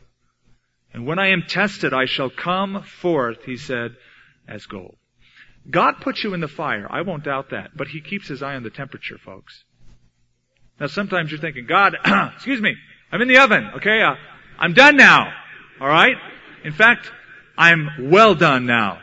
And 0.93 1.05
when 1.05 1.19
I 1.19 1.31
am 1.31 1.43
tested, 1.47 1.93
I 1.93 2.05
shall 2.05 2.29
come 2.29 2.83
forth, 2.83 3.43
he 3.43 3.57
said, 3.57 3.95
as 4.47 4.65
gold. 4.65 4.95
God 5.69 5.95
puts 5.99 6.23
you 6.23 6.33
in 6.33 6.41
the 6.41 6.47
fire. 6.47 6.87
I 6.89 7.01
won't 7.01 7.23
doubt 7.23 7.49
that. 7.49 7.71
But 7.75 7.87
he 7.87 8.01
keeps 8.01 8.27
his 8.27 8.43
eye 8.43 8.55
on 8.55 8.63
the 8.63 8.69
temperature, 8.69 9.17
folks. 9.17 9.63
Now 10.79 10.87
sometimes 10.87 11.31
you're 11.31 11.39
thinking, 11.39 11.65
God, 11.65 11.95
excuse 12.35 12.61
me, 12.61 12.75
I'm 13.11 13.21
in 13.21 13.27
the 13.27 13.39
oven, 13.39 13.71
okay? 13.77 14.01
Uh, 14.01 14.15
I'm 14.59 14.73
done 14.73 14.97
now. 14.97 15.33
Alright? 15.81 16.17
In 16.63 16.73
fact, 16.73 17.11
I'm 17.57 18.09
well 18.09 18.35
done 18.35 18.65
now. 18.65 18.99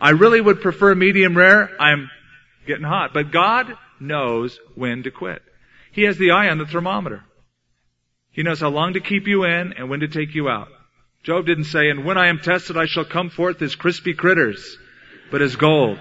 I 0.00 0.10
really 0.10 0.40
would 0.40 0.60
prefer 0.60 0.94
medium 0.94 1.36
rare. 1.36 1.70
I'm 1.80 2.10
getting 2.66 2.84
hot. 2.84 3.12
But 3.12 3.30
God 3.30 3.76
knows 4.00 4.58
when 4.74 5.02
to 5.04 5.10
quit. 5.10 5.42
He 5.92 6.02
has 6.02 6.18
the 6.18 6.32
eye 6.32 6.48
on 6.48 6.58
the 6.58 6.66
thermometer. 6.66 7.24
He 8.30 8.42
knows 8.42 8.60
how 8.60 8.68
long 8.68 8.94
to 8.94 9.00
keep 9.00 9.26
you 9.26 9.44
in 9.44 9.72
and 9.72 9.88
when 9.88 10.00
to 10.00 10.08
take 10.08 10.34
you 10.34 10.48
out. 10.48 10.68
Job 11.22 11.46
didn't 11.46 11.64
say, 11.64 11.88
and 11.88 12.04
when 12.04 12.18
I 12.18 12.28
am 12.28 12.38
tested, 12.38 12.76
I 12.76 12.86
shall 12.86 13.04
come 13.04 13.30
forth 13.30 13.60
as 13.62 13.74
crispy 13.74 14.14
critters, 14.14 14.78
but 15.30 15.42
as 15.42 15.56
gold. 15.56 15.98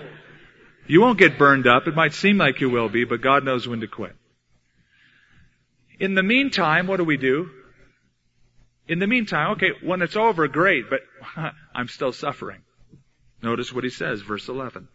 You 0.86 1.02
won't 1.02 1.18
get 1.18 1.40
burned 1.40 1.66
up. 1.66 1.88
It 1.88 1.96
might 1.96 2.14
seem 2.14 2.38
like 2.38 2.62
you 2.62 2.70
will 2.70 2.90
be, 2.90 3.06
but 3.06 3.22
God 3.22 3.44
knows 3.44 3.68
when 3.68 3.80
to 3.80 3.88
quit. 3.88 4.16
In 6.00 6.14
the 6.14 6.24
meantime, 6.24 6.88
what 6.88 6.98
do 6.98 7.06
we 7.06 7.18
do? 7.18 7.50
In 8.88 9.00
the 9.00 9.08
meantime, 9.08 9.52
okay, 9.54 9.72
when 9.82 10.02
it's 10.02 10.16
over, 10.16 10.48
great, 10.48 10.86
but 10.90 11.00
I'm 11.74 11.88
still 11.88 12.12
suffering. 12.12 12.62
Notice 13.42 13.74
what 13.74 13.84
he 13.84 13.90
says, 13.90 14.22
verse 14.22 14.48
11. 14.48 14.88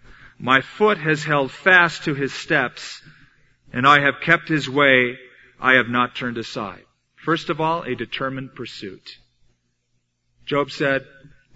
My 0.42 0.62
foot 0.62 0.96
has 0.96 1.22
held 1.22 1.52
fast 1.52 2.04
to 2.04 2.14
his 2.14 2.32
steps, 2.32 3.02
and 3.74 3.86
I 3.86 4.00
have 4.00 4.22
kept 4.22 4.48
his 4.48 4.70
way. 4.70 5.18
I 5.60 5.74
have 5.74 5.88
not 5.88 6.14
turned 6.14 6.38
aside. 6.38 6.82
First 7.16 7.50
of 7.50 7.60
all, 7.60 7.82
a 7.82 7.94
determined 7.94 8.54
pursuit. 8.54 9.18
Job 10.46 10.70
said, 10.70 11.06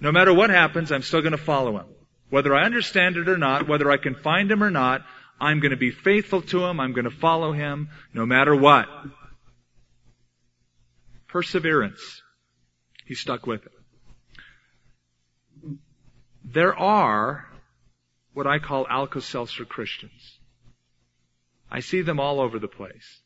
no 0.00 0.12
matter 0.12 0.34
what 0.34 0.50
happens, 0.50 0.92
I'm 0.92 1.00
still 1.00 1.22
going 1.22 1.32
to 1.32 1.38
follow 1.38 1.78
him. 1.78 1.86
Whether 2.28 2.54
I 2.54 2.64
understand 2.64 3.16
it 3.16 3.26
or 3.26 3.38
not, 3.38 3.66
whether 3.66 3.90
I 3.90 3.96
can 3.96 4.16
find 4.16 4.50
him 4.50 4.62
or 4.62 4.70
not, 4.70 5.00
I'm 5.40 5.60
going 5.60 5.70
to 5.70 5.78
be 5.78 5.90
faithful 5.90 6.42
to 6.42 6.64
him. 6.66 6.78
I'm 6.78 6.92
going 6.92 7.06
to 7.06 7.10
follow 7.10 7.52
him 7.52 7.88
no 8.12 8.26
matter 8.26 8.54
what. 8.54 8.86
Perseverance. 11.28 12.20
He 13.06 13.14
stuck 13.14 13.46
with 13.46 13.64
it. 13.64 13.72
There 16.44 16.78
are 16.78 17.48
what 18.34 18.46
I 18.46 18.58
call 18.58 18.86
Alka-Seltzer 18.88 19.64
Christians. 19.64 20.38
I 21.70 21.80
see 21.80 22.02
them 22.02 22.20
all 22.20 22.40
over 22.40 22.58
the 22.58 22.68
place. 22.68 23.20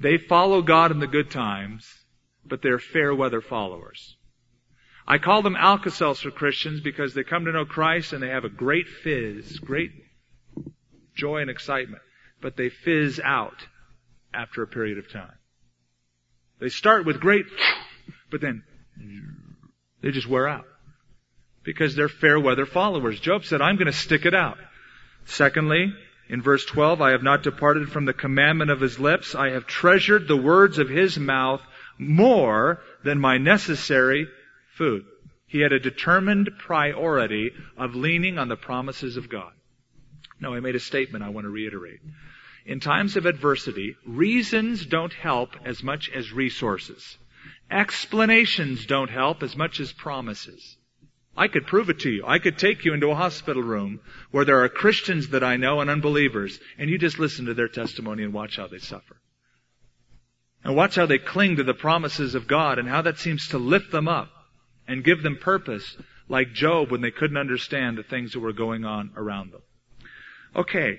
They 0.00 0.18
follow 0.18 0.62
God 0.62 0.90
in 0.90 1.00
the 1.00 1.06
good 1.06 1.30
times, 1.30 1.86
but 2.44 2.62
they're 2.62 2.78
fair 2.78 3.14
weather 3.14 3.40
followers. 3.40 4.16
I 5.06 5.18
call 5.18 5.42
them 5.42 5.56
Alka-Seltzer 5.56 6.30
Christians 6.30 6.80
because 6.80 7.14
they 7.14 7.24
come 7.24 7.44
to 7.44 7.52
know 7.52 7.64
Christ 7.64 8.12
and 8.12 8.22
they 8.22 8.28
have 8.28 8.44
a 8.44 8.50
great 8.50 8.88
fizz, 8.88 9.58
great 9.58 9.90
joy 11.14 11.40
and 11.40 11.50
excitement, 11.50 12.02
but 12.40 12.56
they 12.56 12.68
fizz 12.68 13.20
out 13.22 13.66
after 14.32 14.62
a 14.62 14.66
period 14.66 14.98
of 14.98 15.10
time. 15.10 15.32
They 16.58 16.68
start 16.68 17.06
with 17.06 17.20
great, 17.20 17.46
but 18.30 18.40
then 18.40 18.62
they 20.02 20.10
just 20.10 20.28
wear 20.28 20.46
out 20.46 20.66
because 21.68 21.94
they're 21.94 22.08
fair 22.08 22.40
weather 22.40 22.64
followers. 22.64 23.20
Job 23.20 23.44
said, 23.44 23.60
I'm 23.60 23.76
going 23.76 23.92
to 23.92 23.92
stick 23.92 24.24
it 24.24 24.32
out. 24.32 24.56
Secondly, 25.26 25.92
in 26.30 26.40
verse 26.40 26.64
12, 26.64 27.02
I 27.02 27.10
have 27.10 27.22
not 27.22 27.42
departed 27.42 27.92
from 27.92 28.06
the 28.06 28.14
commandment 28.14 28.70
of 28.70 28.80
his 28.80 28.98
lips. 28.98 29.34
I 29.34 29.50
have 29.50 29.66
treasured 29.66 30.26
the 30.26 30.36
words 30.38 30.78
of 30.78 30.88
his 30.88 31.18
mouth 31.18 31.60
more 31.98 32.80
than 33.04 33.20
my 33.20 33.36
necessary 33.36 34.28
food. 34.78 35.04
He 35.46 35.60
had 35.60 35.74
a 35.74 35.78
determined 35.78 36.52
priority 36.56 37.50
of 37.76 37.94
leaning 37.94 38.38
on 38.38 38.48
the 38.48 38.56
promises 38.56 39.18
of 39.18 39.28
God. 39.28 39.52
Now, 40.40 40.54
I 40.54 40.60
made 40.60 40.74
a 40.74 40.80
statement 40.80 41.22
I 41.22 41.28
want 41.28 41.44
to 41.44 41.50
reiterate. 41.50 42.00
In 42.64 42.80
times 42.80 43.14
of 43.18 43.26
adversity, 43.26 43.94
reasons 44.06 44.86
don't 44.86 45.12
help 45.12 45.50
as 45.66 45.82
much 45.82 46.08
as 46.14 46.32
resources. 46.32 47.18
Explanations 47.70 48.86
don't 48.86 49.10
help 49.10 49.42
as 49.42 49.54
much 49.54 49.80
as 49.80 49.92
promises. 49.92 50.77
I 51.38 51.46
could 51.46 51.68
prove 51.68 51.88
it 51.88 52.00
to 52.00 52.10
you. 52.10 52.24
I 52.26 52.40
could 52.40 52.58
take 52.58 52.84
you 52.84 52.92
into 52.92 53.12
a 53.12 53.14
hospital 53.14 53.62
room 53.62 54.00
where 54.32 54.44
there 54.44 54.64
are 54.64 54.68
Christians 54.68 55.28
that 55.28 55.44
I 55.44 55.56
know 55.56 55.80
and 55.80 55.88
unbelievers, 55.88 56.58
and 56.76 56.90
you 56.90 56.98
just 56.98 57.20
listen 57.20 57.46
to 57.46 57.54
their 57.54 57.68
testimony 57.68 58.24
and 58.24 58.34
watch 58.34 58.56
how 58.56 58.66
they 58.66 58.78
suffer. 58.78 59.20
And 60.64 60.74
watch 60.74 60.96
how 60.96 61.06
they 61.06 61.18
cling 61.18 61.56
to 61.56 61.62
the 61.62 61.74
promises 61.74 62.34
of 62.34 62.48
God 62.48 62.80
and 62.80 62.88
how 62.88 63.02
that 63.02 63.20
seems 63.20 63.46
to 63.50 63.58
lift 63.58 63.92
them 63.92 64.08
up 64.08 64.30
and 64.88 65.04
give 65.04 65.22
them 65.22 65.36
purpose, 65.36 65.96
like 66.28 66.54
Job 66.54 66.90
when 66.90 67.02
they 67.02 67.12
couldn't 67.12 67.36
understand 67.36 67.96
the 67.96 68.02
things 68.02 68.32
that 68.32 68.40
were 68.40 68.52
going 68.52 68.84
on 68.84 69.12
around 69.16 69.52
them. 69.52 69.62
Okay, 70.56 70.98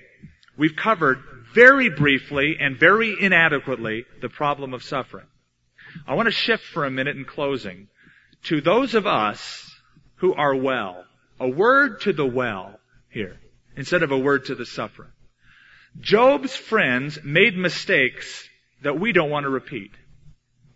we've 0.56 0.74
covered 0.74 1.18
very 1.54 1.90
briefly 1.90 2.56
and 2.58 2.80
very 2.80 3.14
inadequately 3.20 4.06
the 4.22 4.30
problem 4.30 4.72
of 4.72 4.82
suffering. 4.82 5.26
I 6.08 6.14
want 6.14 6.28
to 6.28 6.32
shift 6.32 6.64
for 6.64 6.86
a 6.86 6.90
minute 6.90 7.18
in 7.18 7.26
closing 7.26 7.88
to 8.44 8.62
those 8.62 8.94
of 8.94 9.06
us 9.06 9.69
who 10.20 10.34
are 10.34 10.54
well. 10.54 11.04
A 11.38 11.48
word 11.48 12.02
to 12.02 12.12
the 12.12 12.26
well 12.26 12.78
here 13.08 13.40
instead 13.76 14.02
of 14.02 14.12
a 14.12 14.18
word 14.18 14.46
to 14.46 14.54
the 14.54 14.66
suffering. 14.66 15.10
Job's 15.98 16.54
friends 16.54 17.18
made 17.24 17.56
mistakes 17.56 18.48
that 18.82 19.00
we 19.00 19.12
don't 19.12 19.30
want 19.30 19.44
to 19.44 19.50
repeat. 19.50 19.90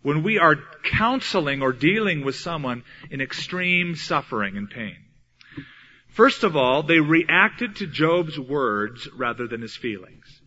When 0.01 0.23
we 0.23 0.37
are 0.37 0.57
counseling 0.83 1.61
or 1.61 1.73
dealing 1.73 2.25
with 2.25 2.35
someone 2.35 2.83
in 3.09 3.21
extreme 3.21 3.95
suffering 3.95 4.57
and 4.57 4.69
pain. 4.69 4.97
First 6.09 6.43
of 6.43 6.55
all, 6.55 6.83
they 6.83 6.99
reacted 6.99 7.77
to 7.77 7.87
Job's 7.87 8.39
words 8.39 9.07
rather 9.15 9.47
than 9.47 9.61
his 9.61 9.75
feelings. 9.75 10.41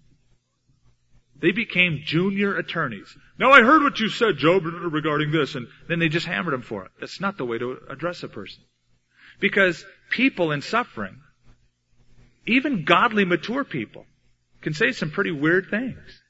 They 1.41 1.53
became 1.53 2.03
junior 2.05 2.57
attorneys. 2.57 3.17
Now 3.39 3.53
I 3.53 3.63
heard 3.63 3.83
what 3.83 4.01
you 4.01 4.09
said, 4.09 4.39
Job, 4.39 4.65
regarding 4.65 5.31
this, 5.31 5.55
and 5.55 5.69
then 5.89 5.99
they 5.99 6.09
just 6.09 6.27
hammered 6.27 6.55
him 6.55 6.63
for 6.63 6.85
it. 6.85 6.91
That's 6.99 7.21
not 7.21 7.37
the 7.37 7.45
way 7.45 7.59
to 7.59 7.79
address 7.89 8.23
a 8.23 8.29
person. 8.29 8.63
Because 9.41 9.85
people 10.11 10.53
in 10.53 10.63
suffering, 10.63 11.21
even 12.47 12.85
godly 12.85 13.25
mature 13.25 13.65
people, 13.65 14.07
can 14.61 14.75
say 14.75 14.93
some 14.93 15.11
pretty 15.11 15.31
weird 15.31 15.69
things. 15.71 16.23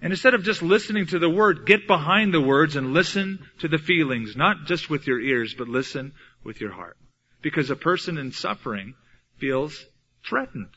And 0.00 0.12
instead 0.12 0.34
of 0.34 0.44
just 0.44 0.62
listening 0.62 1.06
to 1.06 1.18
the 1.18 1.28
word, 1.28 1.66
get 1.66 1.86
behind 1.86 2.32
the 2.32 2.40
words 2.40 2.76
and 2.76 2.92
listen 2.92 3.40
to 3.60 3.68
the 3.68 3.78
feelings, 3.78 4.36
not 4.36 4.66
just 4.66 4.88
with 4.88 5.06
your 5.06 5.20
ears, 5.20 5.54
but 5.54 5.68
listen 5.68 6.12
with 6.44 6.60
your 6.60 6.72
heart. 6.72 6.96
Because 7.42 7.70
a 7.70 7.76
person 7.76 8.16
in 8.16 8.32
suffering 8.32 8.94
feels 9.38 9.84
threatened, 10.24 10.70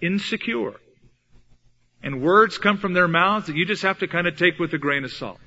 insecure. 0.00 0.74
And 2.02 2.22
words 2.22 2.58
come 2.58 2.78
from 2.78 2.92
their 2.92 3.08
mouths 3.08 3.46
that 3.46 3.56
you 3.56 3.66
just 3.66 3.82
have 3.82 3.98
to 3.98 4.06
kind 4.06 4.28
of 4.28 4.36
take 4.36 4.58
with 4.58 4.72
a 4.72 4.78
grain 4.78 5.04
of 5.04 5.12
salt. 5.12 5.40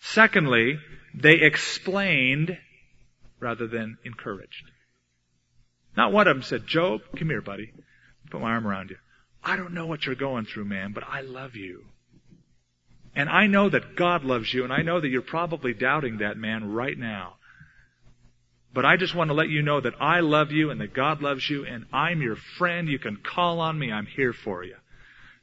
Secondly, 0.00 0.78
they 1.14 1.34
explained 1.34 2.56
rather 3.40 3.66
than 3.66 3.98
encouraged. 4.04 4.70
Not 5.96 6.12
one 6.12 6.28
of 6.28 6.36
them 6.36 6.42
said, 6.42 6.66
Job, 6.66 7.00
come 7.16 7.28
here, 7.28 7.42
buddy. 7.42 7.72
Put 8.30 8.40
my 8.40 8.52
arm 8.52 8.66
around 8.66 8.90
you. 8.90 8.96
I 9.42 9.56
don't 9.56 9.74
know 9.74 9.86
what 9.86 10.06
you're 10.06 10.14
going 10.14 10.44
through, 10.44 10.66
man, 10.66 10.92
but 10.92 11.04
I 11.08 11.22
love 11.22 11.56
you. 11.56 11.84
And 13.16 13.28
I 13.28 13.46
know 13.48 13.68
that 13.68 13.96
God 13.96 14.24
loves 14.24 14.52
you, 14.52 14.62
and 14.62 14.72
I 14.72 14.82
know 14.82 15.00
that 15.00 15.08
you're 15.08 15.22
probably 15.22 15.74
doubting 15.74 16.18
that 16.18 16.36
man 16.36 16.72
right 16.72 16.96
now. 16.96 17.34
But 18.72 18.84
I 18.84 18.96
just 18.96 19.14
want 19.14 19.30
to 19.30 19.34
let 19.34 19.48
you 19.48 19.62
know 19.62 19.80
that 19.80 20.00
I 20.00 20.20
love 20.20 20.52
you 20.52 20.70
and 20.70 20.80
that 20.80 20.94
God 20.94 21.22
loves 21.22 21.48
you 21.48 21.66
and 21.66 21.86
I'm 21.92 22.22
your 22.22 22.36
friend. 22.36 22.88
You 22.88 23.00
can 23.00 23.16
call 23.16 23.58
on 23.60 23.76
me. 23.76 23.90
I'm 23.90 24.06
here 24.06 24.32
for 24.32 24.62
you. 24.62 24.76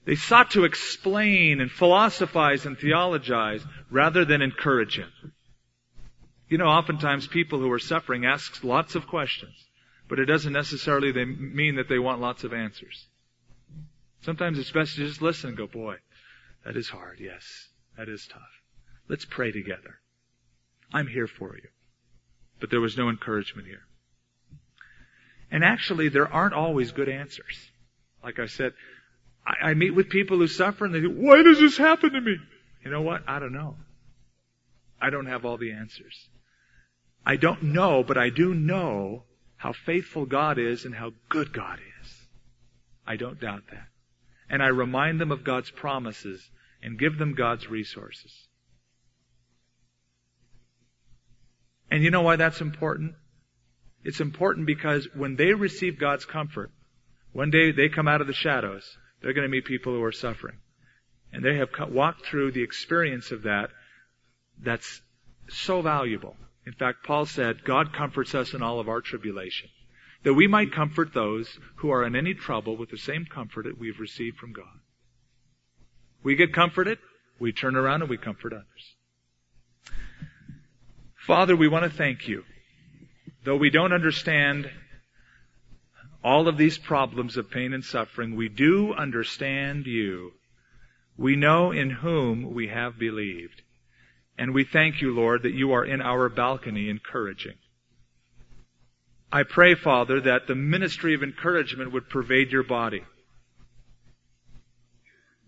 They 0.06 0.16
sought 0.16 0.52
to 0.52 0.64
explain 0.64 1.60
and 1.60 1.70
philosophize 1.70 2.66
and 2.66 2.78
theologize 2.78 3.62
rather 3.92 4.24
than 4.24 4.42
encourage 4.42 4.98
him. 4.98 5.12
You 6.50 6.58
know, 6.58 6.68
oftentimes 6.68 7.28
people 7.28 7.60
who 7.60 7.72
are 7.72 7.80
suffering 7.80 8.26
ask 8.26 8.64
lots 8.64 8.96
of 8.96 9.08
questions, 9.08 9.54
but 10.08 10.20
it 10.20 10.26
doesn't 10.26 10.54
necessarily 10.54 11.12
mean 11.14 11.76
that 11.76 11.90
they 11.90 12.00
want 12.00 12.22
lots 12.22 12.44
of 12.44 12.54
answers. 12.54 13.08
Sometimes 14.22 14.58
it's 14.58 14.72
best 14.72 14.96
to 14.96 15.06
just 15.06 15.22
listen 15.22 15.50
and 15.50 15.58
go, 15.58 15.68
boy, 15.68 15.96
that 16.66 16.78
is 16.78 16.90
hard. 16.90 17.20
Yes, 17.20 17.68
that 17.98 18.10
is 18.10 18.28
tough. 18.28 18.42
Let's 19.10 19.26
pray 19.26 19.52
together. 19.52 20.00
I'm 20.94 21.08
here 21.08 21.28
for 21.28 21.56
you. 21.56 21.70
But 22.60 22.72
there 22.72 22.82
was 22.82 22.98
no 22.98 23.10
encouragement 23.10 23.68
here. 23.68 23.84
And 25.52 25.64
actually, 25.64 26.10
there 26.10 26.28
aren't 26.28 26.54
always 26.54 26.92
good 26.92 27.10
answers. 27.10 27.72
Like 28.24 28.40
I 28.40 28.48
said, 28.48 28.74
I, 29.46 29.70
I 29.70 29.74
meet 29.76 29.96
with 29.96 30.10
people 30.10 30.38
who 30.38 30.48
suffer 30.48 30.86
and 30.86 30.94
they 30.94 31.02
say, 31.02 31.08
why 31.08 31.44
does 31.44 31.60
this 31.60 31.78
happen 31.78 32.12
to 32.12 32.22
me? 32.22 32.38
You 32.84 32.92
know 32.92 33.02
what? 33.02 33.24
I 33.28 33.40
don't 33.40 33.54
know. 33.54 33.76
I 35.00 35.10
don't 35.10 35.28
have 35.28 35.46
all 35.46 35.58
the 35.58 35.72
answers. 35.72 36.30
I 37.28 37.36
don't 37.36 37.62
know, 37.62 38.06
but 38.08 38.18
I 38.18 38.30
do 38.30 38.54
know 38.54 39.24
how 39.58 39.74
faithful 39.74 40.26
God 40.26 40.58
is 40.58 40.86
and 40.86 40.96
how 40.96 41.12
good 41.28 41.52
God 41.52 41.78
is. 42.02 42.16
I 43.06 43.18
don't 43.18 43.38
doubt 43.38 43.64
that. 43.70 43.90
And 44.50 44.64
I 44.64 44.68
remind 44.68 45.20
them 45.20 45.34
of 45.34 45.44
God's 45.44 45.70
promises 45.70 46.50
and 46.82 46.98
give 46.98 47.18
them 47.18 47.36
God's 47.36 47.70
resources. 47.70 48.32
And 51.92 52.02
you 52.02 52.12
know 52.12 52.22
why 52.22 52.38
that's 52.38 52.62
important? 52.62 53.16
It's 54.06 54.22
important 54.22 54.66
because 54.66 55.06
when 55.14 55.36
they 55.36 55.54
receive 55.54 56.00
God's 56.00 56.24
comfort, 56.24 56.72
one 57.34 57.52
day 57.52 57.74
they 57.74 57.90
come 57.90 58.08
out 58.08 58.22
of 58.22 58.28
the 58.28 58.34
shadows, 58.34 58.98
they're 59.22 59.34
going 59.34 59.44
to 59.44 59.52
meet 59.52 59.66
people 59.66 59.92
who 59.92 60.04
are 60.04 60.14
suffering. 60.14 60.60
And 61.34 61.44
they 61.44 61.58
have 61.58 61.72
walked 61.92 62.26
through 62.26 62.54
the 62.54 62.64
experience 62.64 63.32
of 63.32 63.44
that 63.44 63.72
that's 64.64 65.02
so 65.50 65.82
valuable. 65.82 66.38
In 66.68 66.74
fact, 66.74 67.06
Paul 67.06 67.26
said, 67.26 67.64
God 67.64 67.94
comforts 67.94 68.36
us 68.36 68.54
in 68.54 68.62
all 68.62 68.82
of 68.82 68.90
our 68.90 69.00
tribulation, 69.00 69.70
that 70.24 70.34
we 70.34 70.48
might 70.48 70.74
comfort 70.74 71.14
those 71.14 71.58
who 71.78 71.90
are 71.92 72.04
in 72.04 72.14
any 72.14 72.34
trouble 72.34 72.76
with 72.76 72.90
the 72.90 72.98
same 72.98 73.24
comfort 73.24 73.64
that 73.64 73.80
we've 73.80 74.02
received 74.02 74.36
from 74.36 74.52
God. 74.52 74.82
We 76.24 76.36
get 76.36 76.52
comforted, 76.52 76.98
we 77.40 77.54
turn 77.54 77.78
around 77.78 78.02
and 78.02 78.10
we 78.10 78.18
comfort 78.18 78.52
others. 78.52 78.96
Father, 81.26 81.56
we 81.56 81.70
want 81.70 81.86
to 81.86 81.98
thank 81.98 82.28
you. 82.28 82.44
Though 83.46 83.56
we 83.56 83.70
don't 83.70 83.94
understand 83.94 84.70
all 86.26 86.50
of 86.50 86.58
these 86.58 86.78
problems 86.78 87.38
of 87.38 87.50
pain 87.50 87.72
and 87.72 87.86
suffering, 87.86 88.36
we 88.36 88.50
do 88.50 88.94
understand 88.94 89.86
you. 89.86 90.34
We 91.16 91.38
know 91.38 91.72
in 91.72 91.92
whom 91.92 92.54
we 92.54 92.68
have 92.68 93.00
believed. 93.00 93.62
And 94.38 94.54
we 94.54 94.64
thank 94.64 95.02
you, 95.02 95.14
Lord, 95.14 95.44
that 95.44 95.54
you 95.54 95.72
are 95.72 95.86
in 95.86 96.02
our 96.02 96.30
balcony 96.30 96.90
encouraging. 96.90 97.56
I 99.32 99.44
pray, 99.44 99.76
Father, 99.76 100.22
that 100.22 100.48
the 100.48 100.56
ministry 100.56 101.14
of 101.14 101.24
encouragement 101.24 101.92
would 101.92 102.10
pervade 102.10 102.52
your 102.52 102.64
body. 102.64 103.04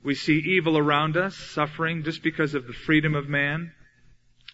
We 0.03 0.15
see 0.15 0.39
evil 0.39 0.77
around 0.77 1.17
us, 1.17 1.35
suffering 1.35 2.03
just 2.03 2.23
because 2.23 2.55
of 2.55 2.67
the 2.67 2.73
freedom 2.73 3.15
of 3.15 3.29
man, 3.29 3.73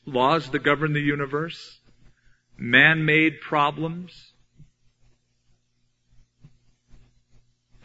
laws 0.05 0.49
that 0.51 0.63
govern 0.63 0.93
the 0.93 1.01
universe, 1.01 1.79
man-made 2.57 3.41
problems, 3.41 4.33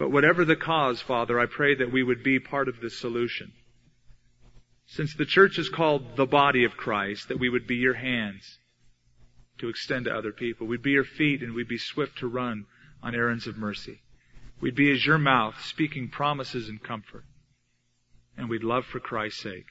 But 0.01 0.12
whatever 0.12 0.46
the 0.46 0.57
cause, 0.57 1.03
Father, 1.03 1.38
I 1.38 1.44
pray 1.44 1.74
that 1.74 1.92
we 1.92 2.03
would 2.03 2.22
be 2.22 2.40
part 2.40 2.68
of 2.68 2.80
the 2.80 2.88
solution. 2.88 3.53
Since 4.91 5.14
the 5.14 5.24
church 5.24 5.57
is 5.57 5.68
called 5.68 6.16
the 6.16 6.26
body 6.26 6.64
of 6.64 6.76
Christ, 6.76 7.28
that 7.28 7.38
we 7.38 7.49
would 7.49 7.64
be 7.64 7.76
your 7.76 7.95
hands 7.95 8.59
to 9.59 9.68
extend 9.68 10.07
to 10.07 10.14
other 10.14 10.32
people. 10.32 10.66
We'd 10.66 10.82
be 10.82 10.91
your 10.91 11.05
feet 11.05 11.45
and 11.45 11.55
we'd 11.55 11.68
be 11.68 11.78
swift 11.78 12.18
to 12.18 12.26
run 12.26 12.66
on 13.01 13.14
errands 13.14 13.47
of 13.47 13.57
mercy. 13.57 14.03
We'd 14.61 14.74
be 14.74 14.91
as 14.91 15.07
your 15.07 15.16
mouth 15.16 15.62
speaking 15.62 16.09
promises 16.09 16.68
and 16.68 16.82
comfort. 16.82 17.24
And 18.36 18.49
we'd 18.49 18.64
love 18.64 18.84
for 18.84 18.99
Christ's 18.99 19.43
sake. 19.43 19.66